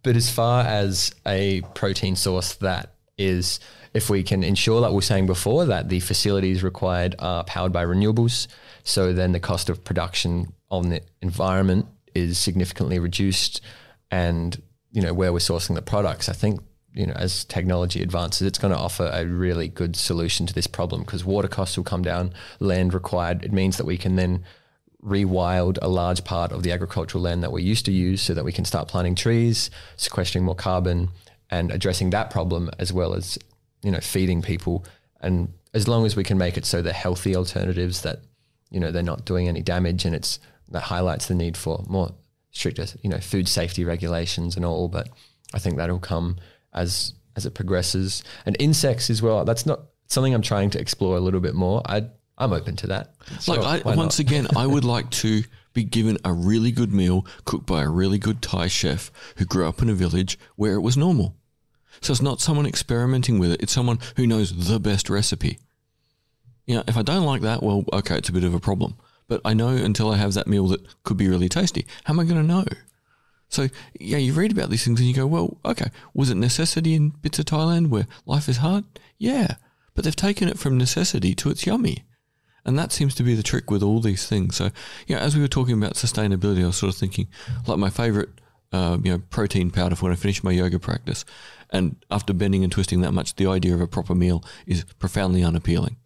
But 0.03 0.16
as 0.16 0.30
far 0.30 0.66
as 0.66 1.14
a 1.26 1.62
protein 1.74 2.16
source 2.16 2.55
that 2.55 2.95
is, 3.18 3.59
if 3.93 4.09
we 4.09 4.24
can 4.24 4.43
ensure, 4.43 4.82
like 4.82 4.89
we 4.89 4.95
were 4.95 5.01
saying 5.01 5.28
before, 5.28 5.66
that 5.66 5.89
the 5.89 5.99
facilities 5.99 6.64
required 6.64 7.16
are 7.20 7.43
powered 7.43 7.72
by 7.72 7.86
renewables, 7.86 8.47
so 8.84 9.14
then 9.14 9.32
the 9.32 9.39
cost 9.39 9.70
of 9.70 9.84
production 9.84 10.53
on 10.70 10.89
the 10.89 11.01
environment 11.22 11.86
is 12.14 12.38
significantly 12.38 12.99
reduced, 12.99 13.62
and 14.09 14.62
you 14.91 15.01
know 15.01 15.14
where 15.14 15.32
we're 15.32 15.39
sourcing 15.39 15.76
the 15.76 15.82
products. 15.82 16.30
I 16.30 16.34
think 16.34 16.62
you 16.93 17.05
know 17.05 17.14
as 17.14 17.45
technology 17.45 18.01
advances, 18.01 18.47
it's 18.47 18.59
going 18.59 18.74
to 18.74 18.80
offer 18.80 19.09
a 19.14 19.26
really 19.26 19.68
good 19.68 19.95
solution 19.95 20.45
to 20.47 20.53
this 20.53 20.68
problem 20.68 21.01
because 21.01 21.24
water 21.24 21.47
costs 21.47 21.78
will 21.78 21.84
come 21.84 22.01
down, 22.01 22.34
land 22.59 22.93
required. 22.93 23.45
It 23.45 23.53
means 23.53 23.78
that 23.78 23.86
we 23.86 23.97
can 23.97 24.16
then 24.16 24.43
rewild 25.04 25.78
a 25.82 25.88
large 25.88 26.24
part 26.24 26.52
of 26.52 26.64
the 26.64 26.72
agricultural 26.72 27.24
land 27.24 27.43
that 27.43 27.52
we 27.52 27.64
used 27.64 27.86
to 27.86 27.91
use 27.91 28.22
so 28.22 28.34
that 28.34 28.45
we 28.45 28.52
can 28.52 28.66
start 28.66 28.88
planting 28.88 29.16
trees, 29.16 29.70
sequestering 29.95 30.45
more 30.45 30.56
carbon 30.56 31.10
and 31.49 31.72
addressing 31.72 32.12
that 32.12 32.30
problem 32.30 32.70
as 32.80 32.93
well 32.93 33.14
as, 33.14 33.38
you 33.84 33.91
know, 33.91 33.99
feeding 33.99 34.41
people. 34.41 34.86
And 35.20 35.54
as 35.74 35.88
long 35.88 36.06
as 36.06 36.16
we 36.16 36.24
can 36.24 36.38
make 36.38 36.58
it 36.58 36.66
so 36.66 36.82
they're 36.82 36.93
healthy 36.93 37.36
alternatives 37.36 38.02
that, 38.02 38.20
you 38.70 38.80
know, 38.80 38.91
they're 38.91 39.04
not 39.04 39.26
doing 39.26 39.47
any 39.47 39.62
damage 39.62 40.06
and 40.06 40.16
it's 40.16 40.39
that 40.70 40.82
highlights 40.82 41.28
the 41.28 41.36
need 41.36 41.58
for 41.58 41.84
more 41.88 42.12
stricter, 42.52 42.86
you 43.02 43.10
know, 43.10 43.20
food 43.20 43.47
safety 43.47 43.84
regulations 43.84 44.56
and 44.56 44.64
all. 44.64 44.88
But 44.88 45.10
I 45.54 45.60
think 45.60 45.78
that'll 45.78 45.99
come 45.99 46.38
as 46.74 47.14
as 47.36 47.45
it 47.45 47.54
progresses. 47.54 48.24
And 48.45 48.56
insects 48.60 49.10
as 49.10 49.22
well. 49.22 49.43
That's 49.45 49.66
not 49.66 49.82
something 50.08 50.34
I'm 50.34 50.41
trying 50.41 50.70
to 50.72 50.80
explore 50.80 51.18
a 51.18 51.22
little 51.22 51.39
bit 51.39 51.56
more. 51.56 51.82
I 51.86 52.06
I'm 52.41 52.53
open 52.53 52.75
to 52.77 52.87
that. 52.87 53.13
Like, 53.47 53.85
I, 53.85 53.95
once 53.95 54.17
again, 54.17 54.47
I 54.57 54.65
would 54.65 54.83
like 54.95 55.09
to 55.11 55.43
be 55.73 55.83
given 55.83 56.17
a 56.25 56.33
really 56.33 56.71
good 56.71 56.91
meal 56.91 57.25
cooked 57.45 57.67
by 57.67 57.83
a 57.83 57.89
really 57.89 58.17
good 58.17 58.41
Thai 58.41 58.67
chef 58.67 59.11
who 59.37 59.45
grew 59.45 59.67
up 59.67 59.81
in 59.81 59.89
a 59.89 59.93
village 59.93 60.39
where 60.55 60.73
it 60.73 60.81
was 60.81 60.97
normal. 60.97 61.35
So 62.01 62.11
it's 62.11 62.21
not 62.21 62.41
someone 62.41 62.65
experimenting 62.65 63.37
with 63.37 63.51
it, 63.51 63.61
it's 63.61 63.71
someone 63.71 63.99
who 64.15 64.25
knows 64.25 64.67
the 64.67 64.79
best 64.79 65.09
recipe. 65.09 65.59
You 66.65 66.75
know, 66.75 66.83
if 66.87 66.97
I 66.97 67.03
don't 67.03 67.25
like 67.25 67.41
that, 67.41 67.61
well, 67.61 67.85
okay, 67.93 68.17
it's 68.17 68.29
a 68.29 68.33
bit 68.33 68.43
of 68.43 68.55
a 68.55 68.59
problem. 68.59 68.95
But 69.27 69.41
I 69.45 69.53
know 69.53 69.69
until 69.69 70.11
I 70.11 70.17
have 70.17 70.33
that 70.33 70.47
meal 70.47 70.67
that 70.69 71.03
could 71.03 71.17
be 71.17 71.27
really 71.27 71.47
tasty. 71.47 71.85
How 72.05 72.13
am 72.13 72.19
I 72.19 72.23
going 72.23 72.41
to 72.41 72.43
know? 72.43 72.65
So, 73.49 73.67
yeah, 73.99 74.17
you 74.17 74.33
read 74.33 74.51
about 74.51 74.69
these 74.69 74.83
things 74.83 74.99
and 74.99 75.07
you 75.07 75.13
go, 75.13 75.27
well, 75.27 75.57
okay, 75.63 75.89
was 76.13 76.29
it 76.29 76.35
necessity 76.35 76.95
in 76.95 77.09
bits 77.09 77.37
of 77.37 77.45
Thailand 77.45 77.89
where 77.89 78.07
life 78.25 78.49
is 78.49 78.57
hard? 78.57 78.85
Yeah, 79.17 79.55
but 79.93 80.05
they've 80.05 80.15
taken 80.15 80.47
it 80.47 80.57
from 80.57 80.77
necessity 80.77 81.35
to 81.35 81.49
it's 81.49 81.65
yummy. 81.65 82.03
And 82.66 82.78
that 82.78 82.91
seems 82.91 83.16
to 83.16 83.24
be 83.24 83.34
the 83.34 83.43
trick 83.43 83.72
with 83.72 83.82
all 83.82 83.99
these 83.99 84.28
things. 84.28 84.55
So, 84.55 84.72
you 85.07 85.16
know, 85.16 85.22
as 85.22 85.36
we 85.36 85.41
were 85.41 85.47
talking 85.47 85.78
about 85.78 85.93
sustainability, 85.93 86.64
I 86.64 86.68
was 86.68 86.78
sort 86.78 86.93
of 86.93 86.99
thinking, 86.99 87.28
like 87.66 87.80
my 87.80 87.89
favorite, 87.89 88.30
uh, 88.72 88.97
you 89.03 89.12
know, 89.12 89.22
protein 89.30 89.72
powder 89.72 89.95
for 89.95 90.05
when 90.05 90.14
I 90.14 90.16
finish 90.16 90.43
my 90.43 90.51
yoga 90.51 90.78
practice. 90.78 91.26
And 91.72 91.95
after 92.12 92.34
bending 92.34 92.64
and 92.64 92.72
twisting 92.72 93.01
that 93.01 93.14
much, 93.14 93.36
the 93.36 93.47
idea 93.47 93.74
of 93.74 93.82
a 93.82 93.88
proper 93.88 94.14
meal 94.14 94.43
is 94.68 94.84
profoundly 94.99 95.43
unappealing. 95.43 95.97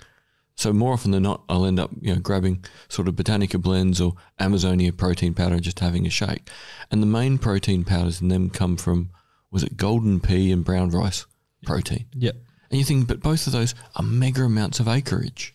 So 0.58 0.72
more 0.72 0.94
often 0.94 1.12
than 1.12 1.24
not, 1.24 1.44
I'll 1.50 1.66
end 1.66 1.80
up, 1.80 1.92
you 2.00 2.14
know, 2.14 2.22
grabbing 2.22 2.64
sort 2.88 3.10
of 3.10 3.16
Botanika 3.16 3.62
Blends 3.62 4.00
or 4.00 4.14
Amazonia 4.40 4.94
protein 4.94 5.34
powder 5.34 5.56
and 5.56 5.64
just 5.64 5.82
having 5.82 6.08
a 6.08 6.10
shake. 6.10 6.50
And 6.90 7.02
the 7.02 7.08
main 7.08 7.38
protein 7.38 7.84
powders 7.84 8.22
in 8.22 8.30
them 8.30 8.50
come 8.50 8.78
from, 8.78 9.10
was 9.52 9.64
it 9.64 9.76
golden 9.76 10.22
pea 10.22 10.54
and 10.54 10.64
brown 10.64 10.92
rice 10.92 11.26
protein? 11.66 12.06
Yep. 12.14 12.36
And 12.70 12.80
you 12.80 12.86
think, 12.86 13.08
but 13.08 13.20
both 13.20 13.46
of 13.48 13.54
those 13.54 13.76
are 13.98 14.04
mega 14.04 14.44
amounts 14.44 14.80
of 14.80 14.88
acreage. 14.88 15.54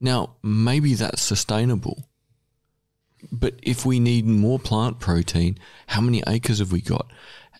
Now, 0.00 0.36
maybe 0.42 0.94
that's 0.94 1.22
sustainable. 1.22 2.08
But 3.32 3.54
if 3.62 3.86
we 3.86 3.98
need 3.98 4.26
more 4.26 4.58
plant 4.58 5.00
protein, 5.00 5.58
how 5.88 6.00
many 6.00 6.22
acres 6.26 6.58
have 6.58 6.72
we 6.72 6.80
got? 6.80 7.10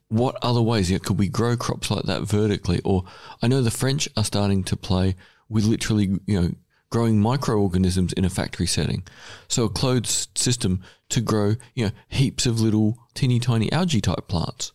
What 0.09 0.37
other 0.43 0.63
ways? 0.63 0.91
You 0.91 0.97
know, 0.97 1.01
could 1.01 1.19
we 1.19 1.29
grow 1.29 1.57
crops 1.57 1.91
like 1.91 2.05
that 2.05 2.23
vertically? 2.23 2.81
Or 2.85 3.05
I 3.43 3.49
know 3.49 3.63
the 3.63 3.71
French 3.71 4.09
are 4.17 4.25
starting 4.25 4.63
to 4.65 4.77
play 4.77 5.17
with 5.49 5.65
literally, 5.65 6.19
you 6.27 6.41
know, 6.41 6.51
growing 6.91 7.19
microorganisms 7.19 8.13
in 8.13 8.25
a 8.25 8.31
factory 8.31 8.67
setting. 8.67 9.03
So 9.49 9.65
a 9.65 9.69
closed 9.69 10.39
system 10.39 10.83
to 11.09 11.21
grow, 11.21 11.57
you 11.75 11.87
know, 11.87 11.91
heaps 12.09 12.47
of 12.47 12.61
little 12.61 12.99
teeny 13.15 13.41
tiny 13.41 13.73
algae 13.73 14.01
type 14.01 14.29
plants 14.29 14.73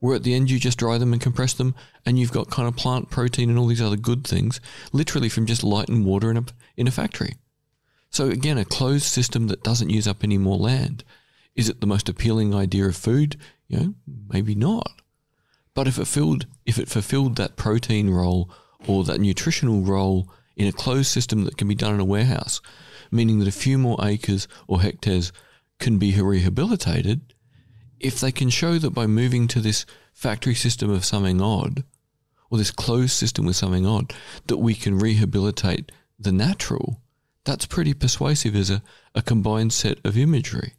where 0.00 0.16
at 0.16 0.22
the 0.22 0.34
end 0.34 0.50
you 0.50 0.58
just 0.58 0.78
dry 0.78 0.98
them 0.98 1.12
and 1.12 1.22
compress 1.22 1.52
them 1.52 1.74
and 2.04 2.18
you've 2.18 2.32
got 2.32 2.50
kind 2.50 2.66
of 2.66 2.74
plant 2.74 3.10
protein 3.10 3.48
and 3.48 3.58
all 3.58 3.66
these 3.66 3.82
other 3.82 3.96
good 3.96 4.26
things 4.26 4.60
literally 4.92 5.28
from 5.28 5.46
just 5.46 5.62
light 5.62 5.88
and 5.88 6.04
water 6.04 6.30
in 6.30 6.38
a, 6.38 6.44
in 6.80 6.88
a 6.88 6.90
factory. 6.90 7.36
So 8.08 8.28
again, 8.28 8.56
a 8.56 8.64
closed 8.64 9.04
system 9.04 9.48
that 9.48 9.62
doesn't 9.62 9.90
use 9.90 10.08
up 10.08 10.24
any 10.24 10.38
more 10.38 10.56
land. 10.56 11.04
Is 11.54 11.68
it 11.68 11.82
the 11.82 11.86
most 11.86 12.08
appealing 12.08 12.54
idea 12.54 12.86
of 12.86 12.96
food? 12.96 13.36
You 13.68 13.78
know, 13.78 13.94
maybe 14.32 14.54
not. 14.54 14.90
But 15.74 15.86
if 15.86 15.98
it 15.98 16.06
filled 16.06 16.46
if 16.64 16.78
it 16.78 16.88
fulfilled 16.88 17.36
that 17.36 17.56
protein 17.56 18.08
role 18.08 18.50
or 18.88 19.04
that 19.04 19.20
nutritional 19.20 19.82
role 19.82 20.32
in 20.56 20.66
a 20.66 20.72
closed 20.72 21.08
system 21.08 21.44
that 21.44 21.58
can 21.58 21.68
be 21.68 21.74
done 21.74 21.94
in 21.94 22.00
a 22.00 22.04
warehouse, 22.04 22.62
meaning 23.10 23.40
that 23.40 23.48
a 23.48 23.52
few 23.52 23.76
more 23.76 23.98
acres 24.02 24.48
or 24.66 24.80
hectares 24.80 25.32
can 25.78 25.98
be 25.98 26.18
rehabilitated, 26.18 27.34
if 28.00 28.18
they 28.20 28.32
can 28.32 28.48
show 28.48 28.78
that 28.78 28.90
by 28.90 29.06
moving 29.06 29.46
to 29.48 29.60
this 29.60 29.84
factory 30.14 30.54
system 30.54 30.88
of 30.88 31.04
something 31.04 31.42
odd, 31.42 31.84
or 32.50 32.56
this 32.56 32.70
closed 32.70 33.12
system 33.12 33.44
with 33.44 33.56
something 33.56 33.86
odd, 33.86 34.14
that 34.46 34.58
we 34.58 34.74
can 34.74 34.98
rehabilitate 34.98 35.92
the 36.20 36.32
natural, 36.32 37.00
that's 37.44 37.66
pretty 37.66 37.94
persuasive 37.94 38.54
as 38.54 38.70
a, 38.70 38.82
a 39.14 39.22
combined 39.22 39.72
set 39.72 39.98
of 40.04 40.16
imagery. 40.16 40.74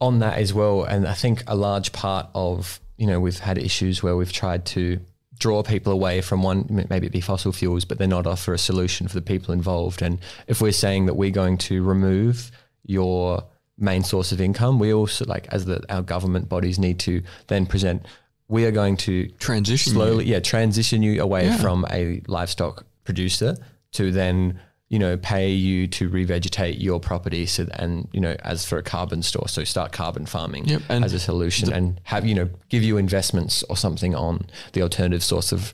on 0.00 0.18
that 0.20 0.38
as 0.38 0.52
well, 0.54 0.84
and 0.84 1.06
I 1.06 1.14
think 1.14 1.42
a 1.46 1.54
large 1.54 1.92
part 1.92 2.26
of 2.34 2.80
you 2.96 3.06
know 3.06 3.20
we've 3.20 3.38
had 3.38 3.58
issues 3.58 4.02
where 4.02 4.16
we've 4.16 4.32
tried 4.32 4.64
to 4.66 5.00
draw 5.38 5.62
people 5.62 5.92
away 5.92 6.20
from 6.20 6.42
one, 6.42 6.86
maybe 6.88 7.06
it 7.06 7.12
be 7.12 7.20
fossil 7.20 7.52
fuels, 7.52 7.84
but 7.84 7.98
they're 7.98 8.06
not 8.06 8.26
offer 8.28 8.52
a 8.54 8.58
solution 8.58 9.08
for 9.08 9.14
the 9.14 9.22
people 9.32 9.52
involved. 9.52 10.00
And 10.02 10.18
if 10.46 10.60
we're 10.60 10.70
saying 10.72 11.06
that 11.06 11.14
we're 11.14 11.32
going 11.32 11.58
to 11.58 11.82
remove 11.82 12.52
your 12.84 13.42
main 13.76 14.04
source 14.04 14.30
of 14.30 14.40
income, 14.40 14.78
we 14.78 14.92
also 14.92 15.24
like 15.24 15.48
as 15.48 15.64
the 15.64 15.82
our 15.88 16.02
government 16.02 16.48
bodies 16.48 16.78
need 16.78 16.98
to 17.00 17.22
then 17.48 17.66
present. 17.66 18.06
We 18.48 18.66
are 18.66 18.70
going 18.70 18.96
to 18.98 19.28
Transition 19.38 19.92
slowly, 19.94 20.26
yeah, 20.26 20.40
transition 20.40 21.02
you 21.02 21.20
away 21.22 21.46
Yeah. 21.46 21.56
from 21.56 21.86
a 21.90 22.20
livestock 22.28 22.84
producer 23.04 23.56
to 23.92 24.10
then 24.12 24.60
you 24.88 24.98
know 24.98 25.16
pay 25.16 25.50
you 25.50 25.86
to 25.86 26.10
revegetate 26.10 26.80
your 26.80 27.00
property 27.00 27.46
so 27.46 27.66
and 27.74 28.08
you 28.12 28.20
know 28.20 28.36
as 28.40 28.64
for 28.64 28.76
a 28.76 28.82
carbon 28.82 29.22
store 29.22 29.48
so 29.48 29.64
start 29.64 29.90
carbon 29.92 30.26
farming 30.26 30.66
Yep, 30.66 30.82
as 30.90 31.12
a 31.14 31.18
solution 31.18 31.72
and 31.72 32.00
have 32.04 32.26
you 32.26 32.34
know 32.34 32.50
give 32.68 32.82
you 32.82 32.98
investments 32.98 33.62
or 33.64 33.76
something 33.76 34.14
on 34.14 34.46
the 34.74 34.82
alternative 34.82 35.22
source 35.22 35.50
of 35.50 35.72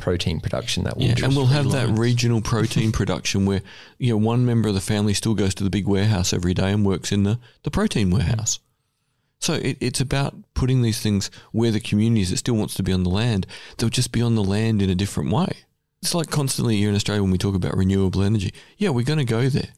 protein 0.00 0.40
production 0.40 0.84
that 0.84 0.96
will 0.96 1.04
Yeah, 1.04 1.14
and 1.24 1.36
we'll 1.36 1.46
have 1.46 1.70
that 1.72 1.90
regional 1.90 2.40
protein 2.40 2.90
production 2.90 3.46
where 3.46 3.62
you 3.98 4.10
know 4.10 4.16
one 4.16 4.44
member 4.44 4.68
of 4.68 4.74
the 4.74 4.80
family 4.80 5.14
still 5.14 5.34
goes 5.34 5.54
to 5.56 5.64
the 5.64 5.70
big 5.70 5.86
warehouse 5.86 6.32
every 6.32 6.54
day 6.54 6.72
and 6.72 6.84
works 6.84 7.12
in 7.12 7.22
the, 7.22 7.38
the 7.62 7.70
protein 7.70 8.08
mm. 8.08 8.14
warehouse. 8.14 8.58
So 9.38 9.54
it, 9.54 9.78
it's 9.80 10.00
about 10.00 10.34
putting 10.54 10.82
these 10.82 11.00
things 11.00 11.30
where 11.52 11.70
the 11.70 11.80
community 11.80 12.22
is 12.22 12.30
that 12.30 12.38
still 12.38 12.56
wants 12.56 12.74
to 12.74 12.82
be 12.82 12.92
on 12.92 13.04
the 13.04 13.10
land. 13.10 13.46
They'll 13.76 13.88
just 13.88 14.12
be 14.12 14.20
on 14.20 14.34
the 14.34 14.44
land 14.44 14.82
in 14.82 14.90
a 14.90 14.94
different 14.94 15.30
way. 15.30 15.52
It's 16.02 16.14
like 16.14 16.30
constantly 16.30 16.78
here 16.78 16.88
in 16.88 16.94
Australia 16.94 17.22
when 17.22 17.30
we 17.30 17.38
talk 17.38 17.54
about 17.54 17.76
renewable 17.76 18.22
energy. 18.22 18.54
Yeah, 18.78 18.88
we're 18.88 19.04
going 19.04 19.18
to 19.18 19.24
go 19.24 19.48
there. 19.48 19.68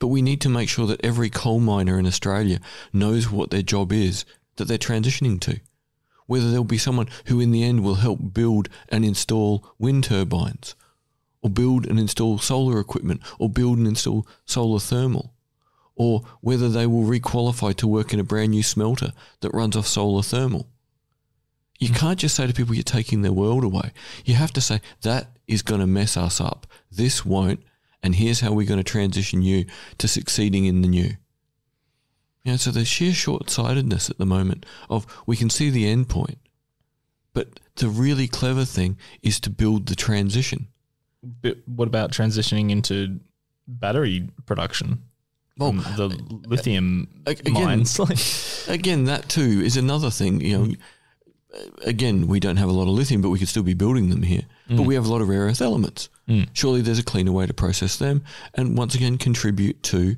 But 0.00 0.08
we 0.08 0.20
need 0.20 0.40
to 0.40 0.48
make 0.48 0.68
sure 0.68 0.88
that 0.88 1.04
every 1.04 1.30
coal 1.30 1.60
miner 1.60 1.98
in 1.98 2.06
Australia 2.06 2.58
knows 2.92 3.30
what 3.30 3.50
their 3.50 3.62
job 3.62 3.92
is 3.92 4.24
that 4.56 4.66
they're 4.66 4.76
transitioning 4.76 5.40
to. 5.42 5.60
Whether 6.26 6.50
there'll 6.50 6.64
be 6.64 6.78
someone 6.78 7.08
who 7.26 7.40
in 7.40 7.52
the 7.52 7.62
end 7.62 7.84
will 7.84 7.96
help 7.96 8.34
build 8.34 8.68
and 8.88 9.04
install 9.04 9.64
wind 9.78 10.04
turbines, 10.04 10.74
or 11.42 11.50
build 11.50 11.86
and 11.86 11.98
install 11.98 12.38
solar 12.38 12.80
equipment, 12.80 13.20
or 13.38 13.48
build 13.48 13.78
and 13.78 13.86
install 13.86 14.26
solar 14.44 14.80
thermal, 14.80 15.32
or 15.94 16.22
whether 16.40 16.68
they 16.68 16.88
will 16.88 17.04
requalify 17.04 17.74
to 17.76 17.86
work 17.86 18.12
in 18.12 18.18
a 18.18 18.24
brand 18.24 18.50
new 18.50 18.62
smelter 18.64 19.12
that 19.40 19.54
runs 19.54 19.76
off 19.76 19.86
solar 19.86 20.22
thermal. 20.22 20.66
You 21.78 21.88
hmm. 21.88 21.94
can't 21.94 22.18
just 22.18 22.34
say 22.34 22.46
to 22.46 22.52
people 22.52 22.74
you're 22.74 22.82
taking 22.82 23.22
their 23.22 23.32
world 23.32 23.62
away. 23.62 23.92
You 24.24 24.34
have 24.34 24.52
to 24.54 24.60
say 24.60 24.80
that 25.02 25.28
is 25.52 25.62
going 25.62 25.80
to 25.80 25.86
mess 25.86 26.16
us 26.16 26.40
up. 26.40 26.66
This 26.90 27.24
won't, 27.24 27.62
and 28.02 28.14
here's 28.14 28.40
how 28.40 28.52
we're 28.52 28.66
going 28.66 28.82
to 28.82 28.84
transition 28.84 29.42
you 29.42 29.66
to 29.98 30.08
succeeding 30.08 30.64
in 30.64 30.82
the 30.82 30.88
new. 30.88 31.16
You 32.44 32.52
know, 32.52 32.56
so 32.56 32.70
the 32.70 32.84
sheer 32.84 33.12
short 33.12 33.50
sightedness 33.50 34.10
at 34.10 34.18
the 34.18 34.26
moment 34.26 34.66
of 34.90 35.06
we 35.26 35.36
can 35.36 35.50
see 35.50 35.70
the 35.70 35.88
end 35.88 36.08
point. 36.08 36.38
But 37.34 37.60
the 37.76 37.88
really 37.88 38.26
clever 38.26 38.64
thing 38.64 38.98
is 39.22 39.40
to 39.40 39.50
build 39.50 39.86
the 39.86 39.94
transition. 39.94 40.68
But 41.22 41.58
what 41.66 41.86
about 41.88 42.10
transitioning 42.10 42.70
into 42.70 43.20
battery 43.68 44.28
production? 44.44 45.02
Well, 45.56 45.72
the 45.72 46.04
uh, 46.04 46.48
lithium 46.48 47.22
again- 47.26 47.52
mines. 47.52 47.98
Again, 48.68 49.04
that 49.04 49.28
too 49.28 49.60
is 49.64 49.76
another 49.76 50.10
thing. 50.10 50.40
You 50.40 50.58
know, 50.58 50.74
again, 51.84 52.26
we 52.26 52.40
don't 52.40 52.56
have 52.56 52.68
a 52.68 52.72
lot 52.72 52.84
of 52.84 52.90
lithium, 52.90 53.20
but 53.20 53.30
we 53.30 53.38
could 53.38 53.48
still 53.48 53.62
be 53.62 53.74
building 53.74 54.08
them 54.08 54.22
here. 54.22 54.42
But 54.76 54.86
we 54.86 54.94
have 54.94 55.06
a 55.06 55.10
lot 55.10 55.20
of 55.20 55.28
rare 55.28 55.42
earth 55.42 55.60
elements. 55.60 56.08
Mm. 56.28 56.48
Surely 56.52 56.80
there's 56.80 56.98
a 56.98 57.04
cleaner 57.04 57.32
way 57.32 57.46
to 57.46 57.54
process 57.54 57.96
them, 57.96 58.24
and 58.54 58.76
once 58.76 58.94
again 58.94 59.18
contribute 59.18 59.82
to 59.84 60.16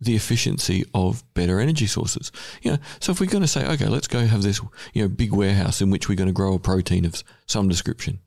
the 0.00 0.16
efficiency 0.16 0.84
of 0.92 1.22
better 1.34 1.60
energy 1.60 1.86
sources. 1.86 2.30
You 2.62 2.72
know, 2.72 2.78
so 3.00 3.12
if 3.12 3.20
we're 3.20 3.30
going 3.30 3.42
to 3.42 3.48
say, 3.48 3.66
okay, 3.66 3.86
let's 3.86 4.08
go 4.08 4.26
have 4.26 4.42
this, 4.42 4.60
you 4.92 5.02
know, 5.02 5.08
big 5.08 5.32
warehouse 5.32 5.80
in 5.80 5.90
which 5.90 6.08
we're 6.08 6.16
going 6.16 6.28
to 6.28 6.32
grow 6.32 6.54
a 6.54 6.58
protein 6.58 7.04
of 7.04 7.22
some 7.46 7.68
description. 7.68 8.18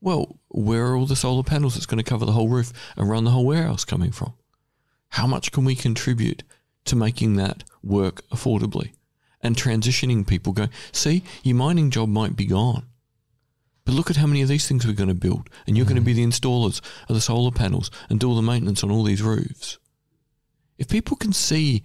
Well, 0.00 0.38
where 0.48 0.86
are 0.86 0.96
all 0.96 1.06
the 1.06 1.16
solar 1.16 1.42
panels 1.42 1.74
that's 1.74 1.86
going 1.86 2.02
to 2.02 2.08
cover 2.08 2.24
the 2.24 2.32
whole 2.32 2.48
roof 2.48 2.72
and 2.96 3.08
run 3.08 3.24
the 3.24 3.30
whole 3.30 3.46
warehouse 3.46 3.84
coming 3.84 4.12
from? 4.12 4.34
How 5.10 5.26
much 5.26 5.52
can 5.52 5.64
we 5.64 5.74
contribute 5.74 6.42
to 6.86 6.96
making 6.96 7.36
that 7.36 7.64
work 7.82 8.22
affordably? 8.30 8.92
And 9.42 9.54
transitioning 9.56 10.26
people 10.26 10.52
going, 10.52 10.70
see, 10.92 11.22
your 11.42 11.56
mining 11.56 11.90
job 11.90 12.08
might 12.08 12.36
be 12.36 12.46
gone. 12.46 12.86
But 13.86 13.94
look 13.94 14.10
at 14.10 14.16
how 14.16 14.26
many 14.26 14.42
of 14.42 14.48
these 14.48 14.68
things 14.68 14.84
we're 14.84 14.92
going 14.92 15.08
to 15.08 15.14
build. 15.14 15.48
And 15.66 15.76
you're 15.76 15.86
going 15.86 15.96
to 15.96 16.02
be 16.02 16.12
the 16.12 16.26
installers 16.26 16.80
of 17.08 17.14
the 17.14 17.20
solar 17.20 17.52
panels 17.52 17.90
and 18.10 18.18
do 18.20 18.28
all 18.28 18.34
the 18.34 18.42
maintenance 18.42 18.82
on 18.82 18.90
all 18.90 19.04
these 19.04 19.22
roofs. 19.22 19.78
If 20.76 20.88
people 20.88 21.16
can 21.16 21.32
see 21.32 21.84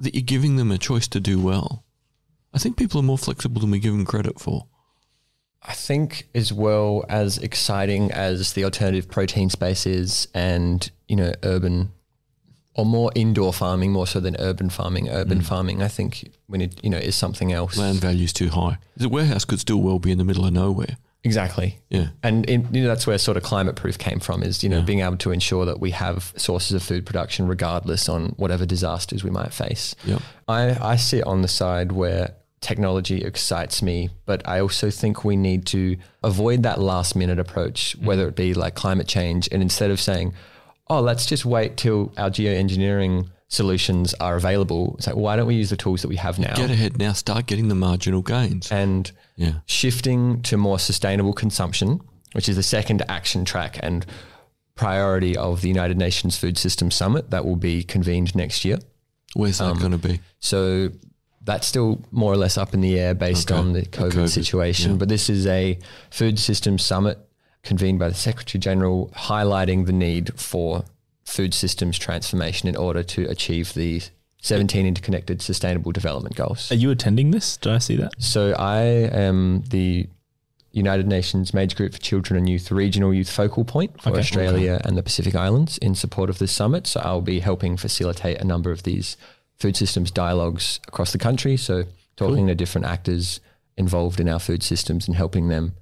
that 0.00 0.14
you're 0.14 0.22
giving 0.22 0.56
them 0.56 0.72
a 0.72 0.78
choice 0.78 1.06
to 1.08 1.20
do 1.20 1.38
well, 1.38 1.84
I 2.54 2.58
think 2.58 2.78
people 2.78 2.98
are 2.98 3.04
more 3.04 3.18
flexible 3.18 3.60
than 3.60 3.70
we 3.70 3.78
give 3.78 3.92
them 3.92 4.06
credit 4.06 4.40
for. 4.40 4.68
I 5.62 5.74
think 5.74 6.28
as 6.34 6.50
well 6.50 7.04
as 7.10 7.36
exciting 7.36 8.10
as 8.10 8.54
the 8.54 8.64
alternative 8.64 9.10
protein 9.10 9.50
space 9.50 9.84
is 9.84 10.28
and, 10.32 10.90
you 11.08 11.16
know, 11.16 11.32
urban 11.42 11.92
or 12.74 12.86
more 12.86 13.10
indoor 13.14 13.52
farming 13.52 13.92
more 13.92 14.06
so 14.06 14.18
than 14.18 14.36
urban 14.38 14.70
farming. 14.70 15.10
Urban 15.10 15.40
mm. 15.40 15.44
farming, 15.44 15.82
I 15.82 15.88
think 15.88 16.32
when 16.46 16.62
it, 16.62 16.82
you 16.82 16.88
know, 16.88 16.96
is 16.96 17.16
something 17.16 17.52
else. 17.52 17.76
Land 17.76 18.00
value's 18.00 18.32
too 18.32 18.48
high. 18.48 18.78
The 18.96 19.10
warehouse 19.10 19.44
could 19.44 19.60
still 19.60 19.82
well 19.82 19.98
be 19.98 20.10
in 20.10 20.16
the 20.16 20.24
middle 20.24 20.46
of 20.46 20.54
nowhere. 20.54 20.96
Exactly. 21.28 21.78
Yeah. 21.90 22.08
And 22.22 22.44
in, 22.46 22.66
you 22.72 22.82
know, 22.82 22.88
that's 22.88 23.06
where 23.06 23.18
sort 23.18 23.36
of 23.36 23.42
climate 23.42 23.76
proof 23.76 23.98
came 23.98 24.18
from 24.18 24.42
is, 24.42 24.62
you 24.62 24.68
know, 24.68 24.78
Yeah. 24.78 24.84
being 24.84 25.00
able 25.00 25.18
to 25.18 25.30
ensure 25.30 25.64
that 25.66 25.78
we 25.78 25.90
have 25.92 26.32
sources 26.36 26.72
of 26.72 26.82
food 26.82 27.04
production 27.06 27.46
regardless 27.46 28.08
on 28.08 28.30
whatever 28.36 28.66
disasters 28.66 29.22
we 29.22 29.30
might 29.30 29.52
face. 29.52 29.94
Yep. 30.04 30.22
I, 30.48 30.92
I 30.92 30.96
sit 30.96 31.24
on 31.24 31.42
the 31.42 31.48
side 31.48 31.92
where 31.92 32.34
technology 32.60 33.22
excites 33.22 33.82
me, 33.82 34.10
but 34.26 34.42
I 34.48 34.60
also 34.60 34.90
think 34.90 35.24
we 35.24 35.36
need 35.36 35.66
to 35.66 35.96
avoid 36.24 36.62
that 36.64 36.80
last 36.80 37.14
minute 37.14 37.38
approach, 37.38 37.96
mm. 37.98 38.04
whether 38.04 38.26
it 38.26 38.34
be 38.34 38.54
like 38.54 38.74
climate 38.74 39.06
change. 39.06 39.48
And 39.52 39.62
instead 39.62 39.90
of 39.90 40.00
saying, 40.00 40.34
oh, 40.88 41.00
let's 41.00 41.26
just 41.26 41.44
wait 41.44 41.76
till 41.76 42.12
our 42.16 42.30
geoengineering 42.30 43.28
solutions 43.48 44.14
are 44.14 44.36
available, 44.36 44.94
it's 44.98 45.06
like, 45.06 45.16
why 45.16 45.34
don't 45.36 45.46
we 45.46 45.54
use 45.54 45.70
the 45.70 45.76
tools 45.76 46.02
that 46.02 46.08
we 46.08 46.16
have 46.16 46.38
now? 46.38 46.54
Get 46.54 46.70
ahead 46.70 46.98
now. 46.98 47.12
Start 47.12 47.46
getting 47.46 47.68
the 47.68 47.74
marginal 47.74 48.22
gains. 48.22 48.70
And 48.70 49.10
Yeah. 49.36 49.54
shifting 49.66 50.42
to 50.42 50.56
more 50.56 50.78
sustainable 50.78 51.32
consumption, 51.32 52.00
which 52.32 52.48
is 52.48 52.56
the 52.56 52.62
second 52.62 53.02
action 53.08 53.44
track 53.44 53.78
and 53.82 54.04
priority 54.74 55.36
of 55.36 55.60
the 55.62 55.68
United 55.68 55.96
Nations 55.98 56.36
Food 56.36 56.56
Systems 56.58 56.94
Summit 56.94 57.30
that 57.30 57.44
will 57.44 57.56
be 57.56 57.82
convened 57.82 58.34
next 58.34 58.64
year. 58.64 58.78
Where's 59.34 59.58
that 59.58 59.64
um, 59.70 59.78
going 59.78 59.92
to 59.92 59.98
be? 59.98 60.20
So 60.40 60.90
that's 61.42 61.66
still 61.66 62.04
more 62.10 62.32
or 62.32 62.36
less 62.36 62.58
up 62.58 62.74
in 62.74 62.80
the 62.80 62.98
air 62.98 63.14
based 63.14 63.50
Okay. 63.50 63.58
on 63.58 63.72
the 63.72 63.80
The 63.82 63.86
COVID, 63.88 64.12
COVID, 64.12 64.28
situation. 64.28 64.90
yeah. 64.92 64.96
But 64.98 65.08
this 65.08 65.28
is 65.30 65.46
a 65.46 65.78
food 66.10 66.38
systems 66.38 66.84
summit 66.84 67.18
convened 67.62 67.98
by 67.98 68.08
the 68.08 68.14
Secretary 68.14 68.60
General, 68.60 69.10
highlighting 69.16 69.86
the 69.86 69.92
need 69.92 70.38
for 70.38 70.84
food 71.28 71.54
systems 71.54 71.98
transformation 71.98 72.68
in 72.68 72.76
order 72.76 73.02
to 73.02 73.24
achieve 73.28 73.74
the 73.74 74.02
17 74.42 74.86
interconnected 74.86 75.42
sustainable 75.42 75.92
development 75.92 76.34
goals. 76.36 76.70
are 76.72 76.76
you 76.76 76.90
attending 76.90 77.30
this? 77.32 77.56
Did 77.56 77.72
I 77.72 77.78
see 77.78 77.96
that? 77.96 78.12
So 78.18 78.52
I 78.52 78.80
am 78.80 79.62
the 79.68 80.08
United 80.72 81.06
Nations 81.08 81.52
Major 81.52 81.76
Group 81.76 81.92
for 81.94 81.98
Children 82.00 82.38
and 82.38 82.48
Youth 82.48 82.70
Regional 82.70 83.12
Youth 83.12 83.30
Focal 83.30 83.64
Point 83.64 84.00
for 84.00 84.10
Okay. 84.10 84.20
Australia 84.20 84.80
and 84.84 84.96
the 84.96 85.02
Pacific 85.02 85.34
Islands 85.34 85.76
in 85.78 85.94
support 85.94 86.30
of 86.30 86.38
this 86.38 86.52
summit. 86.52 86.86
So 86.86 87.00
I'll 87.00 87.20
be 87.20 87.40
helping 87.40 87.76
facilitate 87.76 88.40
a 88.40 88.44
number 88.44 88.70
of 88.70 88.84
these 88.84 89.16
food 89.56 89.76
systems 89.76 90.10
dialogues 90.10 90.78
across 90.86 91.12
the 91.12 91.18
country. 91.18 91.56
So 91.56 91.84
talking 92.16 92.46
to 92.46 92.54
different 92.54 92.86
actors 92.86 93.40
involved 93.76 94.20
in 94.20 94.28
our 94.28 94.38
food 94.38 94.62
systems 94.62 95.06
and 95.08 95.16
helping 95.16 95.48
them 95.48 95.72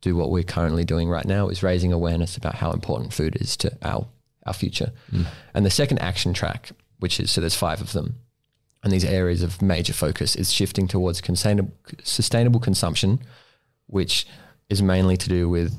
do 0.00 0.14
what 0.14 0.30
we're 0.30 0.42
currently 0.44 0.84
doing 0.84 1.08
right 1.08 1.24
now 1.26 1.48
is 1.48 1.62
raising 1.62 1.92
awareness 1.92 2.36
about 2.36 2.56
how 2.56 2.70
important 2.72 3.12
food 3.12 3.36
is 3.40 3.56
to 3.56 3.72
our 3.82 4.06
our 4.46 4.52
future. 4.52 4.92
Hmm. 5.10 5.22
And 5.54 5.66
the 5.66 5.70
second 5.70 5.98
action 5.98 6.32
track, 6.32 6.70
which 6.98 7.20
is 7.20 7.30
so 7.30 7.40
there's 7.40 7.54
five 7.54 7.80
of 7.80 7.92
them, 7.92 8.16
and 8.82 8.92
these 8.92 9.04
areas 9.04 9.42
of 9.42 9.62
major 9.62 9.92
focus 9.92 10.36
is 10.36 10.52
shifting 10.52 10.86
towards 10.86 11.18
sustainable, 11.24 11.72
sustainable 12.02 12.60
consumption, 12.60 13.20
which 13.86 14.26
is 14.68 14.82
mainly 14.82 15.16
to 15.16 15.28
do 15.28 15.48
with 15.48 15.74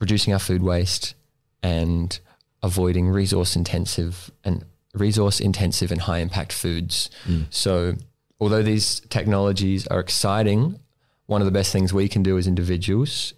reducing 0.00 0.32
our 0.32 0.38
food 0.38 0.62
waste 0.62 1.14
and 1.62 2.18
avoiding 2.62 3.08
resource 3.08 3.56
intensive 3.56 4.30
and 4.44 4.64
resource 4.94 5.40
intensive 5.40 5.92
and 5.92 6.02
high 6.02 6.18
impact 6.18 6.52
foods. 6.52 7.10
Hmm. 7.24 7.42
So 7.50 7.94
although 8.40 8.62
these 8.62 9.00
technologies 9.08 9.86
are 9.86 10.00
exciting, 10.00 10.80
one 11.26 11.40
of 11.40 11.44
the 11.44 11.52
best 11.52 11.72
things 11.72 11.92
we 11.92 12.08
can 12.08 12.22
do 12.22 12.38
as 12.38 12.46
individuals 12.46 13.34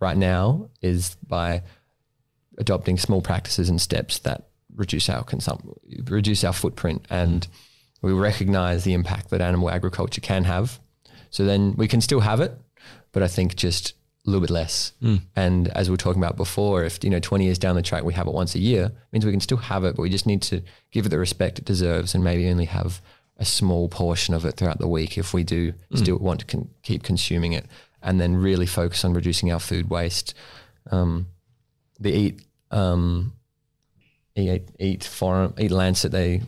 right 0.00 0.16
now 0.16 0.68
is 0.82 1.16
by 1.26 1.62
adopting 2.58 2.98
small 2.98 3.22
practices 3.22 3.68
and 3.68 3.80
steps 3.80 4.18
that 4.20 4.48
reduce 4.74 5.08
our 5.08 5.24
consum- 5.24 5.76
reduce 6.08 6.44
our 6.44 6.52
footprint 6.52 7.06
and 7.10 7.48
we 8.02 8.12
recognize 8.12 8.84
the 8.84 8.92
impact 8.92 9.30
that 9.30 9.40
animal 9.40 9.70
agriculture 9.70 10.20
can 10.20 10.44
have. 10.44 10.78
So 11.30 11.44
then 11.44 11.74
we 11.76 11.88
can 11.88 12.00
still 12.00 12.20
have 12.20 12.40
it, 12.40 12.52
but 13.12 13.22
I 13.22 13.28
think 13.28 13.56
just 13.56 13.94
a 14.26 14.30
little 14.30 14.40
bit 14.40 14.50
less. 14.50 14.92
And 15.34 15.68
as 15.68 15.88
we 15.88 15.94
were 15.94 15.98
talking 15.98 16.22
about 16.22 16.36
before, 16.36 16.84
if 16.84 17.02
you 17.02 17.10
know 17.10 17.20
20 17.20 17.44
years 17.44 17.58
down 17.58 17.76
the 17.76 17.82
track 17.82 18.04
we 18.04 18.14
have 18.14 18.26
it 18.26 18.34
once 18.34 18.54
a 18.54 18.58
year, 18.58 18.92
means 19.12 19.24
we 19.24 19.30
can 19.32 19.40
still 19.40 19.58
have 19.58 19.84
it, 19.84 19.96
but 19.96 20.02
we 20.02 20.10
just 20.10 20.26
need 20.26 20.42
to 20.42 20.62
give 20.92 21.06
it 21.06 21.08
the 21.10 21.18
respect 21.18 21.58
it 21.58 21.64
deserves 21.64 22.14
and 22.14 22.22
maybe 22.22 22.48
only 22.48 22.66
have 22.66 23.00
a 23.38 23.44
small 23.44 23.88
portion 23.88 24.34
of 24.34 24.44
it 24.44 24.56
throughout 24.56 24.78
the 24.78 24.88
week 24.88 25.18
if 25.18 25.34
we 25.34 25.44
do 25.44 25.72
still 25.94 26.18
want 26.18 26.40
to 26.40 26.46
con- 26.46 26.70
keep 26.82 27.02
consuming 27.02 27.52
it 27.52 27.66
and 28.02 28.20
then 28.20 28.34
really 28.36 28.66
focus 28.66 29.04
on 29.04 29.12
reducing 29.12 29.52
our 29.52 29.60
food 29.60 29.90
waste. 29.90 30.34
Um, 30.90 31.26
the 31.98 32.12
eat 32.12 32.45
um, 32.70 33.32
eat 34.34 34.68
eat 34.78 35.04
forum 35.04 35.54
eat 35.58 35.70
Lancet 35.70 36.12
they 36.12 36.42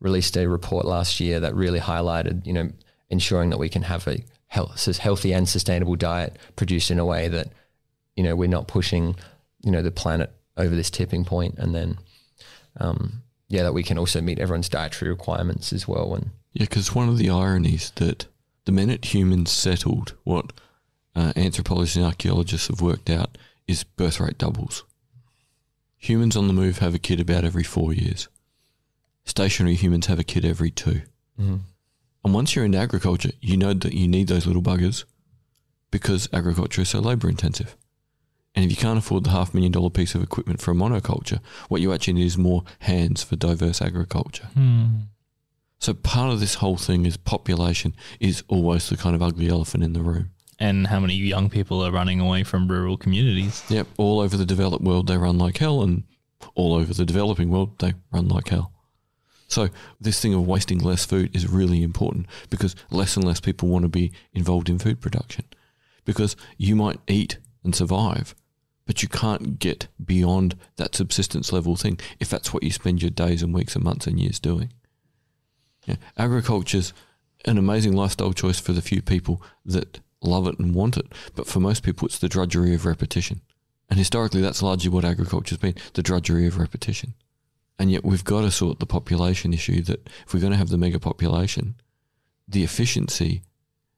released 0.00 0.36
a 0.36 0.48
report 0.48 0.84
last 0.84 1.20
year 1.20 1.40
that 1.40 1.54
really 1.54 1.80
highlighted 1.80 2.46
you 2.46 2.52
know 2.52 2.70
ensuring 3.10 3.50
that 3.50 3.58
we 3.58 3.68
can 3.68 3.82
have 3.82 4.06
a 4.08 4.24
health, 4.48 4.98
healthy 4.98 5.32
and 5.32 5.48
sustainable 5.48 5.96
diet 5.96 6.36
produced 6.56 6.90
in 6.90 6.98
a 6.98 7.04
way 7.04 7.28
that 7.28 7.48
you 8.16 8.22
know 8.22 8.34
we're 8.34 8.48
not 8.48 8.68
pushing 8.68 9.14
you 9.62 9.70
know 9.70 9.82
the 9.82 9.90
planet 9.90 10.32
over 10.56 10.74
this 10.74 10.90
tipping 10.90 11.24
point 11.24 11.54
and 11.58 11.74
then 11.74 11.98
um, 12.78 13.22
yeah 13.48 13.62
that 13.62 13.74
we 13.74 13.82
can 13.82 13.98
also 13.98 14.20
meet 14.20 14.38
everyone's 14.38 14.68
dietary 14.68 15.10
requirements 15.10 15.72
as 15.72 15.86
well 15.86 16.14
and 16.14 16.30
Yeah, 16.52 16.64
because 16.64 16.94
one 16.94 17.08
of 17.08 17.18
the 17.18 17.30
ironies 17.30 17.92
that 17.96 18.26
the 18.64 18.72
minute 18.72 19.06
humans 19.06 19.50
settled, 19.50 20.14
what 20.24 20.52
uh, 21.16 21.32
anthropologists 21.36 21.96
and 21.96 22.06
archaeologists 22.06 22.68
have 22.68 22.80
worked 22.80 23.10
out 23.10 23.38
is 23.66 23.84
birth 23.84 24.20
rate 24.20 24.38
doubles. 24.38 24.84
Humans 26.02 26.36
on 26.36 26.48
the 26.48 26.52
move 26.52 26.78
have 26.78 26.96
a 26.96 26.98
kid 26.98 27.20
about 27.20 27.44
every 27.44 27.62
four 27.62 27.92
years. 27.92 28.28
Stationary 29.24 29.76
humans 29.76 30.06
have 30.06 30.18
a 30.18 30.24
kid 30.24 30.44
every 30.44 30.68
2 30.68 30.90
mm-hmm. 30.90 31.56
And 32.24 32.34
once 32.34 32.56
you're 32.56 32.64
into 32.64 32.78
agriculture, 32.78 33.30
you 33.40 33.56
know 33.56 33.72
that 33.72 33.92
you 33.92 34.08
need 34.08 34.26
those 34.26 34.44
little 34.44 34.62
buggers 34.62 35.04
because 35.92 36.28
agriculture 36.32 36.82
is 36.82 36.88
so 36.88 36.98
labour 36.98 37.28
intensive. 37.28 37.76
And 38.56 38.64
if 38.64 38.70
you 38.72 38.76
can't 38.76 38.98
afford 38.98 39.22
the 39.22 39.30
half 39.30 39.54
million 39.54 39.70
dollar 39.70 39.90
piece 39.90 40.16
of 40.16 40.24
equipment 40.24 40.60
for 40.60 40.72
a 40.72 40.74
monoculture, 40.74 41.38
what 41.68 41.80
you 41.80 41.92
actually 41.92 42.14
need 42.14 42.26
is 42.26 42.36
more 42.36 42.64
hands 42.80 43.22
for 43.22 43.36
diverse 43.36 43.80
agriculture. 43.80 44.48
Hmm. 44.54 44.86
So 45.78 45.94
part 45.94 46.32
of 46.32 46.40
this 46.40 46.54
whole 46.54 46.78
thing 46.78 47.06
is 47.06 47.16
population 47.16 47.94
is 48.18 48.42
always 48.48 48.88
the 48.88 48.96
kind 48.96 49.14
of 49.14 49.22
ugly 49.22 49.48
elephant 49.48 49.84
in 49.84 49.92
the 49.92 50.02
room. 50.02 50.30
And 50.62 50.86
how 50.86 51.00
many 51.00 51.14
young 51.14 51.50
people 51.50 51.84
are 51.84 51.90
running 51.90 52.20
away 52.20 52.44
from 52.44 52.68
rural 52.68 52.96
communities? 52.96 53.64
Yep, 53.68 53.88
all 53.98 54.20
over 54.20 54.36
the 54.36 54.46
developed 54.46 54.84
world 54.84 55.08
they 55.08 55.16
run 55.16 55.36
like 55.36 55.58
hell, 55.58 55.82
and 55.82 56.04
all 56.54 56.72
over 56.72 56.94
the 56.94 57.04
developing 57.04 57.50
world 57.50 57.80
they 57.80 57.94
run 58.12 58.28
like 58.28 58.46
hell. 58.46 58.70
So 59.48 59.70
this 60.00 60.20
thing 60.20 60.34
of 60.34 60.46
wasting 60.46 60.78
less 60.78 61.04
food 61.04 61.34
is 61.34 61.48
really 61.48 61.82
important 61.82 62.26
because 62.48 62.76
less 62.92 63.16
and 63.16 63.24
less 63.24 63.40
people 63.40 63.70
want 63.70 63.82
to 63.82 63.88
be 63.88 64.12
involved 64.32 64.68
in 64.68 64.78
food 64.78 65.00
production. 65.00 65.46
Because 66.04 66.36
you 66.58 66.76
might 66.76 67.00
eat 67.08 67.38
and 67.64 67.74
survive, 67.74 68.36
but 68.86 69.02
you 69.02 69.08
can't 69.08 69.58
get 69.58 69.88
beyond 70.04 70.54
that 70.76 70.94
subsistence 70.94 71.52
level 71.52 71.74
thing 71.74 71.98
if 72.20 72.30
that's 72.30 72.54
what 72.54 72.62
you 72.62 72.70
spend 72.70 73.02
your 73.02 73.10
days 73.10 73.42
and 73.42 73.52
weeks 73.52 73.74
and 73.74 73.82
months 73.82 74.06
and 74.06 74.20
years 74.20 74.38
doing. 74.38 74.72
Yeah, 75.86 75.96
agriculture's 76.16 76.92
an 77.46 77.58
amazing 77.58 77.94
lifestyle 77.94 78.32
choice 78.32 78.60
for 78.60 78.72
the 78.72 78.80
few 78.80 79.02
people 79.02 79.42
that 79.66 79.98
love 80.22 80.46
it 80.46 80.58
and 80.58 80.74
want 80.74 80.96
it, 80.96 81.06
but 81.34 81.46
for 81.46 81.60
most 81.60 81.82
people, 81.82 82.06
it's 82.06 82.18
the 82.18 82.28
drudgery 82.28 82.74
of 82.74 82.86
repetition. 82.86 83.40
And 83.88 83.98
historically, 83.98 84.40
that's 84.40 84.62
largely 84.62 84.88
what 84.88 85.04
agriculture's 85.04 85.58
been 85.58 85.74
the 85.94 86.02
drudgery 86.02 86.46
of 86.46 86.58
repetition. 86.58 87.14
And 87.78 87.90
yet, 87.90 88.04
we've 88.04 88.24
got 88.24 88.42
to 88.42 88.50
sort 88.50 88.80
the 88.80 88.86
population 88.86 89.52
issue 89.52 89.82
that 89.82 90.08
if 90.26 90.32
we're 90.32 90.40
going 90.40 90.52
to 90.52 90.58
have 90.58 90.68
the 90.68 90.78
mega 90.78 90.98
population, 90.98 91.74
the 92.48 92.64
efficiency, 92.64 93.42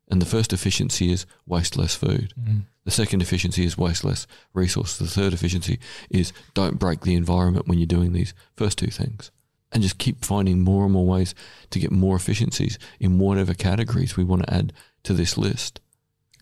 and 0.08 0.20
the 0.20 0.26
first 0.26 0.52
efficiency 0.52 1.12
is 1.12 1.26
waste 1.46 1.76
less 1.76 1.94
food. 1.94 2.32
Mm. 2.38 2.62
The 2.84 2.90
second 2.90 3.22
efficiency 3.22 3.64
is 3.64 3.78
waste 3.78 4.04
less 4.04 4.26
resources. 4.52 4.98
The 4.98 5.06
third 5.06 5.32
efficiency 5.32 5.78
is 6.10 6.32
don't 6.52 6.78
break 6.78 7.00
the 7.00 7.14
environment 7.14 7.66
when 7.66 7.78
you're 7.78 7.86
doing 7.86 8.12
these 8.12 8.34
first 8.56 8.78
two 8.78 8.90
things. 8.90 9.30
And 9.72 9.82
just 9.82 9.98
keep 9.98 10.24
finding 10.24 10.60
more 10.60 10.84
and 10.84 10.92
more 10.92 11.06
ways 11.06 11.34
to 11.70 11.78
get 11.78 11.90
more 11.90 12.14
efficiencies 12.14 12.78
in 13.00 13.18
whatever 13.18 13.54
categories 13.54 14.16
we 14.16 14.22
want 14.22 14.42
to 14.42 14.54
add 14.54 14.72
to 15.04 15.14
this 15.14 15.36
list. 15.36 15.80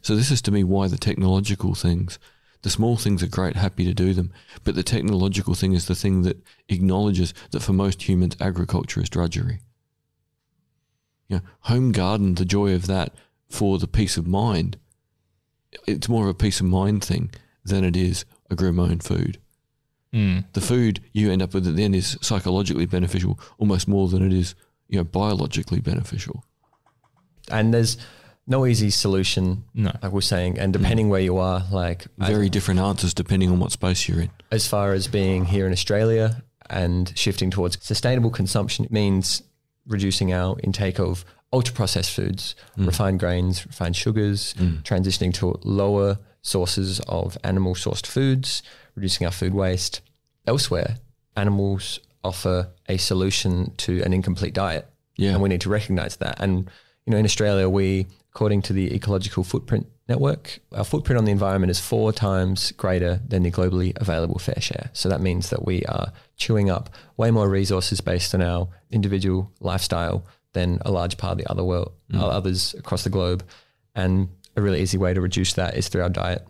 So, 0.03 0.15
this 0.15 0.31
is 0.31 0.43
to 0.43 0.51
me 0.51 0.65
why 0.65 0.89
the 0.89 0.99
technological 0.99 1.75
things, 1.75 2.19
the 2.63 2.71
small 2.71 2.97
things 2.97 3.23
are 3.23 3.29
great, 3.29 3.57
happy 3.57 3.85
to 3.85 3.95
do 3.95 4.13
them. 4.13 4.33
But 4.65 4.75
the 4.75 4.83
technological 4.83 5.55
thing 5.55 5.73
is 5.73 5.87
the 5.87 5.95
thing 5.95 6.23
that 6.23 6.45
acknowledges 6.69 7.33
that 7.53 7.61
for 7.61 7.73
most 7.73 8.09
humans, 8.09 8.37
agriculture 8.41 9.01
is 9.01 9.09
drudgery. 9.09 9.61
You 11.29 11.37
know, 11.37 11.43
home 11.61 11.93
garden, 11.93 12.35
the 12.35 12.45
joy 12.45 12.75
of 12.75 12.87
that 12.89 13.15
for 13.49 13.79
the 13.79 13.87
peace 13.87 14.17
of 14.17 14.27
mind, 14.27 14.77
it's 15.87 16.09
more 16.09 16.25
of 16.25 16.31
a 16.31 16.35
peace 16.35 16.61
of 16.61 16.67
mind 16.67 17.05
thing 17.05 17.31
than 17.65 17.85
it 17.85 17.97
is 17.97 18.25
a 18.51 18.57
grow 18.57 18.73
my 18.73 18.85
own 18.85 19.01
food. 19.01 19.39
Mm. 20.13 20.45
The 20.53 20.61
food 20.61 21.01
you 21.13 21.31
end 21.31 21.43
up 21.43 21.55
with 21.55 21.67
at 21.67 21.77
the 21.77 21.85
end 21.85 21.95
is 21.95 22.19
psychologically 22.21 22.87
beneficial 22.87 23.41
almost 23.59 23.89
more 23.89 24.09
than 24.09 24.25
it 24.25 24.33
is, 24.33 24.55
you 24.89 24.99
know, 24.99 25.05
biologically 25.05 25.81
beneficial. 25.81 26.45
And 27.51 27.73
there's 27.73 27.97
no 28.47 28.67
easy 28.67 28.91
solution, 28.91 29.65
No. 29.75 29.93
like 30.03 30.13
we're 30.13 30.21
saying. 30.21 30.59
And 30.59 30.73
depending 30.73 31.09
where 31.09 31.21
you 31.21 31.39
are, 31.39 31.65
like 31.71 32.07
Very 32.19 32.49
different 32.49 32.81
answers 32.81 33.15
depending 33.15 33.51
on 33.51 33.59
what 33.61 33.73
space 33.73 34.09
you're 34.09 34.21
in. 34.21 34.31
as 34.51 34.67
far 34.67 34.93
as 34.93 35.07
being 35.09 35.45
here 35.47 35.67
in 35.67 35.73
Australia 35.73 36.43
and 36.69 37.13
shifting 37.17 37.51
towards 37.51 37.79
sustainable 37.85 38.31
consumption 38.31 38.85
it 38.85 38.93
means 38.93 39.43
reducing 39.87 40.33
our 40.33 40.57
intake 40.63 40.99
of 40.99 41.25
ultra 41.53 41.75
processed 41.75 42.13
foods, 42.13 42.55
mm. 42.79 42.87
refined 42.87 43.21
grains, 43.21 43.67
refined 43.67 43.95
sugars, 43.97 44.55
mm. 44.55 44.83
transitioning 44.83 45.35
to 45.35 45.59
lower 45.65 46.19
sources 46.43 47.01
of 47.09 47.37
animal 47.45 47.75
sourced 47.75 48.07
foods, 48.07 48.63
reducing 48.95 49.27
our 49.27 49.33
food 49.33 49.55
waste. 49.55 50.01
Elsewhere, 50.47 50.97
animals 51.37 52.01
offer 52.25 52.69
a 52.89 52.97
solution 52.97 53.73
to 53.77 54.03
an 54.03 54.13
incomplete 54.13 54.55
diet. 54.55 54.87
Yeah. 55.17 55.33
And 55.33 55.43
we 55.43 55.49
need 55.49 55.61
to 55.63 55.69
recognize 55.69 56.17
that. 56.17 56.41
And, 56.41 56.71
you 57.05 57.11
know, 57.11 57.19
in 57.19 57.25
Australia, 57.25 57.69
we, 57.69 58.07
according 58.35 58.63
to 58.63 58.73
the 58.73 58.95
Ecological 58.95 59.45
Footprint 59.45 59.87
Network, 60.09 60.61
our 60.73 60.85
footprint 60.85 61.19
on 61.19 61.27
the 61.27 61.33
environment 61.33 61.71
is 61.71 61.79
four 61.79 62.13
times 62.13 62.73
greater 62.73 63.21
than 63.29 63.43
the 63.43 63.51
globally 63.51 63.93
available 63.97 64.39
fair 64.39 64.61
share. 64.61 64.91
So 64.95 65.09
that 65.11 65.21
means 65.21 65.51
that 65.51 65.65
we 65.65 65.85
are 65.85 66.13
chewing 66.37 66.71
up 66.71 66.91
way 67.17 67.31
more 67.31 67.49
resources 67.49 68.01
based 68.01 68.35
on 68.35 68.43
our 68.43 68.69
individual 68.91 69.53
lifestyle 69.61 70.25
than 70.55 70.79
a 70.85 70.91
large 70.91 71.19
part 71.19 71.33
of 71.33 71.39
the 71.39 71.51
other 71.51 71.63
world, 71.63 71.93
uh, 72.15 72.27
others 72.27 72.75
across 72.75 73.05
the 73.05 73.11
globe. 73.11 73.45
And 73.95 74.29
a 74.57 74.63
really 74.63 74.81
easy 74.81 74.99
way 74.99 75.15
to 75.15 75.21
reduce 75.21 75.53
that 75.55 75.77
is 75.77 75.89
through 75.89 76.03
our 76.03 76.11
diet. 76.11 76.47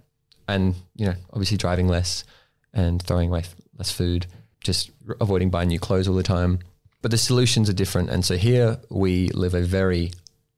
And, 0.48 0.74
you 0.96 1.06
know, 1.06 1.14
obviously 1.30 1.56
driving 1.56 1.88
less 1.88 2.24
and 2.72 3.02
throwing 3.02 3.28
away 3.28 3.44
less 3.76 3.90
food, 3.90 4.26
just 4.60 4.90
avoiding 5.20 5.50
buying 5.50 5.68
new 5.68 5.80
clothes 5.80 6.08
all 6.08 6.14
the 6.14 6.22
time. 6.22 6.60
But 7.00 7.10
the 7.10 7.18
solutions 7.18 7.68
are 7.68 7.74
different. 7.74 8.10
And 8.10 8.24
so 8.24 8.36
here 8.36 8.78
we 8.88 9.28
live 9.30 9.54
a 9.54 9.62
very 9.62 10.12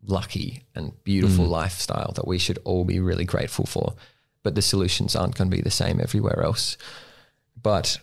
lucky 0.06 0.64
and 0.74 0.92
beautiful 1.04 1.46
mm. 1.46 1.50
lifestyle 1.50 2.12
that 2.16 2.26
we 2.26 2.38
should 2.38 2.58
all 2.64 2.84
be 2.84 3.00
really 3.00 3.24
grateful 3.24 3.66
for. 3.66 3.94
But 4.42 4.54
the 4.54 4.62
solutions 4.62 5.16
aren't 5.16 5.36
going 5.36 5.50
to 5.50 5.56
be 5.56 5.62
the 5.62 5.70
same 5.70 6.00
everywhere 6.00 6.42
else. 6.42 6.76
But 7.60 7.98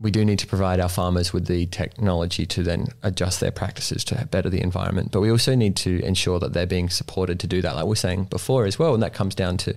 we 0.00 0.10
do 0.10 0.24
need 0.24 0.40
to 0.40 0.46
provide 0.46 0.80
our 0.80 0.88
farmers 0.88 1.32
with 1.32 1.46
the 1.46 1.66
technology 1.66 2.46
to 2.46 2.62
then 2.62 2.88
adjust 3.02 3.40
their 3.40 3.52
practices 3.52 4.04
to 4.04 4.26
better 4.26 4.50
the 4.50 4.60
environment. 4.60 5.12
But 5.12 5.20
we 5.20 5.30
also 5.30 5.54
need 5.54 5.76
to 5.76 6.02
ensure 6.04 6.40
that 6.40 6.52
they're 6.52 6.66
being 6.66 6.90
supported 6.90 7.38
to 7.40 7.46
do 7.46 7.62
that, 7.62 7.76
like 7.76 7.86
we 7.86 7.92
are 7.92 7.96
saying 7.96 8.24
before 8.24 8.66
as 8.66 8.78
well. 8.78 8.94
And 8.94 9.02
that 9.02 9.14
comes 9.14 9.34
down 9.34 9.56
to 9.58 9.76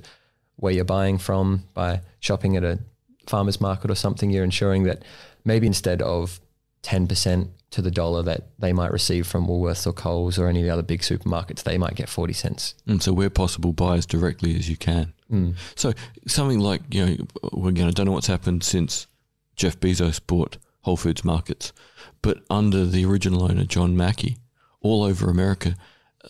where 0.55 0.73
you're 0.73 0.85
buying 0.85 1.19
from 1.19 1.65
by 1.75 2.01
shopping 2.19 2.57
at 2.57 2.63
a 2.63 2.79
farmer's 3.27 3.61
market 3.61 3.91
or 3.91 3.95
something. 3.95 4.31
You're 4.31 4.43
ensuring 4.43 4.83
that 4.83 5.03
maybe 5.45 5.67
instead 5.67 6.01
of 6.01 6.39
10% 6.81 7.49
to 7.71 7.81
the 7.81 7.91
dollar 7.91 8.23
that 8.23 8.47
they 8.59 8.71
might 8.71 8.91
receive 8.91 9.27
from 9.27 9.47
Woolworths 9.47 9.85
or 9.85 9.93
Coles 9.93 10.39
or 10.39 10.47
any 10.47 10.61
of 10.61 10.65
the 10.65 10.71
other 10.71 10.83
big 10.83 11.01
supermarkets, 11.01 11.63
they 11.63 11.77
might 11.77 11.95
get 11.95 12.09
40 12.09 12.33
cents. 12.33 12.75
And 12.85 13.03
so, 13.03 13.13
where 13.13 13.29
possible, 13.29 13.73
buy 13.73 13.97
as 13.97 14.05
directly 14.05 14.55
as 14.55 14.69
you 14.69 14.77
can. 14.77 15.13
Mm. 15.31 15.55
So, 15.75 15.93
something 16.27 16.59
like, 16.59 16.81
you 16.93 17.05
know, 17.05 17.67
again, 17.67 17.87
I 17.87 17.91
don't 17.91 18.05
know 18.05 18.13
what's 18.13 18.27
happened 18.27 18.63
since 18.63 19.07
Jeff 19.55 19.79
Bezos 19.79 20.21
bought 20.25 20.57
Whole 20.81 20.97
Foods 20.97 21.25
markets, 21.25 21.73
but 22.21 22.43
under 22.49 22.85
the 22.85 23.05
original 23.05 23.43
owner, 23.43 23.65
John 23.65 23.97
Mackey, 23.97 24.37
all 24.81 25.03
over 25.03 25.29
America, 25.29 25.75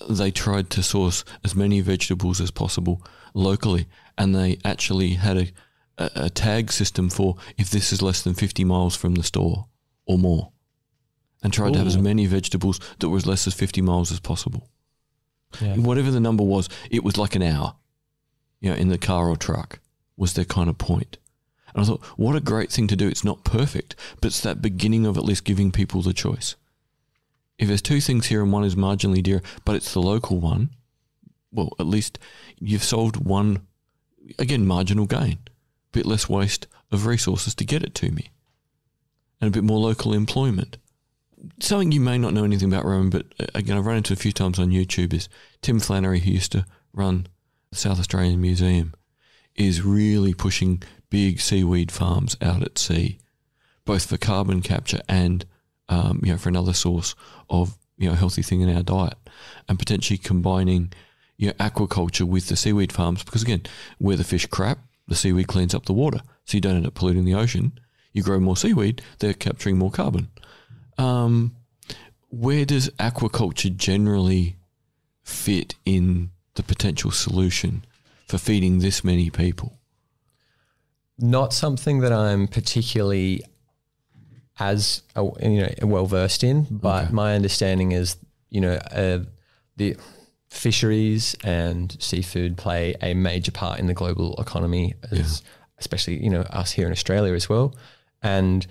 they 0.09 0.31
tried 0.31 0.69
to 0.71 0.83
source 0.83 1.23
as 1.43 1.55
many 1.55 1.81
vegetables 1.81 2.41
as 2.41 2.51
possible 2.51 3.03
locally. 3.33 3.87
And 4.17 4.33
they 4.33 4.57
actually 4.65 5.11
had 5.13 5.37
a, 5.37 5.47
a, 5.97 6.11
a 6.15 6.29
tag 6.29 6.71
system 6.71 7.09
for 7.09 7.35
if 7.57 7.69
this 7.69 7.93
is 7.93 8.01
less 8.01 8.21
than 8.21 8.33
50 8.33 8.63
miles 8.63 8.95
from 8.95 9.15
the 9.15 9.23
store 9.23 9.67
or 10.05 10.17
more. 10.17 10.51
And 11.43 11.53
tried 11.53 11.73
to 11.73 11.79
have 11.79 11.87
as 11.87 11.97
many 11.97 12.25
vegetables 12.25 12.79
that 12.99 13.09
were 13.09 13.17
as 13.17 13.27
less 13.27 13.45
as 13.47 13.53
50 13.53 13.81
miles 13.81 14.11
as 14.11 14.19
possible. 14.19 14.67
Whatever 15.61 16.11
the 16.11 16.19
number 16.19 16.43
was, 16.43 16.67
it 16.89 17.03
was 17.03 17.17
like 17.17 17.35
an 17.35 17.43
hour, 17.43 17.75
you 18.59 18.69
know, 18.69 18.75
in 18.75 18.89
the 18.89 18.97
car 18.97 19.29
or 19.29 19.37
truck 19.37 19.79
was 20.17 20.33
their 20.33 20.45
kind 20.45 20.69
of 20.69 20.77
point. 20.77 21.17
And 21.73 21.83
I 21.83 21.85
thought, 21.85 22.03
what 22.17 22.35
a 22.35 22.41
great 22.41 22.71
thing 22.71 22.87
to 22.87 22.95
do. 22.95 23.07
It's 23.07 23.23
not 23.23 23.43
perfect, 23.43 23.95
but 24.19 24.27
it's 24.27 24.41
that 24.41 24.61
beginning 24.61 25.05
of 25.05 25.15
at 25.15 25.23
least 25.23 25.43
giving 25.43 25.71
people 25.71 26.01
the 26.01 26.13
choice. 26.13 26.55
If 27.59 27.67
there's 27.67 27.81
two 27.81 28.01
things 28.01 28.27
here 28.27 28.41
and 28.41 28.51
one 28.51 28.63
is 28.63 28.75
marginally 28.75 29.21
dear, 29.21 29.41
but 29.63 29.75
it's 29.75 29.93
the 29.93 30.01
local 30.01 30.39
one, 30.39 30.71
well, 31.51 31.69
at 31.79 31.85
least 31.85 32.19
you've 32.59 32.83
solved 32.83 33.17
one, 33.17 33.67
again, 34.39 34.65
marginal 34.65 35.05
gain. 35.05 35.37
A 35.45 35.91
bit 35.91 36.05
less 36.05 36.27
waste 36.27 36.67
of 36.91 37.05
resources 37.05 37.53
to 37.55 37.65
get 37.65 37.83
it 37.83 37.93
to 37.95 38.11
me. 38.11 38.31
And 39.39 39.47
a 39.47 39.51
bit 39.51 39.63
more 39.63 39.79
local 39.79 40.13
employment 40.13 40.77
something 41.59 41.91
you 41.91 41.99
may 41.99 42.17
not 42.17 42.33
know 42.33 42.43
anything 42.43 42.71
about 42.71 42.85
Roman, 42.85 43.09
but 43.09 43.25
uh, 43.39 43.45
again, 43.55 43.77
I've 43.77 43.85
run 43.85 43.97
into 43.97 44.13
a 44.13 44.17
few 44.17 44.31
times 44.31 44.59
on 44.59 44.69
YouTube 44.69 45.13
is 45.13 45.29
Tim 45.61 45.79
Flannery, 45.79 46.19
who 46.19 46.31
used 46.31 46.51
to 46.53 46.65
run 46.93 47.27
the 47.69 47.77
South 47.77 47.99
Australian 47.99 48.41
Museum, 48.41 48.93
is 49.55 49.81
really 49.81 50.33
pushing 50.33 50.81
big 51.09 51.39
seaweed 51.39 51.91
farms 51.91 52.37
out 52.41 52.63
at 52.63 52.77
sea, 52.77 53.19
both 53.85 54.07
for 54.07 54.17
carbon 54.17 54.61
capture 54.61 55.01
and 55.07 55.45
um, 55.89 56.19
you 56.23 56.31
know 56.31 56.37
for 56.37 56.49
another 56.49 56.73
source 56.73 57.15
of 57.49 57.77
you 57.97 58.09
know 58.09 58.15
healthy 58.15 58.41
thing 58.41 58.61
in 58.61 58.75
our 58.75 58.83
diet, 58.83 59.17
and 59.67 59.79
potentially 59.79 60.17
combining 60.17 60.91
you 61.37 61.47
know 61.47 61.53
aquaculture 61.53 62.27
with 62.27 62.47
the 62.47 62.55
seaweed 62.55 62.91
farms 62.91 63.23
because 63.23 63.43
again, 63.43 63.63
where 63.97 64.17
the 64.17 64.23
fish 64.23 64.45
crap, 64.47 64.79
the 65.07 65.15
seaweed 65.15 65.47
cleans 65.47 65.73
up 65.73 65.85
the 65.85 65.93
water, 65.93 66.21
so 66.45 66.57
you 66.57 66.61
don't 66.61 66.75
end 66.75 66.87
up 66.87 66.93
polluting 66.93 67.25
the 67.25 67.35
ocean. 67.35 67.79
You 68.13 68.23
grow 68.23 68.39
more 68.39 68.57
seaweed, 68.57 69.03
they're 69.19 69.33
capturing 69.33 69.77
more 69.77 69.91
carbon 69.91 70.29
um, 70.97 71.55
where 72.29 72.65
does 72.65 72.89
aquaculture 72.99 73.75
generally 73.75 74.55
fit 75.23 75.75
in 75.85 76.31
the 76.55 76.63
potential 76.63 77.11
solution 77.11 77.85
for 78.27 78.37
feeding 78.37 78.79
this 78.79 79.03
many 79.03 79.29
people? 79.29 79.77
Not 81.19 81.53
something 81.53 81.99
that 82.01 82.13
I'm 82.13 82.47
particularly 82.47 83.43
as 84.59 85.03
uh, 85.15 85.29
you 85.41 85.61
know 85.61 85.69
well 85.87 86.05
versed 86.05 86.43
in, 86.43 86.67
but 86.69 87.05
Okay. 87.05 87.13
my 87.13 87.35
understanding 87.35 87.91
is 87.91 88.17
you 88.49 88.61
know 88.61 88.73
uh, 88.91 89.19
the 89.77 89.95
fisheries 90.49 91.35
and 91.43 91.95
seafood 91.99 92.57
play 92.57 92.95
a 93.01 93.13
major 93.13 93.51
part 93.51 93.79
in 93.79 93.87
the 93.87 93.93
global 93.93 94.35
economy, 94.39 94.93
as, 95.11 95.43
especially 95.77 96.23
you 96.23 96.29
know 96.29 96.41
us 96.41 96.71
here 96.71 96.85
in 96.87 96.91
Australia 96.91 97.33
as 97.33 97.47
well, 97.49 97.75
and 98.23 98.65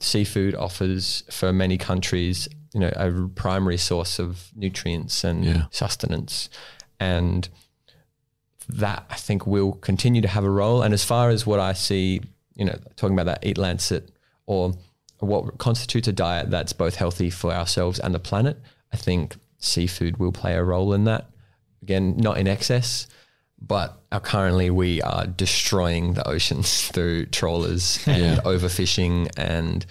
seafood 0.00 0.54
offers 0.54 1.24
for 1.30 1.52
many 1.52 1.76
countries 1.78 2.48
you 2.72 2.80
know 2.80 2.92
a 2.96 3.28
primary 3.34 3.76
source 3.76 4.18
of 4.20 4.50
nutrients 4.54 5.24
and 5.24 5.44
Yeah. 5.44 5.62
sustenance, 5.70 6.48
and 7.00 7.48
that 8.68 9.04
I 9.10 9.16
think 9.16 9.46
will 9.46 9.72
continue 9.72 10.22
to 10.22 10.28
have 10.28 10.44
a 10.44 10.50
role. 10.50 10.82
And 10.82 10.94
as 10.94 11.04
far 11.04 11.30
as 11.30 11.44
what 11.46 11.58
I 11.58 11.72
see, 11.72 12.20
you 12.54 12.64
know, 12.64 12.78
talking 12.96 13.14
about 13.18 13.26
that 13.26 13.44
Eat 13.44 13.58
Lancet 13.58 14.10
or 14.46 14.74
what 15.18 15.58
constitutes 15.58 16.06
a 16.08 16.12
diet 16.12 16.50
that's 16.50 16.72
both 16.72 16.94
healthy 16.94 17.30
for 17.30 17.52
ourselves 17.52 17.98
and 17.98 18.14
the 18.14 18.20
planet, 18.20 18.58
I 18.92 18.96
think 18.96 19.36
seafood 19.58 20.18
will 20.18 20.32
play 20.32 20.54
a 20.54 20.62
role 20.62 20.92
in 20.94 21.04
that. 21.04 21.28
Again, 21.82 22.16
not 22.18 22.38
in 22.38 22.46
excess, 22.46 23.06
but 23.60 24.00
currently 24.22 24.70
we 24.70 25.00
are 25.02 25.26
destroying 25.26 26.14
the 26.14 26.26
oceans 26.26 26.88
through 26.92 27.26
trawlers 27.26 27.98
and 28.06 28.36
Yeah. 28.36 28.40
overfishing 28.44 29.28
and 29.36 29.84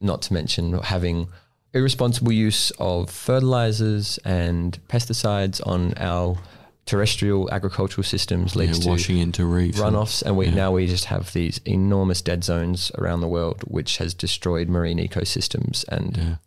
not 0.00 0.22
to 0.22 0.32
mention 0.32 0.72
having 0.78 1.28
irresponsible 1.74 2.32
use 2.32 2.70
of 2.78 3.08
fertilizers 3.10 4.18
and 4.24 4.78
pesticides 4.88 5.60
on 5.66 5.94
our 5.96 6.38
terrestrial 6.84 7.48
agricultural 7.52 8.02
systems 8.04 8.56
leads 8.56 8.78
Yeah, 8.78 8.84
to 8.84 8.90
washing 8.90 9.18
into 9.18 9.44
reefs. 9.46 9.78
runoffs, 9.78 10.22
and 10.22 10.36
we 10.36 10.46
yeah. 10.46 10.54
now 10.54 10.72
we 10.72 10.86
just 10.86 11.04
have 11.06 11.32
these 11.32 11.60
enormous 11.64 12.20
dead 12.20 12.42
zones 12.44 12.90
around 12.98 13.20
the 13.20 13.28
world, 13.28 13.62
which 13.66 13.98
has 13.98 14.14
destroyed 14.14 14.68
marine 14.68 14.98
ecosystems 14.98 15.84
and 15.88 16.38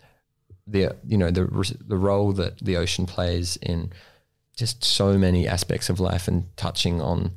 the 0.68 0.96
you 1.08 1.18
know 1.18 1.32
the 1.32 1.46
the 1.88 1.98
role 1.98 2.34
that 2.34 2.60
the 2.60 2.76
ocean 2.76 3.06
plays 3.06 3.56
in 3.62 3.92
just 4.56 4.84
so 4.84 5.18
many 5.18 5.48
aspects 5.48 5.90
of 5.90 6.00
life 6.00 6.28
and 6.28 6.46
touching 6.58 7.02
on 7.02 7.32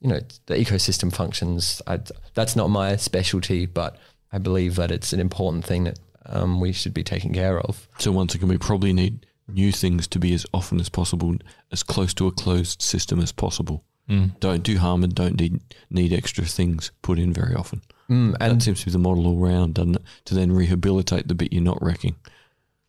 you 0.00 0.08
know 0.08 0.20
the 0.46 0.54
ecosystem 0.54 1.12
functions. 1.14 1.80
I, 1.86 2.00
that's 2.34 2.56
not 2.56 2.68
my 2.68 2.96
specialty, 2.96 3.66
but 3.66 3.96
I 4.32 4.38
believe 4.38 4.76
that 4.76 4.90
it's 4.90 5.12
an 5.12 5.20
important 5.20 5.64
thing 5.64 5.84
that 5.84 5.98
um, 6.26 6.60
we 6.60 6.72
should 6.72 6.94
be 6.94 7.02
taking 7.04 7.32
care 7.32 7.58
of. 7.60 7.88
So 7.98 8.12
once 8.12 8.34
again, 8.34 8.48
we 8.48 8.58
probably 8.58 8.92
need 8.92 9.26
new 9.48 9.72
things 9.72 10.06
to 10.08 10.18
be 10.18 10.34
as 10.34 10.46
often 10.52 10.80
as 10.80 10.88
possible, 10.88 11.34
as 11.72 11.82
close 11.82 12.14
to 12.14 12.26
a 12.26 12.32
closed 12.32 12.82
system 12.82 13.20
as 13.20 13.32
possible. 13.32 13.84
Mm. 14.08 14.38
Don't 14.40 14.62
do 14.62 14.76
harm 14.78 15.02
and 15.04 15.14
don't 15.14 15.40
need 15.40 15.60
need 15.90 16.12
extra 16.12 16.44
things 16.44 16.90
put 17.02 17.18
in 17.18 17.32
very 17.32 17.54
often. 17.54 17.80
Mm, 18.10 18.34
And 18.34 18.42
and 18.42 18.60
that 18.60 18.64
seems 18.64 18.80
to 18.80 18.86
be 18.86 18.92
the 18.92 18.98
model 18.98 19.26
all 19.26 19.38
round, 19.38 19.74
doesn't 19.74 19.96
it? 19.96 20.02
To 20.26 20.34
then 20.34 20.52
rehabilitate 20.52 21.28
the 21.28 21.34
bit 21.34 21.52
you're 21.54 21.62
not 21.62 21.82
wrecking. 21.82 22.16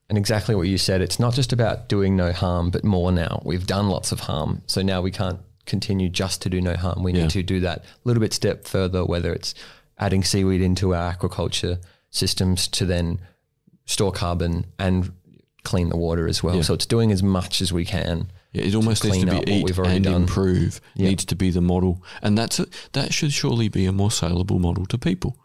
And 0.09 0.17
exactly 0.17 0.53
what 0.55 0.67
you 0.67 0.77
said. 0.77 1.01
It's 1.01 1.19
not 1.19 1.33
just 1.33 1.51
about 1.51 1.89
doing 1.89 2.15
no 2.15 2.31
harm, 2.31 2.69
but 2.69 2.83
more 2.83 3.11
now. 3.11 3.41
We've 3.43 3.65
done 3.65 3.89
lots 3.89 4.11
of 4.11 4.19
harm. 4.21 4.61
So 4.67 4.81
now 4.83 5.01
we 5.01 5.09
can't 5.11 5.39
continue 5.65 6.09
just 6.09 6.43
to 6.43 6.49
do 6.49 6.61
no 6.61 6.75
harm. 6.75 7.01
We 7.01 7.11
Yeah. 7.11 7.23
need 7.23 7.31
to 7.31 7.41
do 7.43 7.59
that 7.61 7.79
a 7.79 7.83
little 8.03 8.21
bit 8.21 8.31
step 8.33 8.67
further, 8.67 9.03
whether 9.03 9.33
it's 9.33 9.55
adding 9.97 10.23
seaweed 10.23 10.61
into 10.61 10.93
our 10.93 11.15
aquaculture 11.15 11.79
systems 12.11 12.67
to 12.67 12.85
then 12.85 13.19
store 13.85 14.11
carbon 14.11 14.65
and 14.77 15.11
clean 15.63 15.89
the 15.89 15.97
water 15.97 16.27
as 16.27 16.43
well. 16.43 16.57
Yeah. 16.57 16.61
So 16.61 16.75
it's 16.75 16.85
doing 16.85 17.11
as 17.11 17.23
much 17.23 17.59
as 17.61 17.73
we 17.73 17.83
can. 17.85 18.31
Yeah, 18.53 18.63
it 18.63 18.75
almost 18.75 19.03
needs 19.03 19.17
to 19.17 19.21
clean 19.23 19.25
be 19.25 19.31
up 19.31 19.39
what 19.39 19.49
eat 19.49 19.65
we've 19.65 19.79
already 19.79 19.95
and 19.95 20.05
done. 20.05 20.21
improve. 20.21 20.79
Yeah. 20.93 21.09
Needs 21.09 21.25
to 21.25 21.35
be 21.35 21.49
the 21.49 21.61
model, 21.61 22.03
and 22.21 22.37
that's 22.37 22.59
a, 22.59 22.67
that 22.93 23.11
should 23.11 23.33
surely 23.33 23.67
be 23.69 23.85
a 23.85 23.91
more 23.91 24.11
saleable 24.11 24.59
model 24.59 24.85
to 24.85 24.97
people. 24.97 25.35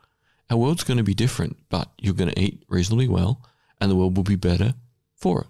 Our 0.50 0.58
world's 0.58 0.84
going 0.84 0.98
to 0.98 1.02
be 1.04 1.14
different, 1.14 1.56
but 1.70 1.90
you're 1.98 2.14
going 2.14 2.30
to 2.30 2.38
eat 2.40 2.62
reasonably 2.68 3.08
well, 3.08 3.42
and 3.80 3.90
the 3.90 3.96
world 3.96 4.16
will 4.16 4.24
be 4.24 4.36
better 4.36 4.74
for 5.14 5.42
it. 5.42 5.46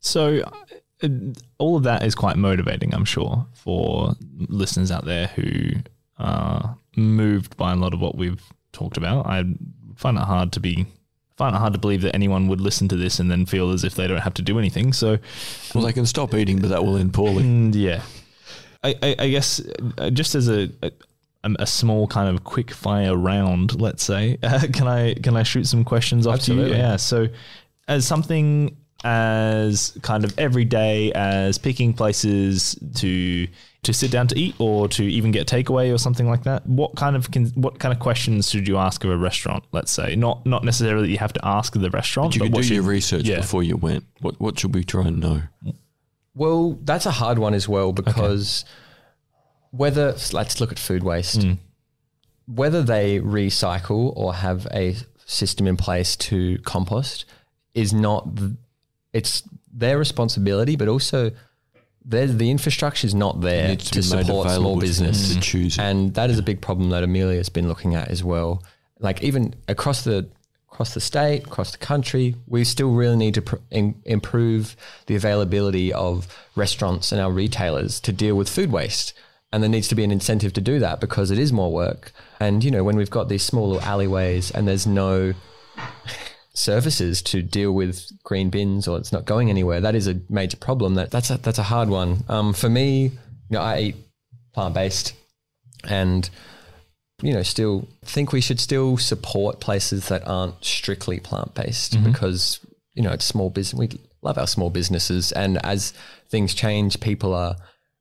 So, 0.00 0.42
uh, 1.02 1.08
all 1.58 1.76
of 1.76 1.82
that 1.84 2.02
is 2.02 2.14
quite 2.14 2.36
motivating, 2.36 2.94
I'm 2.94 3.04
sure, 3.04 3.46
for 3.54 4.14
listeners 4.48 4.90
out 4.90 5.04
there 5.04 5.28
who 5.28 5.72
are 6.18 6.76
moved 6.96 7.56
by 7.56 7.72
a 7.72 7.76
lot 7.76 7.94
of 7.94 8.00
what 8.00 8.16
we've 8.16 8.42
talked 8.72 8.96
about. 8.96 9.26
I 9.26 9.44
find 9.96 10.16
it 10.16 10.22
hard 10.22 10.52
to 10.52 10.60
be 10.60 10.86
find 11.36 11.56
it 11.56 11.58
hard 11.58 11.72
to 11.72 11.78
believe 11.78 12.02
that 12.02 12.14
anyone 12.14 12.48
would 12.48 12.60
listen 12.60 12.86
to 12.86 12.96
this 12.96 13.18
and 13.18 13.30
then 13.30 13.46
feel 13.46 13.70
as 13.70 13.82
if 13.82 13.94
they 13.94 14.06
don't 14.06 14.20
have 14.20 14.34
to 14.34 14.42
do 14.42 14.58
anything. 14.58 14.92
So, 14.92 15.18
Well, 15.74 15.84
they 15.84 15.92
can 15.92 16.04
stop 16.04 16.34
eating, 16.34 16.58
but 16.60 16.68
that 16.68 16.84
will 16.84 16.98
end 16.98 17.14
poorly. 17.14 17.44
Mm, 17.44 17.74
yeah, 17.74 18.02
I, 18.84 18.94
I, 19.02 19.16
I 19.20 19.28
guess 19.30 19.60
uh, 19.96 20.10
just 20.10 20.34
as 20.34 20.48
a, 20.48 20.68
a 21.44 21.50
a 21.60 21.66
small 21.66 22.06
kind 22.06 22.34
of 22.34 22.44
quick 22.44 22.70
fire 22.70 23.16
round, 23.16 23.80
let's 23.80 24.02
say, 24.02 24.38
uh, 24.42 24.66
can 24.72 24.86
I 24.86 25.14
can 25.14 25.36
I 25.36 25.42
shoot 25.42 25.66
some 25.66 25.84
questions 25.84 26.26
off 26.26 26.40
to 26.40 26.54
you? 26.54 26.66
Yeah. 26.66 26.96
So, 26.96 27.28
as 27.88 28.06
something 28.06 28.76
as 29.02 29.96
kind 30.02 30.24
of 30.24 30.38
everyday 30.38 31.10
as 31.12 31.58
picking 31.58 31.94
places 31.94 32.78
to 32.96 33.46
to 33.82 33.94
sit 33.94 34.10
down 34.10 34.26
to 34.28 34.38
eat 34.38 34.54
or 34.58 34.88
to 34.88 35.02
even 35.02 35.30
get 35.30 35.46
takeaway 35.46 35.92
or 35.92 35.96
something 35.96 36.28
like 36.28 36.42
that, 36.42 36.66
what 36.66 36.94
kind 36.96 37.16
of 37.16 37.30
can, 37.30 37.46
what 37.50 37.78
kind 37.78 37.94
of 37.94 37.98
questions 37.98 38.50
should 38.50 38.68
you 38.68 38.76
ask 38.76 39.02
of 39.04 39.10
a 39.10 39.16
restaurant? 39.16 39.64
Let's 39.72 39.90
say 39.90 40.16
not 40.16 40.44
not 40.44 40.64
necessarily 40.64 41.06
that 41.06 41.12
you 41.12 41.18
have 41.18 41.32
to 41.34 41.46
ask 41.46 41.72
the 41.72 41.90
restaurant, 41.90 42.30
But 42.30 42.34
you 42.34 42.40
but 42.40 42.46
could 42.46 42.54
what 42.54 42.64
do 42.64 42.74
your 42.74 42.82
research 42.82 43.24
yeah. 43.24 43.36
before 43.36 43.62
you 43.62 43.76
went. 43.76 44.04
What 44.20 44.38
what 44.40 44.58
should 44.58 44.74
we 44.74 44.84
try 44.84 45.06
and 45.06 45.20
know? 45.20 45.42
Well, 46.34 46.78
that's 46.82 47.06
a 47.06 47.10
hard 47.10 47.38
one 47.38 47.54
as 47.54 47.68
well 47.68 47.92
because 47.92 48.64
whether 49.70 50.14
let's 50.32 50.60
look 50.60 50.72
at 50.72 50.78
food 50.78 51.02
waste, 51.02 51.40
Mm. 51.40 51.58
whether 52.46 52.82
they 52.82 53.20
recycle 53.20 54.12
or 54.16 54.34
have 54.34 54.66
a 54.72 54.96
system 55.26 55.66
in 55.66 55.76
place 55.76 56.16
to 56.16 56.58
compost 56.64 57.24
is 57.74 57.92
not 57.92 58.28
it's 59.12 59.42
their 59.72 59.98
responsibility, 59.98 60.76
but 60.76 60.88
also 60.88 61.30
there's 62.04 62.34
the 62.36 62.50
infrastructure 62.50 63.06
is 63.06 63.14
not 63.14 63.40
there 63.40 63.76
to, 63.76 63.90
to 63.90 64.02
support 64.02 64.50
small 64.50 64.78
business 64.80 65.34
to 65.34 65.40
choose 65.40 65.78
it. 65.78 65.82
and 65.82 66.14
that 66.14 66.30
is 66.30 66.38
a 66.38 66.42
big 66.42 66.60
problem 66.60 66.90
that 66.90 67.02
Amelia's 67.04 67.48
been 67.48 67.68
looking 67.68 67.94
at 67.94 68.08
as 68.08 68.24
well. 68.24 68.62
Like 68.98 69.22
even 69.22 69.54
across 69.68 70.02
the 70.04 70.28
across 70.72 70.94
the 70.94 71.00
state, 71.00 71.44
across 71.46 71.72
the 71.72 71.78
country, 71.78 72.36
we 72.46 72.64
still 72.64 72.92
really 72.92 73.16
need 73.16 73.34
to 73.34 73.42
pr- 73.42 73.56
im 73.70 73.94
improve 74.04 74.76
the 75.06 75.14
availability 75.14 75.92
of 75.92 76.26
restaurants 76.56 77.12
and 77.12 77.20
our 77.20 77.30
retailers 77.30 78.00
to 78.00 78.12
deal 78.12 78.34
with 78.34 78.48
food 78.48 78.72
waste. 78.72 79.12
And 79.52 79.62
there 79.62 79.70
needs 79.70 79.88
to 79.88 79.94
be 79.94 80.04
an 80.04 80.12
incentive 80.12 80.52
to 80.54 80.60
do 80.60 80.78
that 80.78 81.00
because 81.00 81.30
it 81.30 81.38
is 81.38 81.52
more 81.52 81.72
work. 81.72 82.12
And 82.38 82.62
you 82.62 82.70
know, 82.70 82.84
when 82.84 82.96
we've 82.96 83.10
got 83.10 83.28
these 83.28 83.42
small 83.42 83.70
little 83.70 83.82
alleyways 83.82 84.50
and 84.50 84.68
there's 84.68 84.86
no 84.86 85.34
services 86.54 87.20
to 87.22 87.42
deal 87.42 87.72
with 87.72 88.10
green 88.22 88.50
bins 88.50 88.86
or 88.86 88.98
it's 88.98 89.12
not 89.12 89.24
going 89.24 89.50
anywhere, 89.50 89.80
that 89.80 89.94
is 89.94 90.06
a 90.06 90.20
major 90.28 90.56
problem. 90.56 90.94
That 90.94 91.10
that's 91.10 91.30
a, 91.30 91.38
that's 91.38 91.58
a 91.58 91.64
hard 91.64 91.88
one. 91.88 92.24
Um, 92.28 92.52
for 92.52 92.68
me, 92.68 93.02
you 93.04 93.10
know, 93.50 93.60
I 93.60 93.78
eat 93.80 93.96
plant 94.52 94.74
based, 94.74 95.14
and 95.84 96.28
you 97.22 97.32
know, 97.32 97.42
still 97.42 97.88
think 98.04 98.32
we 98.32 98.40
should 98.40 98.60
still 98.60 98.96
support 98.96 99.60
places 99.60 100.08
that 100.08 100.26
aren't 100.26 100.64
strictly 100.64 101.20
plant 101.20 101.54
based 101.54 102.02
because 102.04 102.60
you 102.94 103.02
know 103.02 103.10
it's 103.10 103.24
small 103.24 103.50
business. 103.50 103.78
We 103.78 104.00
love 104.22 104.38
our 104.38 104.46
small 104.46 104.70
businesses, 104.70 105.32
and 105.32 105.58
as 105.64 105.92
things 106.28 106.54
change, 106.54 107.00
people 107.00 107.34
are 107.34 107.56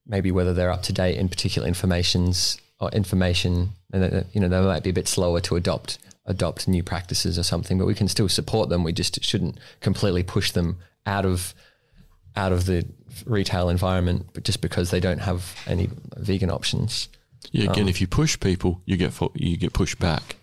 maybe 0.10 0.32
whether 0.32 0.53
they're 0.53 0.72
up 0.72 0.84
to 0.84 0.93
date 0.93 1.18
in 1.18 1.30
particular 1.30 1.68
informations 1.68 2.57
or 2.82 2.89
information, 2.89 3.70
and 3.93 4.03
uh, 4.03 4.24
you 4.34 4.41
know 4.41 4.49
they 4.49 4.60
might 4.60 4.84
be 4.84 4.89
a 4.89 4.93
bit 4.93 5.07
slower 5.07 5.39
to 5.41 5.55
adopt 5.55 5.99
adopt 6.26 6.68
new 6.68 6.84
practices 6.84 7.39
or 7.39 7.43
something. 7.43 7.78
But 7.78 7.86
we 7.86 7.95
can 7.95 8.07
still 8.07 8.28
support 8.28 8.70
them. 8.70 8.84
We 8.84 8.91
just 8.91 9.24
shouldn't 9.24 9.57
completely 9.80 10.24
push 10.24 10.51
them 10.51 10.80
out 11.05 11.26
of 11.26 11.53
out 12.36 12.51
of 12.51 12.66
the 12.66 12.86
retail 13.26 13.70
environment, 13.70 14.28
but 14.34 14.43
just 14.43 14.62
because 14.62 14.91
they 14.91 14.99
don't 14.99 15.20
have 15.20 15.55
any 15.68 15.89
vegan 16.18 16.49
options. 16.49 17.10
Yeah, 17.51 17.72
again, 17.72 17.88
if 17.88 18.01
you 18.01 18.07
push 18.07 18.39
people, 18.39 18.82
you 18.86 18.97
get 18.97 19.14
fo- 19.14 19.32
you 19.36 19.57
get 19.57 19.74
pushed 19.74 19.99
back. 19.99 20.36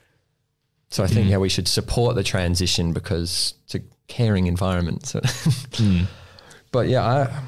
So 0.90 1.02
I 1.02 1.08
think 1.08 1.28
yeah, 1.28 1.38
we 1.38 1.48
should 1.48 1.68
support 1.68 2.14
the 2.14 2.22
transition 2.22 2.92
because 2.92 3.54
it's 3.64 3.74
a 3.74 3.80
caring 4.06 4.46
environment. 4.46 5.06
So, 5.06 5.20
but 6.72 6.88
yeah, 6.88 7.04
I, 7.04 7.42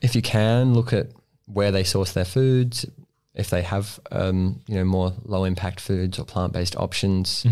if 0.00 0.14
you 0.14 0.22
can 0.22 0.74
look 0.74 0.92
at 0.92 1.08
where 1.52 1.70
they 1.72 1.84
source 1.84 2.12
their 2.12 2.24
foods, 2.24 2.84
if 3.34 3.50
they 3.50 3.62
have 3.62 3.98
um, 4.10 4.60
you 4.66 4.76
know 4.76 4.84
more 4.84 5.12
low 5.24 5.44
impact 5.44 5.80
foods 5.80 6.18
or 6.18 6.24
plant 6.24 6.52
based 6.52 6.76
options, 6.76 7.44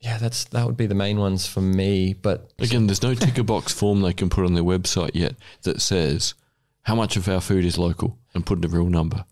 yeah, 0.00 0.18
that's 0.18 0.44
that 0.46 0.64
would 0.66 0.76
be 0.76 0.86
the 0.86 0.94
main 0.94 1.18
ones 1.18 1.46
for 1.46 1.60
me. 1.60 2.14
But 2.14 2.50
Again, 2.58 2.86
there's 2.86 3.02
no 3.02 3.14
ticker 3.14 3.42
box 3.42 3.72
form 3.72 4.00
they 4.00 4.12
can 4.12 4.28
put 4.30 4.44
on 4.44 4.54
their 4.54 4.64
website 4.64 5.10
yet 5.14 5.34
that 5.62 5.80
says 5.80 6.34
how 6.82 6.94
much 6.94 7.16
of 7.16 7.28
our 7.28 7.40
food 7.40 7.64
is 7.64 7.78
local 7.78 8.18
and 8.34 8.46
put 8.46 8.58
in 8.58 8.64
a 8.64 8.68
real 8.68 8.86
number. 8.88 9.24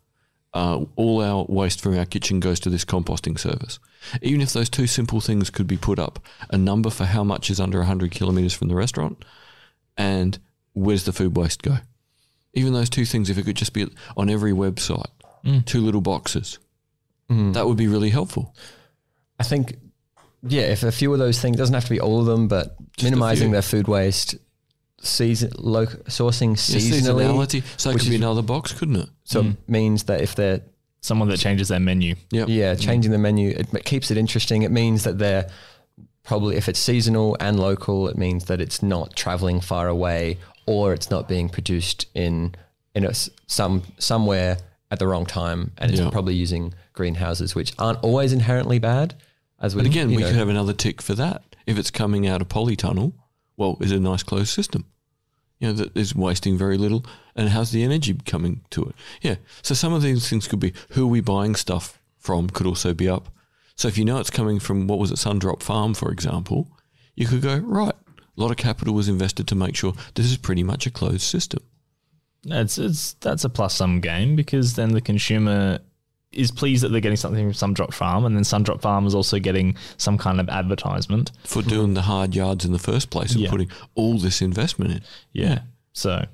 Uh, 0.53 0.85
all 0.97 1.23
our 1.23 1.45
waste 1.49 1.83
from 1.83 1.99
our 1.99 2.07
kitchen 2.07 2.41
goes 2.41 2.59
to 2.61 2.71
this 2.71 2.85
composting 2.85 3.39
service. 3.39 3.79
Even 4.23 4.41
if 4.41 4.53
those 4.55 4.71
two 4.71 4.87
simple 4.87 5.21
things 5.21 5.51
could 5.51 5.67
be 5.67 5.77
put 5.77 5.99
up, 5.99 6.19
a 6.51 6.57
number 6.57 6.89
for 6.89 7.05
how 7.05 7.23
much 7.23 7.51
is 7.51 7.61
under 7.61 7.79
100 7.79 8.11
kilometres 8.11 8.55
from 8.55 8.69
the 8.69 8.75
restaurant 8.75 9.23
and 9.99 10.39
where's 10.73 11.05
the 11.05 11.13
food 11.13 11.37
waste 11.37 11.63
go. 11.63 11.77
Even 12.57 12.73
those 12.73 12.91
two 12.91 13.05
things, 13.05 13.31
if 13.31 13.39
it 13.39 13.45
could 13.45 13.57
just 13.57 13.73
be 13.73 13.89
on 14.17 14.29
every 14.29 14.53
website, 14.53 15.11
mm. 15.45 15.65
two 15.65 15.81
little 15.81 16.01
boxes, 16.01 16.59
mm. 17.31 17.53
that 17.55 17.67
would 17.67 17.77
be 17.77 17.87
really 17.87 18.11
helpful. 18.11 18.55
I 19.39 19.45
think 19.45 19.79
yeah, 20.43 20.63
if 20.63 20.83
a 20.83 20.91
few 20.91 21.13
of 21.13 21.19
those 21.19 21.41
things 21.41 21.57
doesn't 21.57 21.75
have 21.75 21.85
to 21.85 21.91
be 21.91 22.01
all 22.01 22.21
of 22.21 22.27
them, 22.27 22.49
but 22.49 22.77
a 23.01 23.05
minimizing 23.05 23.53
their 23.53 23.63
food 23.63 23.87
waste, 23.87 24.37
season 25.01 25.53
loc 25.59 25.91
sourcing 26.09 26.51
Yeah, 26.51 26.81
seasonally, 26.81 27.23
seasonality. 27.23 27.63
So 27.77 27.91
it 27.91 27.95
which 27.95 28.03
could 28.05 28.11
be 28.11 28.17
another 28.17 28.43
box, 28.43 28.73
couldn't 28.73 28.97
it? 28.97 29.09
so 29.25 29.41
it 29.41 29.47
mm. 29.47 29.57
means 29.69 30.05
that 30.05 30.21
if 30.21 30.35
they're 30.35 30.63
Someone 31.07 31.29
that 31.29 31.39
changes 31.39 31.69
their 31.69 31.79
menu. 31.79 32.17
Yep. 32.33 32.49
Yeah, 32.49 32.75
changing 32.75 33.13
the 33.13 33.19
menu 33.19 33.51
it 33.51 33.69
m- 33.73 33.81
keeps 33.85 34.11
it 34.11 34.17
interesting. 34.17 34.63
It 34.63 34.73
means 34.73 35.05
that 35.05 35.19
they're 35.19 35.49
probably 36.25 36.57
if 36.57 36.69
it's 36.69 36.81
seasonal 36.81 37.37
and 37.39 37.61
local, 37.61 38.09
it 38.09 38.19
means 38.19 38.47
that 38.47 38.61
it's 38.61 38.83
not 38.83 39.15
traveling 39.15 39.61
far 39.61 39.87
away 39.87 40.39
or 40.67 40.93
it's 40.93 41.11
not 41.11 41.29
being 41.29 41.49
produced 41.49 42.07
in 42.15 42.55
in 42.95 43.05
a 43.05 43.13
some 43.47 43.83
somewhere 43.99 44.59
at 44.91 44.99
the 44.99 45.07
wrong 45.07 45.27
time, 45.27 45.73
and 45.79 45.91
it's 45.91 46.01
Yeah. 46.01 46.11
probably 46.11 46.35
using 46.35 46.73
greenhouses, 46.93 47.55
which 47.55 47.73
aren't 47.79 47.99
always 48.01 48.33
inherently 48.33 48.79
bad. 48.79 49.15
As 49.59 49.75
we 49.75 49.83
But 49.83 49.87
again, 49.91 50.09
we 50.11 50.19
know, 50.19 50.27
could 50.29 50.37
have 50.37 50.49
another 50.49 50.73
tick 50.73 51.03
for 51.03 51.15
that. 51.15 51.43
If 51.67 51.79
it's 51.79 51.91
coming 51.91 52.27
out 52.27 52.41
of 52.41 52.49
polytunnel, 52.49 53.13
well, 53.57 53.77
it's 53.81 53.91
a 53.91 53.99
nice 53.99 54.23
closed 54.23 54.49
system. 54.51 54.85
You 55.59 55.69
know, 55.69 55.73
that 55.75 55.97
is 55.97 56.15
wasting 56.15 56.57
very 56.59 56.77
little. 56.77 57.05
And 57.35 57.49
how's 57.49 57.71
the 57.71 57.83
energy 57.83 58.15
coming 58.27 58.61
to 58.71 58.85
it? 58.85 58.95
Yeah. 59.23 59.37
So 59.63 59.75
some 59.75 59.93
of 59.93 60.03
these 60.03 60.29
things 60.29 60.47
could 60.47 60.61
be 60.61 60.73
who 60.91 61.05
are 61.05 61.11
we 61.11 61.21
buying 61.21 61.55
stuff 61.55 61.99
from 62.19 62.49
could 62.51 62.67
also 62.67 62.93
be 62.95 63.09
up. 63.09 63.29
So 63.75 63.89
if 63.89 63.97
you 63.99 64.05
know 64.05 64.19
it's 64.19 64.31
coming 64.31 64.59
from, 64.59 64.87
what 64.87 64.99
was 64.99 65.11
it, 65.11 65.17
Sundrop 65.17 65.63
Farm, 65.63 65.95
for 65.95 66.11
example, 66.11 66.69
you 67.15 67.27
could 67.27 67.43
go, 67.43 67.57
right, 67.57 67.95
a 68.37 68.41
lot 68.41 68.51
of 68.51 68.57
capital 68.57 68.95
was 68.95 69.09
invested 69.09 69.47
to 69.49 69.55
make 69.55 69.77
sure 69.77 69.95
this 70.15 70.27
is 70.27 70.37
pretty 70.37 70.63
much 70.63 70.87
a 70.87 70.91
closed 70.91 71.23
system. 71.23 71.63
It's 72.45 72.79
it's 72.79 73.15
that's 73.15 73.45
a 73.45 73.49
plus 73.49 73.75
sum 73.75 74.01
game 74.01 74.37
because 74.37 74.75
then 74.75 74.93
the 74.93 75.01
consumer 75.01 75.81
is 76.33 76.51
pleased 76.51 76.83
that 76.83 76.91
they're 76.91 77.01
getting 77.01 77.17
something 77.17 77.51
from 77.53 77.75
Sundrop 77.75 77.95
Farm, 77.95 78.25
and 78.27 78.37
then 78.37 78.43
Sundrop 78.45 78.83
Farm 78.83 79.07
is 79.07 79.15
also 79.15 79.39
getting 79.39 79.75
some 79.97 80.19
kind 80.19 80.39
of 80.39 80.49
advertisement. 80.51 81.33
For 81.45 81.63
doing 81.63 81.95
the 81.95 82.03
hard 82.03 82.35
yards 82.35 82.65
in 82.65 82.73
the 82.73 82.79
first 82.79 83.09
place 83.11 83.33
and 83.33 83.41
Yeah. 83.41 83.51
putting 83.51 83.71
all 83.95 84.19
this 84.19 84.43
investment 84.43 84.93
in. 84.93 85.01
Yeah. 85.33 85.61
So, 85.95 86.27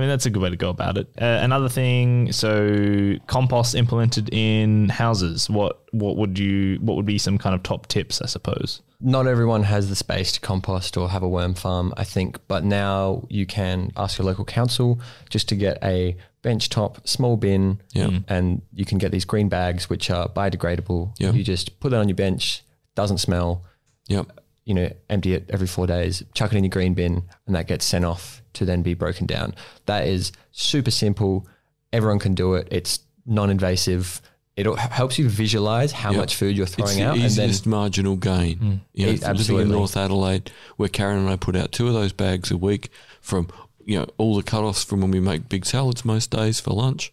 I 0.00 0.04
mean, 0.04 0.08
that's 0.08 0.24
a 0.24 0.30
good 0.30 0.42
way 0.42 0.48
to 0.48 0.56
go 0.56 0.70
about 0.70 0.96
it. 0.96 1.08
Uh, 1.20 1.24
another 1.42 1.68
thing, 1.68 2.32
so 2.32 3.16
compost 3.26 3.74
implemented 3.74 4.32
in 4.32 4.88
houses. 4.88 5.50
What 5.50 5.82
what 5.92 6.16
would 6.16 6.38
you 6.38 6.78
what 6.80 6.96
would 6.96 7.04
be 7.04 7.18
some 7.18 7.36
kind 7.36 7.54
of 7.54 7.62
top 7.62 7.86
tips? 7.88 8.22
I 8.22 8.26
suppose. 8.26 8.80
Not 9.02 9.26
everyone 9.26 9.64
has 9.64 9.90
the 9.90 9.96
space 9.96 10.32
to 10.32 10.40
compost 10.40 10.96
or 10.96 11.10
have 11.10 11.22
a 11.22 11.28
worm 11.28 11.52
farm, 11.54 11.92
I 11.98 12.04
think, 12.04 12.38
but 12.48 12.64
now 12.64 13.26
you 13.28 13.44
can 13.44 13.90
ask 13.96 14.18
your 14.18 14.26
local 14.26 14.44
council 14.46 15.00
just 15.28 15.48
to 15.50 15.54
get 15.56 15.78
a 15.82 16.16
benchtop 16.42 17.06
small 17.06 17.36
bin 17.36 17.80
Yeah. 17.92 18.20
and 18.28 18.62
you 18.72 18.84
can 18.86 18.96
get 18.98 19.10
these 19.12 19.24
green 19.26 19.48
bags 19.50 19.90
which 19.90 20.10
are 20.10 20.28
biodegradable. 20.28 21.14
Yeah. 21.18 21.32
You 21.32 21.44
just 21.44 21.78
put 21.80 21.90
that 21.90 21.98
on 22.00 22.08
your 22.08 22.16
bench, 22.16 22.62
doesn't 22.94 23.18
smell, 23.18 23.64
Yep. 24.08 24.38
you 24.64 24.74
know, 24.74 24.90
empty 25.08 25.32
it 25.34 25.48
every 25.50 25.66
four 25.66 25.86
days, 25.86 26.22
chuck 26.34 26.52
it 26.52 26.56
in 26.58 26.64
your 26.64 26.70
green 26.70 26.92
bin, 26.94 27.22
and 27.46 27.56
that 27.56 27.66
gets 27.68 27.84
sent 27.86 28.04
off 28.04 28.39
to 28.54 28.64
then 28.64 28.82
be 28.82 28.94
broken 28.94 29.26
down. 29.26 29.54
That 29.86 30.06
is 30.06 30.32
super 30.52 30.90
simple. 30.90 31.46
Everyone 31.92 32.18
can 32.18 32.34
do 32.34 32.54
it. 32.54 32.68
It's 32.70 33.00
non-invasive. 33.26 34.20
It 34.56 34.66
helps 34.78 35.18
you 35.18 35.28
visualize 35.28 35.92
how 35.92 36.10
Yep. 36.10 36.18
much 36.20 36.36
food 36.36 36.56
you're 36.56 36.66
It's 36.66 36.74
throwing 36.74 36.98
the 36.98 37.04
out, 37.04 37.14
and 37.14 37.22
then 37.22 37.28
easiest 37.48 37.66
marginal 37.66 38.16
gain. 38.16 38.58
Mm. 38.58 38.80
You 38.92 39.06
know, 39.06 39.12
E- 39.12 39.14
living 39.14 39.28
absolutely. 39.28 39.62
in 39.64 39.70
North 39.70 39.96
Adelaide, 39.96 40.50
where 40.76 40.88
Karen 40.88 41.18
and 41.18 41.28
I 41.28 41.36
put 41.36 41.56
out 41.56 41.72
two 41.72 41.88
of 41.88 41.94
those 41.94 42.12
bags 42.12 42.50
a 42.50 42.56
week 42.56 42.90
from 43.20 43.48
you 43.84 43.98
know 43.98 44.06
all 44.18 44.36
the 44.36 44.42
cut-offs 44.42 44.84
from 44.84 45.00
when 45.00 45.10
we 45.10 45.20
make 45.20 45.48
big 45.48 45.64
salads 45.64 46.04
most 46.04 46.30
days 46.30 46.60
for 46.60 46.72
lunch, 46.72 47.12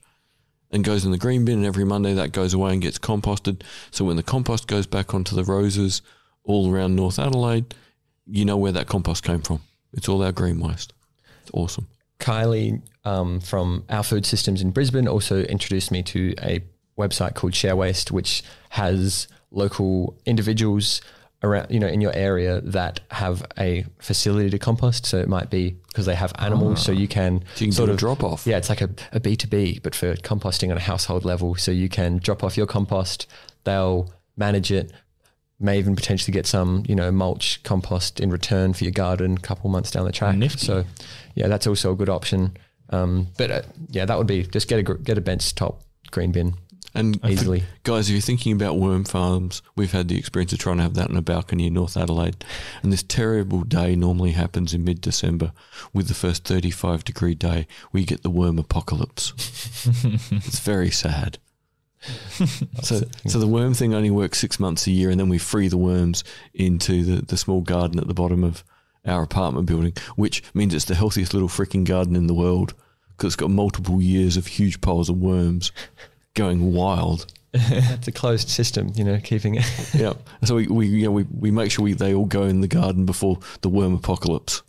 and 0.72 0.84
goes 0.84 1.06
in 1.06 1.12
the 1.12 1.18
green 1.18 1.46
bin. 1.46 1.60
And 1.60 1.66
every 1.66 1.86
Monday 1.86 2.14
that 2.16 2.34
goes 2.34 2.54
away 2.54 2.74
and 2.74 2.82
gets 2.82 3.00
composted. 3.00 3.62
So 3.92 4.04
when 4.04 4.18
the 4.18 4.24
compost 4.24 4.68
goes 4.68 4.86
back 4.88 5.14
onto 5.14 5.36
the 5.36 5.46
roses 5.46 6.02
all 6.44 6.70
around 6.74 6.96
North 6.96 7.18
Adelaide, 7.20 7.74
you 8.26 8.44
know 8.44 8.58
where 8.58 8.74
that 8.74 8.88
compost 8.88 9.24
came 9.24 9.42
from. 9.42 9.62
It's 9.94 10.10
all 10.10 10.22
our 10.22 10.34
green 10.34 10.60
waste. 10.60 10.92
It's 11.48 11.54
awesome. 11.54 11.88
Kylie 12.20 12.82
um, 13.06 13.40
from 13.40 13.86
Our 13.90 14.04
Food 14.04 14.26
Systems 14.26 14.62
in 14.62 14.72
Brisbane 14.72 15.08
also 15.08 15.44
introduced 15.44 15.92
me 15.92 16.04
to 16.04 16.34
a 16.42 16.62
website 16.98 17.36
called 17.36 17.56
Share 17.56 17.76
Waste, 17.76 18.12
which 18.12 18.44
has 18.72 19.30
local 19.52 20.18
individuals 20.26 21.00
around, 21.42 21.68
you 21.70 21.80
know, 21.80 21.88
in 21.88 22.02
your 22.02 22.12
area 22.14 22.60
that 22.62 23.00
have 23.12 23.46
a 23.58 23.86
facility 24.00 24.50
to 24.50 24.60
compost. 24.60 25.06
So 25.06 25.20
it 25.20 25.30
might 25.30 25.50
be 25.50 25.78
because 25.88 26.06
they 26.06 26.16
have 26.16 26.34
animals, 26.40 26.84
so 26.84 26.92
you 26.92 27.08
can, 27.08 27.46
So 27.56 27.62
you 27.62 27.68
can 27.68 27.76
sort 27.76 27.90
of 27.90 27.98
drop 27.98 28.24
off. 28.26 28.46
Yeah, 28.46 28.58
it's 28.58 28.70
like 28.70 28.82
a, 28.82 28.90
a 29.14 29.22
B2B, 29.22 29.84
but 29.84 29.96
for 29.96 30.16
composting 30.16 30.70
on 30.70 30.76
a 30.76 30.82
household 30.82 31.24
level. 31.24 31.56
So 31.56 31.72
you 31.72 31.88
can 31.88 32.18
drop 32.18 32.44
off 32.44 32.58
your 32.58 32.68
compost, 32.68 33.28
they'll 33.64 34.12
manage 34.36 34.70
it, 34.70 34.92
may 35.60 35.80
even 35.80 35.96
potentially 35.96 36.32
get 36.32 36.46
some, 36.46 36.84
you 36.88 36.96
know, 36.96 37.12
mulch 37.12 37.62
compost 37.64 38.20
in 38.20 38.30
return 38.30 38.74
for 38.74 38.84
your 38.84 38.92
garden 38.92 39.34
a 39.34 39.42
couple 39.42 39.70
months 39.70 39.92
down 39.92 40.06
the 40.06 40.12
track. 40.12 40.36
Nifty. 40.36 40.66
So 40.66 40.86
yeah, 41.36 41.48
that's 41.48 41.68
also 41.68 41.92
a 41.92 41.96
good 41.96 42.10
option. 42.10 42.58
Um, 42.90 43.28
but 43.38 43.52
uh, 43.52 43.62
yeah, 43.90 44.06
that 44.06 44.18
would 44.18 44.28
be 44.28 44.44
just 44.44 44.68
get 44.68 44.80
a 44.80 44.96
get 44.96 45.18
a 45.18 45.22
bench 45.22 45.56
top 45.56 45.82
green 46.12 46.32
bin 46.32 46.54
And 46.94 47.20
easily. 47.26 47.64
Guys, 47.84 48.08
if 48.08 48.14
you're 48.14 48.22
thinking 48.22 48.54
about 48.54 48.78
worm 48.78 49.04
farms, 49.04 49.62
we've 49.76 49.92
had 49.92 50.08
the 50.08 50.18
experience 50.18 50.54
of 50.54 50.60
trying 50.60 50.78
to 50.78 50.84
have 50.84 50.94
that 50.94 51.10
in 51.10 51.18
a 51.18 51.22
balcony 51.22 51.68
in 51.68 51.74
North 51.74 51.98
Adelaide. 51.98 52.46
And 52.82 52.94
this 52.94 53.04
terrible 53.04 53.64
day 53.64 53.96
normally 53.96 54.32
happens 54.32 54.74
in 54.74 54.84
mid 54.84 55.02
December 55.02 55.52
with 55.94 56.08
the 56.08 56.14
first 56.14 56.46
35 56.46 57.04
degree 57.04 57.36
day. 57.36 57.68
We 57.92 58.06
get 58.06 58.24
the 58.24 58.30
worm 58.30 58.58
apocalypse. 58.60 59.34
it's 60.32 60.60
very 60.60 60.92
sad. 60.92 61.40
so, 62.82 63.02
so 63.28 63.40
the 63.40 63.48
worm 63.48 63.74
thing 63.74 63.94
only 63.94 64.12
works 64.12 64.40
six 64.40 64.60
months 64.60 64.88
a 64.88 64.92
year, 64.92 65.10
and 65.10 65.20
then 65.20 65.30
we 65.30 65.38
free 65.38 65.68
the 65.68 65.78
worms 65.78 66.24
into 66.54 67.04
the, 67.04 67.22
the 67.26 67.38
small 67.38 67.62
garden 67.62 68.00
at 68.00 68.08
the 68.08 68.14
bottom 68.14 68.44
of 68.44 68.64
our 69.06 69.24
apartment 69.24 69.66
building, 69.66 69.94
which 70.16 70.44
means 70.54 70.74
it's 70.74 70.86
the 70.86 70.96
healthiest 70.96 71.34
little 71.34 71.50
freaking 71.50 71.86
garden 71.86 72.16
in 72.16 72.28
the 72.28 72.34
world 72.34 72.74
because 73.12 73.34
it's 73.34 73.36
got 73.36 73.50
multiple 73.50 74.02
years 74.02 74.38
of 74.38 74.48
huge 74.48 74.82
piles 74.82 75.10
of 75.10 75.18
worms 75.18 75.72
going 76.34 76.74
wild. 76.74 77.26
That's 77.52 78.08
a 78.08 78.12
closed 78.12 78.50
system, 78.50 78.92
you 78.96 79.04
know, 79.04 79.20
keeping 79.20 79.56
it. 79.56 79.66
yeah. 79.94 80.14
So 80.44 80.56
we 80.56 80.68
we, 80.68 80.88
you 80.88 81.06
know, 81.06 81.12
we 81.12 81.24
we 81.24 81.52
make 81.52 81.72
sure 81.72 81.84
we 81.84 81.94
they 81.94 82.14
all 82.14 82.26
go 82.26 82.44
in 82.44 82.62
the 82.62 82.68
garden 82.68 83.06
before 83.06 83.40
the 83.62 83.70
worm 83.70 83.94
apocalypse. 83.94 84.62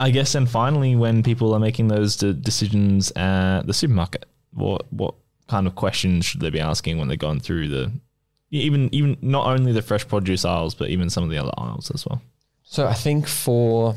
I 0.00 0.10
guess, 0.10 0.34
and 0.34 0.48
finally, 0.48 0.96
when 0.96 1.22
people 1.22 1.54
are 1.54 1.60
making 1.60 1.88
those 1.88 2.16
de- 2.16 2.32
decisions 2.32 3.12
at 3.12 3.66
the 3.66 3.74
supermarket, 3.74 4.26
what 4.52 4.90
what 4.92 5.14
kind 5.52 5.66
of 5.66 5.74
questions 5.74 6.24
should 6.24 6.40
they 6.40 6.48
be 6.48 6.60
asking 6.60 6.96
when 6.96 7.08
they're 7.08 7.16
going 7.28 7.38
through 7.38 7.68
the 7.68 7.92
even 8.50 8.88
even 8.94 9.18
not 9.20 9.46
only 9.46 9.70
the 9.72 9.82
fresh 9.82 10.08
produce 10.08 10.46
aisles, 10.46 10.74
but 10.74 10.88
even 10.88 11.10
some 11.10 11.24
of 11.24 11.28
the 11.28 11.36
other 11.36 11.52
aisles 11.58 11.90
as 11.94 12.06
well. 12.06 12.22
So 12.62 12.86
I 12.86 12.94
think 12.94 13.28
for 13.28 13.94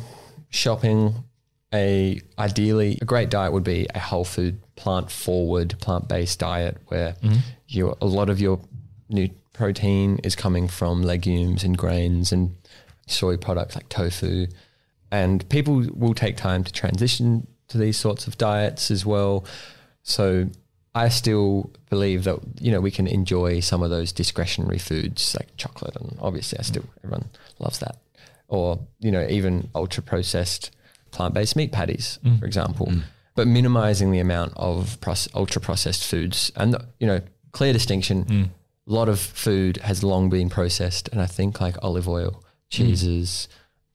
shopping, 0.50 1.14
a 1.74 2.20
ideally 2.38 2.98
a 3.02 3.06
great 3.06 3.30
diet 3.30 3.54
would 3.54 3.64
be 3.64 3.88
a 3.96 4.00
whole 4.00 4.26
food, 4.26 4.60
plant 4.76 5.10
forward, 5.10 5.76
plant 5.80 6.10
based 6.10 6.40
diet 6.40 6.78
where 6.88 7.14
mm-hmm. 7.14 7.40
your 7.68 7.96
a 8.02 8.06
lot 8.06 8.30
of 8.30 8.42
your 8.42 8.60
new 9.08 9.30
protein 9.54 10.20
is 10.26 10.36
coming 10.36 10.68
from 10.68 11.04
legumes 11.04 11.64
and 11.64 11.78
grains 11.78 12.34
and 12.34 12.54
soy 13.08 13.38
products 13.38 13.76
like 13.76 13.88
tofu. 13.88 14.48
And 15.10 15.48
people 15.48 15.86
will 15.94 16.14
take 16.14 16.36
time 16.36 16.66
to 16.66 16.74
transition 16.74 17.48
to 17.70 17.78
these 17.78 17.96
sorts 17.96 18.28
of 18.28 18.38
diets 18.38 18.92
as 18.92 19.06
well. 19.06 19.46
So 20.04 20.50
I 20.96 21.10
still 21.10 21.70
believe 21.90 22.24
that 22.24 22.40
you 22.60 22.72
know 22.72 22.80
we 22.80 22.90
can 22.90 23.06
enjoy 23.06 23.60
some 23.60 23.84
of 23.84 23.90
those 23.90 24.14
discretionary 24.14 24.80
foods 24.80 25.36
like 25.36 25.56
chocolate, 25.58 25.96
and 25.98 26.18
obviously 26.22 26.58
I 26.58 26.62
mm. 26.62 26.66
still 26.66 26.86
everyone 27.04 27.30
loves 27.60 27.80
that, 27.80 27.98
or 28.48 28.80
you 29.00 29.12
know 29.12 29.28
even 29.30 29.70
ultra 29.76 30.02
processed 30.02 30.72
plant 31.12 31.34
based 31.34 31.56
meat 31.58 31.74
patties, 31.74 32.18
mm. 32.24 32.40
for 32.40 32.46
example. 32.46 32.88
Mm. 32.88 33.04
But 33.36 33.48
minimizing 33.48 34.12
the 34.12 34.20
amount 34.20 34.54
of 34.56 34.98
proce- 35.02 35.28
ultra 35.36 35.62
processed 35.62 36.06
foods, 36.06 36.52
and 36.56 36.78
you 37.00 37.08
know 37.08 37.20
clear 37.52 37.74
distinction. 37.74 38.52
A 38.88 38.94
lot 38.94 39.10
of 39.10 39.20
food 39.20 39.78
has 39.78 40.04
long 40.04 40.30
been 40.30 40.48
processed, 40.48 41.10
and 41.10 41.20
I 41.20 41.26
think 41.26 41.60
like 41.60 41.76
olive 41.82 42.08
oil, 42.08 42.44
cheeses, 42.70 43.48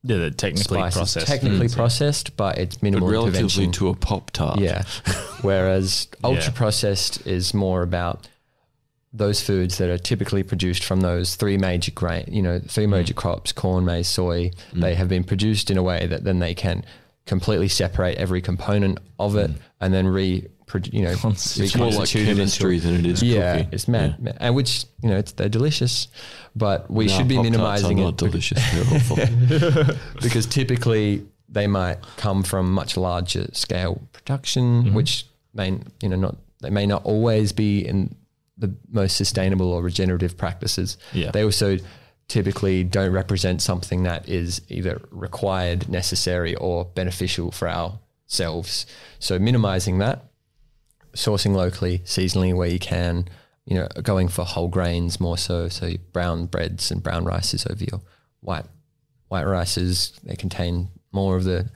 Yeah, 0.02 0.16
they're 0.16 0.30
technically 0.30 0.78
spices, 0.78 0.96
processed. 0.96 1.26
technically 1.26 1.58
foods, 1.60 1.72
yeah. 1.72 1.76
processed, 1.76 2.36
but 2.36 2.58
it's 2.58 2.76
But 2.76 2.82
minimal 2.82 3.08
relatively 3.10 3.40
intervention. 3.40 3.72
to 3.72 3.88
a 3.88 3.94
pop 3.94 4.30
tart. 4.30 4.58
Yeah. 4.60 4.82
Whereas 5.42 6.08
ultra 6.24 6.44
Yeah. 6.44 6.50
processed 6.56 7.26
is 7.26 7.52
more 7.52 7.82
about 7.82 8.26
those 9.12 9.42
foods 9.42 9.78
that 9.78 9.90
are 9.90 9.98
typically 9.98 10.42
produced 10.42 10.84
from 10.84 11.00
those 11.00 11.34
three 11.34 11.58
major 11.58 11.90
grain, 11.90 12.24
you 12.28 12.40
know, 12.42 12.60
three 12.66 12.86
Mm. 12.86 12.90
major 12.90 13.12
crops, 13.14 13.52
corn, 13.52 13.84
maize, 13.84 14.06
soy. 14.08 14.52
They 14.72 14.94
have 14.94 15.08
been 15.08 15.24
produced 15.24 15.70
in 15.70 15.76
a 15.76 15.82
way 15.82 16.06
that 16.06 16.22
then 16.24 16.38
they 16.38 16.54
can 16.54 16.84
completely 17.26 17.68
separate 17.68 18.16
every 18.18 18.40
component 18.40 18.98
of 19.18 19.36
it 19.36 19.50
and 19.80 19.92
then 19.92 20.06
re, 20.06 20.42
produ- 20.42 20.48
you 20.78 21.02
know, 21.02 21.14
It's 21.24 21.76
more 21.76 21.90
like 21.90 22.08
chemistry 22.08 22.78
than 22.78 22.94
it 22.94 23.06
is 23.06 23.22
yeah, 23.22 23.56
cooking. 23.58 23.68
it's 23.72 23.88
mad, 23.88 24.36
and 24.40 24.54
which 24.54 24.84
you 25.02 25.08
know 25.10 25.16
it's, 25.16 25.32
they're 25.32 25.48
delicious, 25.48 26.08
but 26.54 26.90
we 26.90 27.06
No, 27.06 27.16
should 27.16 27.28
be 27.28 27.40
minimizing 27.42 27.98
it 27.98 28.02
not 28.02 28.16
delicious. 28.16 28.58
Because 30.22 30.46
typically 30.46 31.26
they 31.48 31.66
might 31.66 31.98
come 32.16 32.42
from 32.42 32.72
much 32.72 32.96
larger 32.96 33.48
scale 33.52 34.00
production, 34.12 34.84
Mm-hmm. 34.84 34.94
which 34.94 35.26
may 35.54 35.78
you 36.02 36.08
know 36.08 36.16
not 36.16 36.36
they 36.60 36.70
may 36.70 36.86
not 36.86 37.04
always 37.04 37.52
be 37.52 37.80
in 37.86 38.14
the 38.58 38.74
most 38.90 39.16
sustainable 39.16 39.72
or 39.72 39.82
regenerative 39.82 40.36
practices. 40.36 40.98
Yeah. 41.12 41.30
They 41.30 41.42
also 41.44 41.78
typically 42.28 42.84
don't 42.84 43.10
represent 43.12 43.62
something 43.62 44.02
that 44.04 44.28
is 44.28 44.60
either 44.68 45.00
required, 45.10 45.88
necessary, 45.88 46.54
or 46.56 46.84
beneficial 46.84 47.50
for 47.50 47.68
ourselves. 47.68 48.86
So 49.18 49.38
minimizing 49.38 49.98
that, 49.98 50.26
sourcing 51.14 51.54
locally, 51.54 52.00
seasonally 52.00 52.54
where 52.54 52.68
you 52.68 52.78
can, 52.78 53.28
you 53.66 53.76
know, 53.76 53.88
going 54.02 54.28
for 54.28 54.44
whole 54.44 54.68
grains 54.68 55.20
more 55.20 55.38
so. 55.38 55.68
So 55.68 55.92
brown 56.12 56.46
breads 56.46 56.90
and 56.90 57.02
brown 57.02 57.24
rices 57.24 57.66
over 57.66 57.84
your 57.84 58.00
white 58.40 58.66
white 59.28 59.44
rices. 59.46 60.12
They 60.24 60.34
contain 60.36 60.88
more 61.12 61.36
of 61.36 61.44
the 61.44 61.70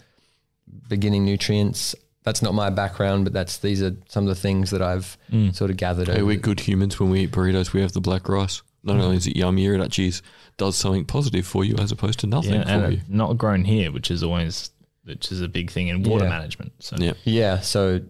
beginning 0.88 1.24
nutrients. 1.24 1.94
That's 2.24 2.42
not 2.42 2.54
my 2.54 2.70
background, 2.70 3.24
but 3.24 3.32
that's 3.32 3.58
these 3.58 3.82
are 3.82 3.94
some 4.08 4.24
of 4.24 4.28
the 4.34 4.40
things 4.40 4.70
that 4.70 4.80
I've 4.82 5.16
Mm. 5.30 5.54
sort 5.54 5.70
of 5.70 5.76
gathered. 5.76 6.08
hey, 6.08 6.14
over 6.16 6.24
we're 6.26 6.36
good 6.36 6.60
humans 6.60 6.98
when 6.98 7.10
we 7.10 7.20
eat 7.20 7.30
burritos. 7.32 7.72
We 7.72 7.80
have 7.82 7.92
the 7.92 8.00
black 8.00 8.28
rice. 8.28 8.62
Not 8.82 8.96
only 8.98 9.16
is 9.16 9.26
it 9.26 9.34
yummier, 9.36 9.78
it 9.78 9.82
actually 9.82 10.08
is- 10.08 10.22
does 10.56 10.76
something 10.76 11.04
positive 11.04 11.46
for 11.46 11.64
you 11.64 11.74
as 11.76 11.90
opposed 11.90 12.18
to 12.20 12.26
nothing 12.26 12.52
Yeah, 12.54 12.64
for 12.64 12.70
and 12.84 12.92
you. 12.94 13.00
not 13.08 13.36
grown 13.38 13.64
here, 13.64 13.90
which 13.92 14.10
is 14.10 14.22
always 14.22 14.70
which 15.04 15.30
is 15.30 15.42
a 15.42 15.48
big 15.48 15.70
thing 15.70 15.88
in 15.88 16.02
water 16.02 16.24
Yeah. 16.24 16.30
management. 16.30 16.72
So 16.80 16.96
Yeah. 16.98 17.12
Yeah, 17.24 17.60
so 17.60 18.00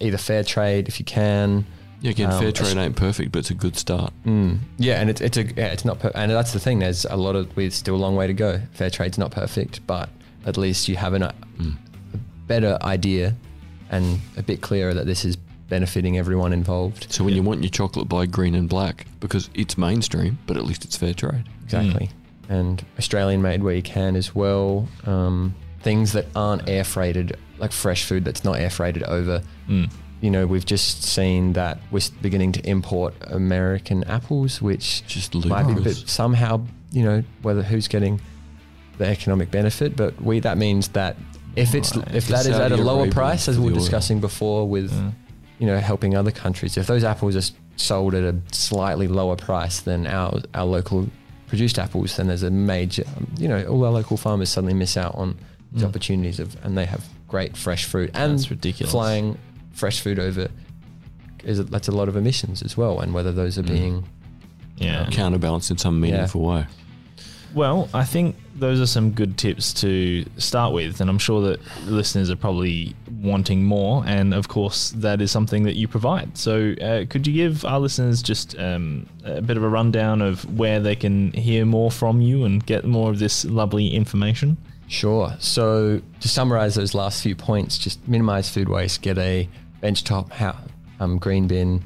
either 0.00 0.18
fair 0.18 0.42
trade 0.44 0.88
if 0.88 0.98
you 0.98 1.04
can, 1.04 1.64
Yeah, 2.02 2.12
again, 2.12 2.30
Um, 2.30 2.40
fair 2.40 2.50
trade 2.52 2.76
ain't 2.78 2.96
perfect, 2.96 3.30
but 3.32 3.40
it's 3.40 3.50
a 3.50 3.54
good 3.54 3.76
start. 3.76 4.12
Mm. 4.24 4.58
Yeah, 4.78 5.00
and 5.00 5.10
it's 5.10 5.20
it's 5.20 5.36
a 5.36 5.42
yeah, 5.44 5.66
it's 5.66 5.84
not 5.84 5.98
per- 5.98 6.12
and 6.14 6.30
that's 6.32 6.52
the 6.52 6.58
thing. 6.60 6.78
There's 6.78 7.04
a 7.04 7.16
lot 7.16 7.36
of 7.36 7.54
we're 7.56 7.70
still 7.70 7.94
a 7.96 8.02
long 8.04 8.16
way 8.16 8.26
to 8.26 8.32
go. 8.32 8.60
Fair 8.72 8.88
trade's 8.90 9.18
not 9.18 9.30
perfect, 9.32 9.86
but 9.86 10.08
at 10.46 10.56
least 10.56 10.88
you 10.88 10.96
have 10.96 11.12
an, 11.14 11.22
a 11.22 11.34
Mm. 11.58 11.76
better 12.46 12.78
idea 12.82 13.34
and 13.90 14.20
a 14.36 14.42
bit 14.42 14.60
clearer 14.60 14.94
that 14.94 15.06
this 15.06 15.24
is 15.24 15.36
benefiting 15.68 16.16
everyone 16.18 16.52
involved. 16.52 17.06
So 17.12 17.22
when 17.22 17.34
you 17.34 17.42
want 17.42 17.62
your 17.62 17.70
chocolate, 17.70 18.08
buy 18.08 18.26
green 18.26 18.54
and 18.54 18.68
black 18.68 19.06
because 19.20 19.50
it's 19.54 19.76
mainstream, 19.78 20.38
but 20.46 20.56
at 20.56 20.64
least 20.64 20.84
it's 20.84 20.96
fair 20.96 21.14
trade. 21.14 21.44
Exactly. 21.64 22.10
And 22.48 22.84
Australian 22.98 23.42
made 23.42 23.62
where 23.62 23.74
you 23.74 23.82
can 23.82 24.16
as 24.16 24.34
well. 24.34 24.88
Um, 25.06 25.54
things 25.82 26.12
that 26.12 26.26
aren't 26.34 26.68
air 26.68 26.82
freighted, 26.84 27.36
like 27.58 27.70
fresh 27.72 28.04
food 28.04 28.24
that's 28.24 28.42
not 28.42 28.58
air 28.58 28.70
freighted 28.70 29.02
over. 29.04 29.42
Mm. 29.70 29.90
You 30.20 30.30
know, 30.30 30.46
we've 30.46 30.66
just 30.66 31.02
seen 31.02 31.54
that 31.54 31.78
we're 31.90 32.00
beginning 32.20 32.52
to 32.52 32.68
import 32.68 33.14
American 33.28 34.04
apples, 34.04 34.60
which 34.60 35.02
Just 35.06 35.34
might 35.46 35.66
be, 35.66 35.74
but 35.82 35.94
somehow, 35.96 36.60
you 36.92 37.02
know, 37.02 37.22
whether 37.42 37.62
who's 37.62 37.88
getting 37.88 38.20
the 38.98 39.06
economic 39.06 39.50
benefit, 39.50 39.96
but 39.96 40.20
we 40.20 40.40
that 40.40 40.58
means 40.58 40.88
that 40.88 41.16
if 41.56 41.74
it's 41.74 41.96
Right. 41.96 42.14
if 42.14 42.28
that 42.28 42.40
is 42.46 42.48
at 42.48 42.70
a 42.72 42.76
lower 42.76 42.98
Arabia 43.04 43.12
price, 43.14 43.48
as 43.48 43.58
we 43.58 43.64
were 43.64 43.70
the 43.70 43.76
oil. 43.76 43.80
discussing 43.80 44.20
before, 44.20 44.68
with 44.68 44.92
Yeah. 44.92 45.10
you 45.58 45.66
know 45.66 45.78
helping 45.78 46.14
other 46.14 46.30
countries, 46.30 46.76
if 46.76 46.86
those 46.86 47.02
apples 47.02 47.34
are 47.34 47.54
sold 47.76 48.14
at 48.14 48.22
a 48.22 48.36
slightly 48.52 49.08
lower 49.08 49.36
price 49.36 49.80
than 49.80 50.06
our 50.06 50.42
our 50.52 50.66
local 50.66 51.08
produced 51.46 51.78
apples, 51.78 52.16
then 52.16 52.26
there's 52.28 52.42
a 52.42 52.50
major, 52.50 53.04
you 53.38 53.48
know, 53.48 53.64
all 53.64 53.84
our 53.86 53.90
local 53.92 54.16
farmers 54.18 54.50
suddenly 54.50 54.74
miss 54.74 54.96
out 54.98 55.14
on 55.14 55.36
the 55.72 55.84
Mm. 55.84 55.88
opportunities 55.88 56.38
of, 56.38 56.56
and 56.62 56.76
they 56.76 56.84
have 56.84 57.04
great 57.26 57.56
fresh 57.56 57.84
fruit 57.86 58.10
and 58.14 58.32
That's 58.38 58.50
ridiculous. 58.50 58.90
flying 58.92 59.38
fresh 59.72 60.00
food 60.00 60.18
over. 60.18 60.48
Is 61.44 61.58
a, 61.58 61.64
that's 61.64 61.88
a 61.88 61.92
lot 61.92 62.08
of 62.08 62.16
emissions 62.16 62.62
as 62.62 62.76
well, 62.76 63.00
and 63.00 63.14
whether 63.14 63.32
those 63.32 63.56
are 63.58 63.62
Mm. 63.62 63.68
being 63.68 64.04
Yeah. 64.78 65.06
Counterbalance 65.10 65.70
in 65.70 65.78
some 65.78 66.00
meaningful 66.00 66.40
way. 66.42 66.66
Well, 67.52 67.88
I 67.92 68.04
think 68.04 68.36
those 68.56 68.80
are 68.80 68.86
some 68.86 69.10
good 69.10 69.36
tips 69.36 69.72
to 69.74 70.24
start 70.36 70.72
with, 70.72 71.00
and 71.00 71.10
I'm 71.10 71.18
sure 71.18 71.40
that 71.48 71.60
listeners 71.86 72.30
are 72.30 72.36
probably 72.36 72.94
wanting 73.20 73.64
more. 73.64 74.04
And 74.06 74.32
of 74.32 74.46
course, 74.48 74.90
that 74.96 75.20
is 75.20 75.30
something 75.32 75.64
that 75.64 75.74
you 75.76 75.88
provide. 75.88 76.38
So, 76.38 76.74
uh, 76.80 77.06
could 77.10 77.26
you 77.26 77.32
give 77.32 77.64
our 77.64 77.80
listeners 77.80 78.22
just 78.22 78.56
um, 78.58 79.06
a 79.24 79.42
bit 79.42 79.56
of 79.56 79.64
a 79.64 79.68
rundown 79.68 80.22
of 80.22 80.44
where 80.58 80.78
they 80.78 80.94
can 80.94 81.32
hear 81.32 81.64
more 81.66 81.90
from 81.90 82.20
you 82.20 82.44
and 82.44 82.64
get 82.64 82.84
more 82.84 83.10
of 83.10 83.18
this 83.18 83.44
lovely 83.44 83.88
information? 83.88 84.56
Sure. 84.90 85.36
So 85.38 86.02
to 86.18 86.28
summarize 86.28 86.74
those 86.74 86.94
last 86.94 87.22
few 87.22 87.36
points, 87.36 87.78
just 87.78 88.06
minimize 88.08 88.50
food 88.50 88.68
waste, 88.68 89.02
get 89.02 89.18
a 89.18 89.48
benchtop 89.80 90.32
um, 90.98 91.16
green 91.18 91.46
bin, 91.46 91.84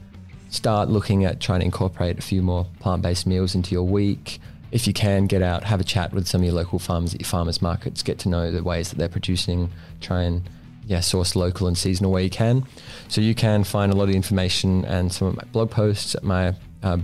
start 0.48 0.88
looking 0.88 1.26
at 1.26 1.38
trying 1.38 1.60
to 1.60 1.66
incorporate 1.66 2.18
a 2.18 2.22
few 2.22 2.40
more 2.40 2.66
plant-based 2.80 3.26
meals 3.26 3.54
into 3.54 3.72
your 3.72 3.82
week. 3.82 4.40
If 4.72 4.86
you 4.86 4.94
can, 4.94 5.26
get 5.26 5.42
out, 5.42 5.64
have 5.64 5.80
a 5.80 5.84
chat 5.84 6.14
with 6.14 6.26
some 6.26 6.40
of 6.40 6.46
your 6.46 6.54
local 6.54 6.78
farmers 6.78 7.12
at 7.12 7.20
your 7.20 7.28
farmers 7.28 7.60
markets, 7.60 8.02
get 8.02 8.18
to 8.20 8.30
know 8.30 8.50
the 8.50 8.62
ways 8.62 8.88
that 8.88 8.96
they're 8.96 9.10
producing, 9.10 9.70
try 10.00 10.22
and 10.22 10.48
yeah, 10.86 11.00
source 11.00 11.36
local 11.36 11.66
and 11.66 11.76
seasonal 11.76 12.10
where 12.10 12.22
you 12.22 12.30
can. 12.30 12.64
So 13.08 13.20
you 13.20 13.34
can 13.34 13.64
find 13.64 13.92
a 13.92 13.96
lot 13.96 14.08
of 14.08 14.14
information 14.14 14.86
and 14.86 15.12
some 15.12 15.28
of 15.28 15.36
my 15.36 15.44
blog 15.52 15.70
posts 15.70 16.14
at 16.14 16.24
my 16.24 16.54
uh, 16.82 16.96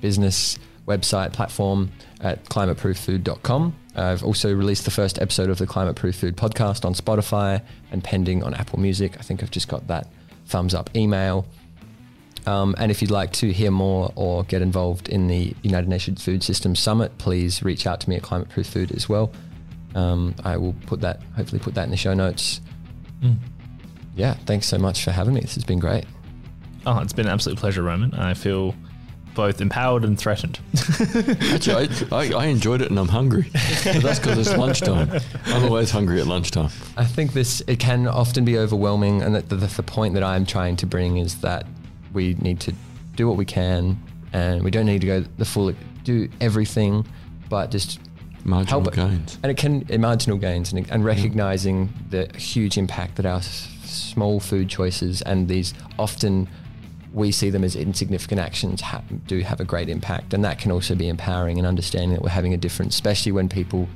business 0.00 0.58
website 0.88 1.32
platform 1.32 1.92
at 2.20 2.44
climateprooffood.com. 2.46 3.76
I've 3.96 4.22
also 4.22 4.54
released 4.54 4.84
the 4.84 4.90
first 4.90 5.18
episode 5.20 5.50
of 5.50 5.58
the 5.58 5.66
Climate 5.66 5.96
Proof 5.96 6.16
Food 6.16 6.36
podcast 6.36 6.84
on 6.84 6.94
Spotify 6.94 7.62
and 7.90 8.02
pending 8.04 8.42
on 8.42 8.54
Apple 8.54 8.78
Music. 8.78 9.16
I 9.18 9.22
think 9.22 9.42
I've 9.42 9.50
just 9.50 9.68
got 9.68 9.86
that 9.88 10.06
thumbs 10.46 10.74
up 10.74 10.90
email. 10.96 11.46
Um, 12.46 12.74
and 12.78 12.90
if 12.90 13.02
you'd 13.02 13.10
like 13.10 13.32
to 13.34 13.52
hear 13.52 13.70
more 13.70 14.12
or 14.14 14.44
get 14.44 14.62
involved 14.62 15.08
in 15.08 15.26
the 15.26 15.54
United 15.62 15.88
Nations 15.88 16.24
Food 16.24 16.42
Systems 16.42 16.80
Summit, 16.80 17.18
please 17.18 17.62
reach 17.62 17.86
out 17.86 18.00
to 18.00 18.08
me 18.08 18.16
at 18.16 18.22
Climate 18.22 18.48
Proof 18.48 18.66
Food 18.66 18.92
as 18.92 19.08
well. 19.08 19.32
Um, 19.94 20.34
I 20.44 20.56
will 20.56 20.74
put 20.86 21.00
that, 21.00 21.20
hopefully, 21.36 21.60
put 21.60 21.74
that 21.74 21.84
in 21.84 21.90
the 21.90 21.96
show 21.96 22.14
notes. 22.14 22.60
Yeah, 24.16 24.34
thanks 24.46 24.66
so 24.66 24.78
much 24.78 25.04
for 25.04 25.10
having 25.10 25.34
me. 25.34 25.40
This 25.40 25.54
has 25.56 25.64
been 25.64 25.78
great. 25.80 26.04
Oh, 26.86 26.98
it's 27.00 27.12
been 27.12 27.26
an 27.26 27.32
absolute 27.32 27.58
pleasure, 27.58 27.82
Roman. 27.82 28.14
I 28.14 28.34
feel 28.34 28.74
both 29.34 29.60
empowered 29.60 30.04
and 30.04 30.18
threatened. 30.18 30.58
Actually, 31.52 31.88
I, 32.12 32.16
I, 32.16 32.32
I 32.32 32.44
enjoyed 32.46 32.82
it 32.82 32.90
and 32.90 32.98
I'm 32.98 33.08
hungry. 33.08 33.46
But 33.52 34.02
that's 34.02 34.18
because 34.18 34.38
it's 34.38 34.56
lunchtime. 34.56 35.10
I'm 35.46 35.64
always 35.64 35.90
hungry 35.90 36.20
at 36.20 36.26
lunchtime. 36.26 36.70
I 36.96 37.04
think 37.04 37.32
this 37.32 37.62
it 37.66 37.78
can 37.78 38.06
often 38.06 38.44
be 38.44 38.58
overwhelming, 38.58 39.22
and 39.22 39.34
that 39.34 39.48
the, 39.48 39.56
the 39.56 39.82
point 39.82 40.14
that 40.14 40.22
I'm 40.24 40.44
trying 40.46 40.76
to 40.76 40.86
bring 40.86 41.16
is 41.18 41.40
that 41.40 41.66
we 42.12 42.34
need 42.34 42.60
to 42.60 42.74
do 43.16 43.28
what 43.28 43.36
we 43.36 43.44
can, 43.44 44.00
and 44.32 44.62
we 44.64 44.70
don't 44.70 44.86
need 44.86 45.00
to 45.02 45.06
go 45.06 45.20
the 45.38 45.44
full 45.44 45.72
do 46.04 46.28
everything, 46.40 47.06
but 47.48 47.70
just 47.70 48.00
Marginal 48.44 48.80
help 48.82 48.88
it. 48.88 48.96
gains. 48.96 49.38
And 49.42 49.50
it 49.52 49.56
can 49.58 49.84
marginal 50.00 50.38
gains, 50.38 50.72
and, 50.72 50.90
and 50.90 51.04
recognizing 51.04 51.92
the 52.10 52.30
huge 52.36 52.78
impact 52.78 53.16
that 53.16 53.26
our 53.26 53.38
s- 53.38 53.68
small 53.84 54.40
food 54.40 54.68
choices 54.68 55.20
and 55.22 55.46
these 55.48 55.74
often 55.98 56.48
we 57.12 57.32
see 57.32 57.50
them 57.50 57.64
as 57.64 57.74
insignificant 57.74 58.40
actions 58.40 58.80
ha- 58.80 59.02
do 59.26 59.40
have 59.40 59.60
a 59.60 59.64
great 59.64 59.88
impact, 59.88 60.32
and 60.32 60.44
that 60.44 60.58
can 60.58 60.70
also 60.70 60.94
be 60.94 61.08
empowering 61.08 61.58
and 61.58 61.66
understanding 61.66 62.12
that 62.12 62.22
we're 62.22 62.28
having 62.28 62.54
a 62.54 62.56
difference, 62.56 62.94
especially 62.94 63.32
when 63.32 63.48
people 63.48 63.88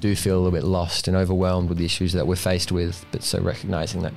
do 0.00 0.14
feel 0.14 0.36
a 0.36 0.40
little 0.40 0.52
bit 0.52 0.64
lost 0.64 1.08
and 1.08 1.16
overwhelmed 1.16 1.68
with 1.68 1.78
the 1.78 1.84
issues 1.84 2.12
that 2.12 2.26
we're 2.26 2.36
faced 2.36 2.70
with. 2.70 3.04
But 3.10 3.22
so 3.22 3.40
recognizing 3.40 4.02
that 4.02 4.12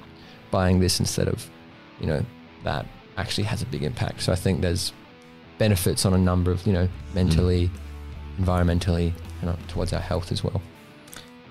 buying 0.52 0.80
this 0.80 0.99
instead 0.99 1.28
of, 1.28 1.49
you 1.99 2.08
know, 2.08 2.26
that 2.64 2.86
actually 3.18 3.45
has 3.45 3.62
a 3.62 3.66
big 3.66 3.84
impact. 3.84 4.22
So 4.22 4.32
I 4.32 4.36
think 4.36 4.62
there's 4.62 4.93
benefits 5.58 6.06
on 6.06 6.14
a 6.14 6.18
number 6.18 6.52
of, 6.52 6.66
you 6.68 6.74
know, 6.74 6.88
mentally, 7.14 7.70
mm. 7.70 8.43
environmentally, 8.45 9.14
and 9.41 9.70
towards 9.70 9.93
our 9.93 9.99
health 9.99 10.32
as 10.32 10.43
well. 10.43 10.62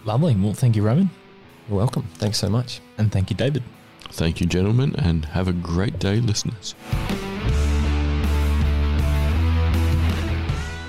Lovely. 0.05 0.35
Well, 0.37 0.55
thank 0.55 0.77
you, 0.77 0.83
Roman. 0.83 1.11
You're 1.69 1.79
welcome. 1.79 2.03
Thanks 2.15 2.39
so 2.39 2.49
much. 2.49 2.81
And 2.99 3.11
thank 3.11 3.31
you, 3.31 3.37
David. 3.37 3.63
Thank 4.13 4.41
you, 4.41 4.47
gentlemen, 4.47 4.95
and 4.97 5.25
have 5.27 5.49
a 5.49 5.53
great 5.53 5.99
day, 5.99 6.21
listeners. 6.21 6.75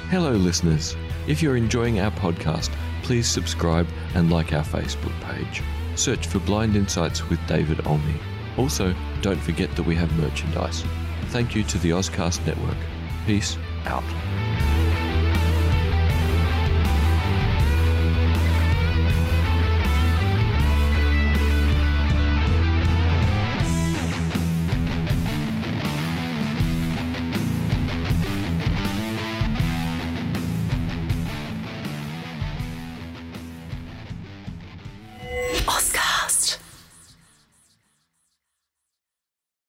Hello, 0.10 0.32
listeners. 0.32 0.96
If 1.28 1.42
you're 1.42 1.56
enjoying 1.56 2.00
our 2.00 2.12
podcast, 2.12 2.72
please 3.04 3.28
subscribe 3.28 3.88
and 4.16 4.32
like 4.32 4.54
our 4.54 4.64
Facebook 4.64 5.18
page. 5.22 5.62
Search 5.96 6.28
for 6.28 6.40
Blind 6.40 6.76
Insights 6.76 7.30
with 7.30 7.40
David 7.48 7.86
Olney. 7.88 8.16
Also, 8.58 8.94
don't 9.22 9.40
forget 9.40 9.74
that 9.76 9.84
we 9.84 9.96
have 9.96 10.12
merchandise. 10.18 10.84
Thank 11.28 11.56
you 11.56 11.64
to 11.64 11.78
the 11.78 11.92
Ozcast 11.92 12.46
Network. 12.46 12.78
Peace 13.26 13.58
out. 13.86 14.04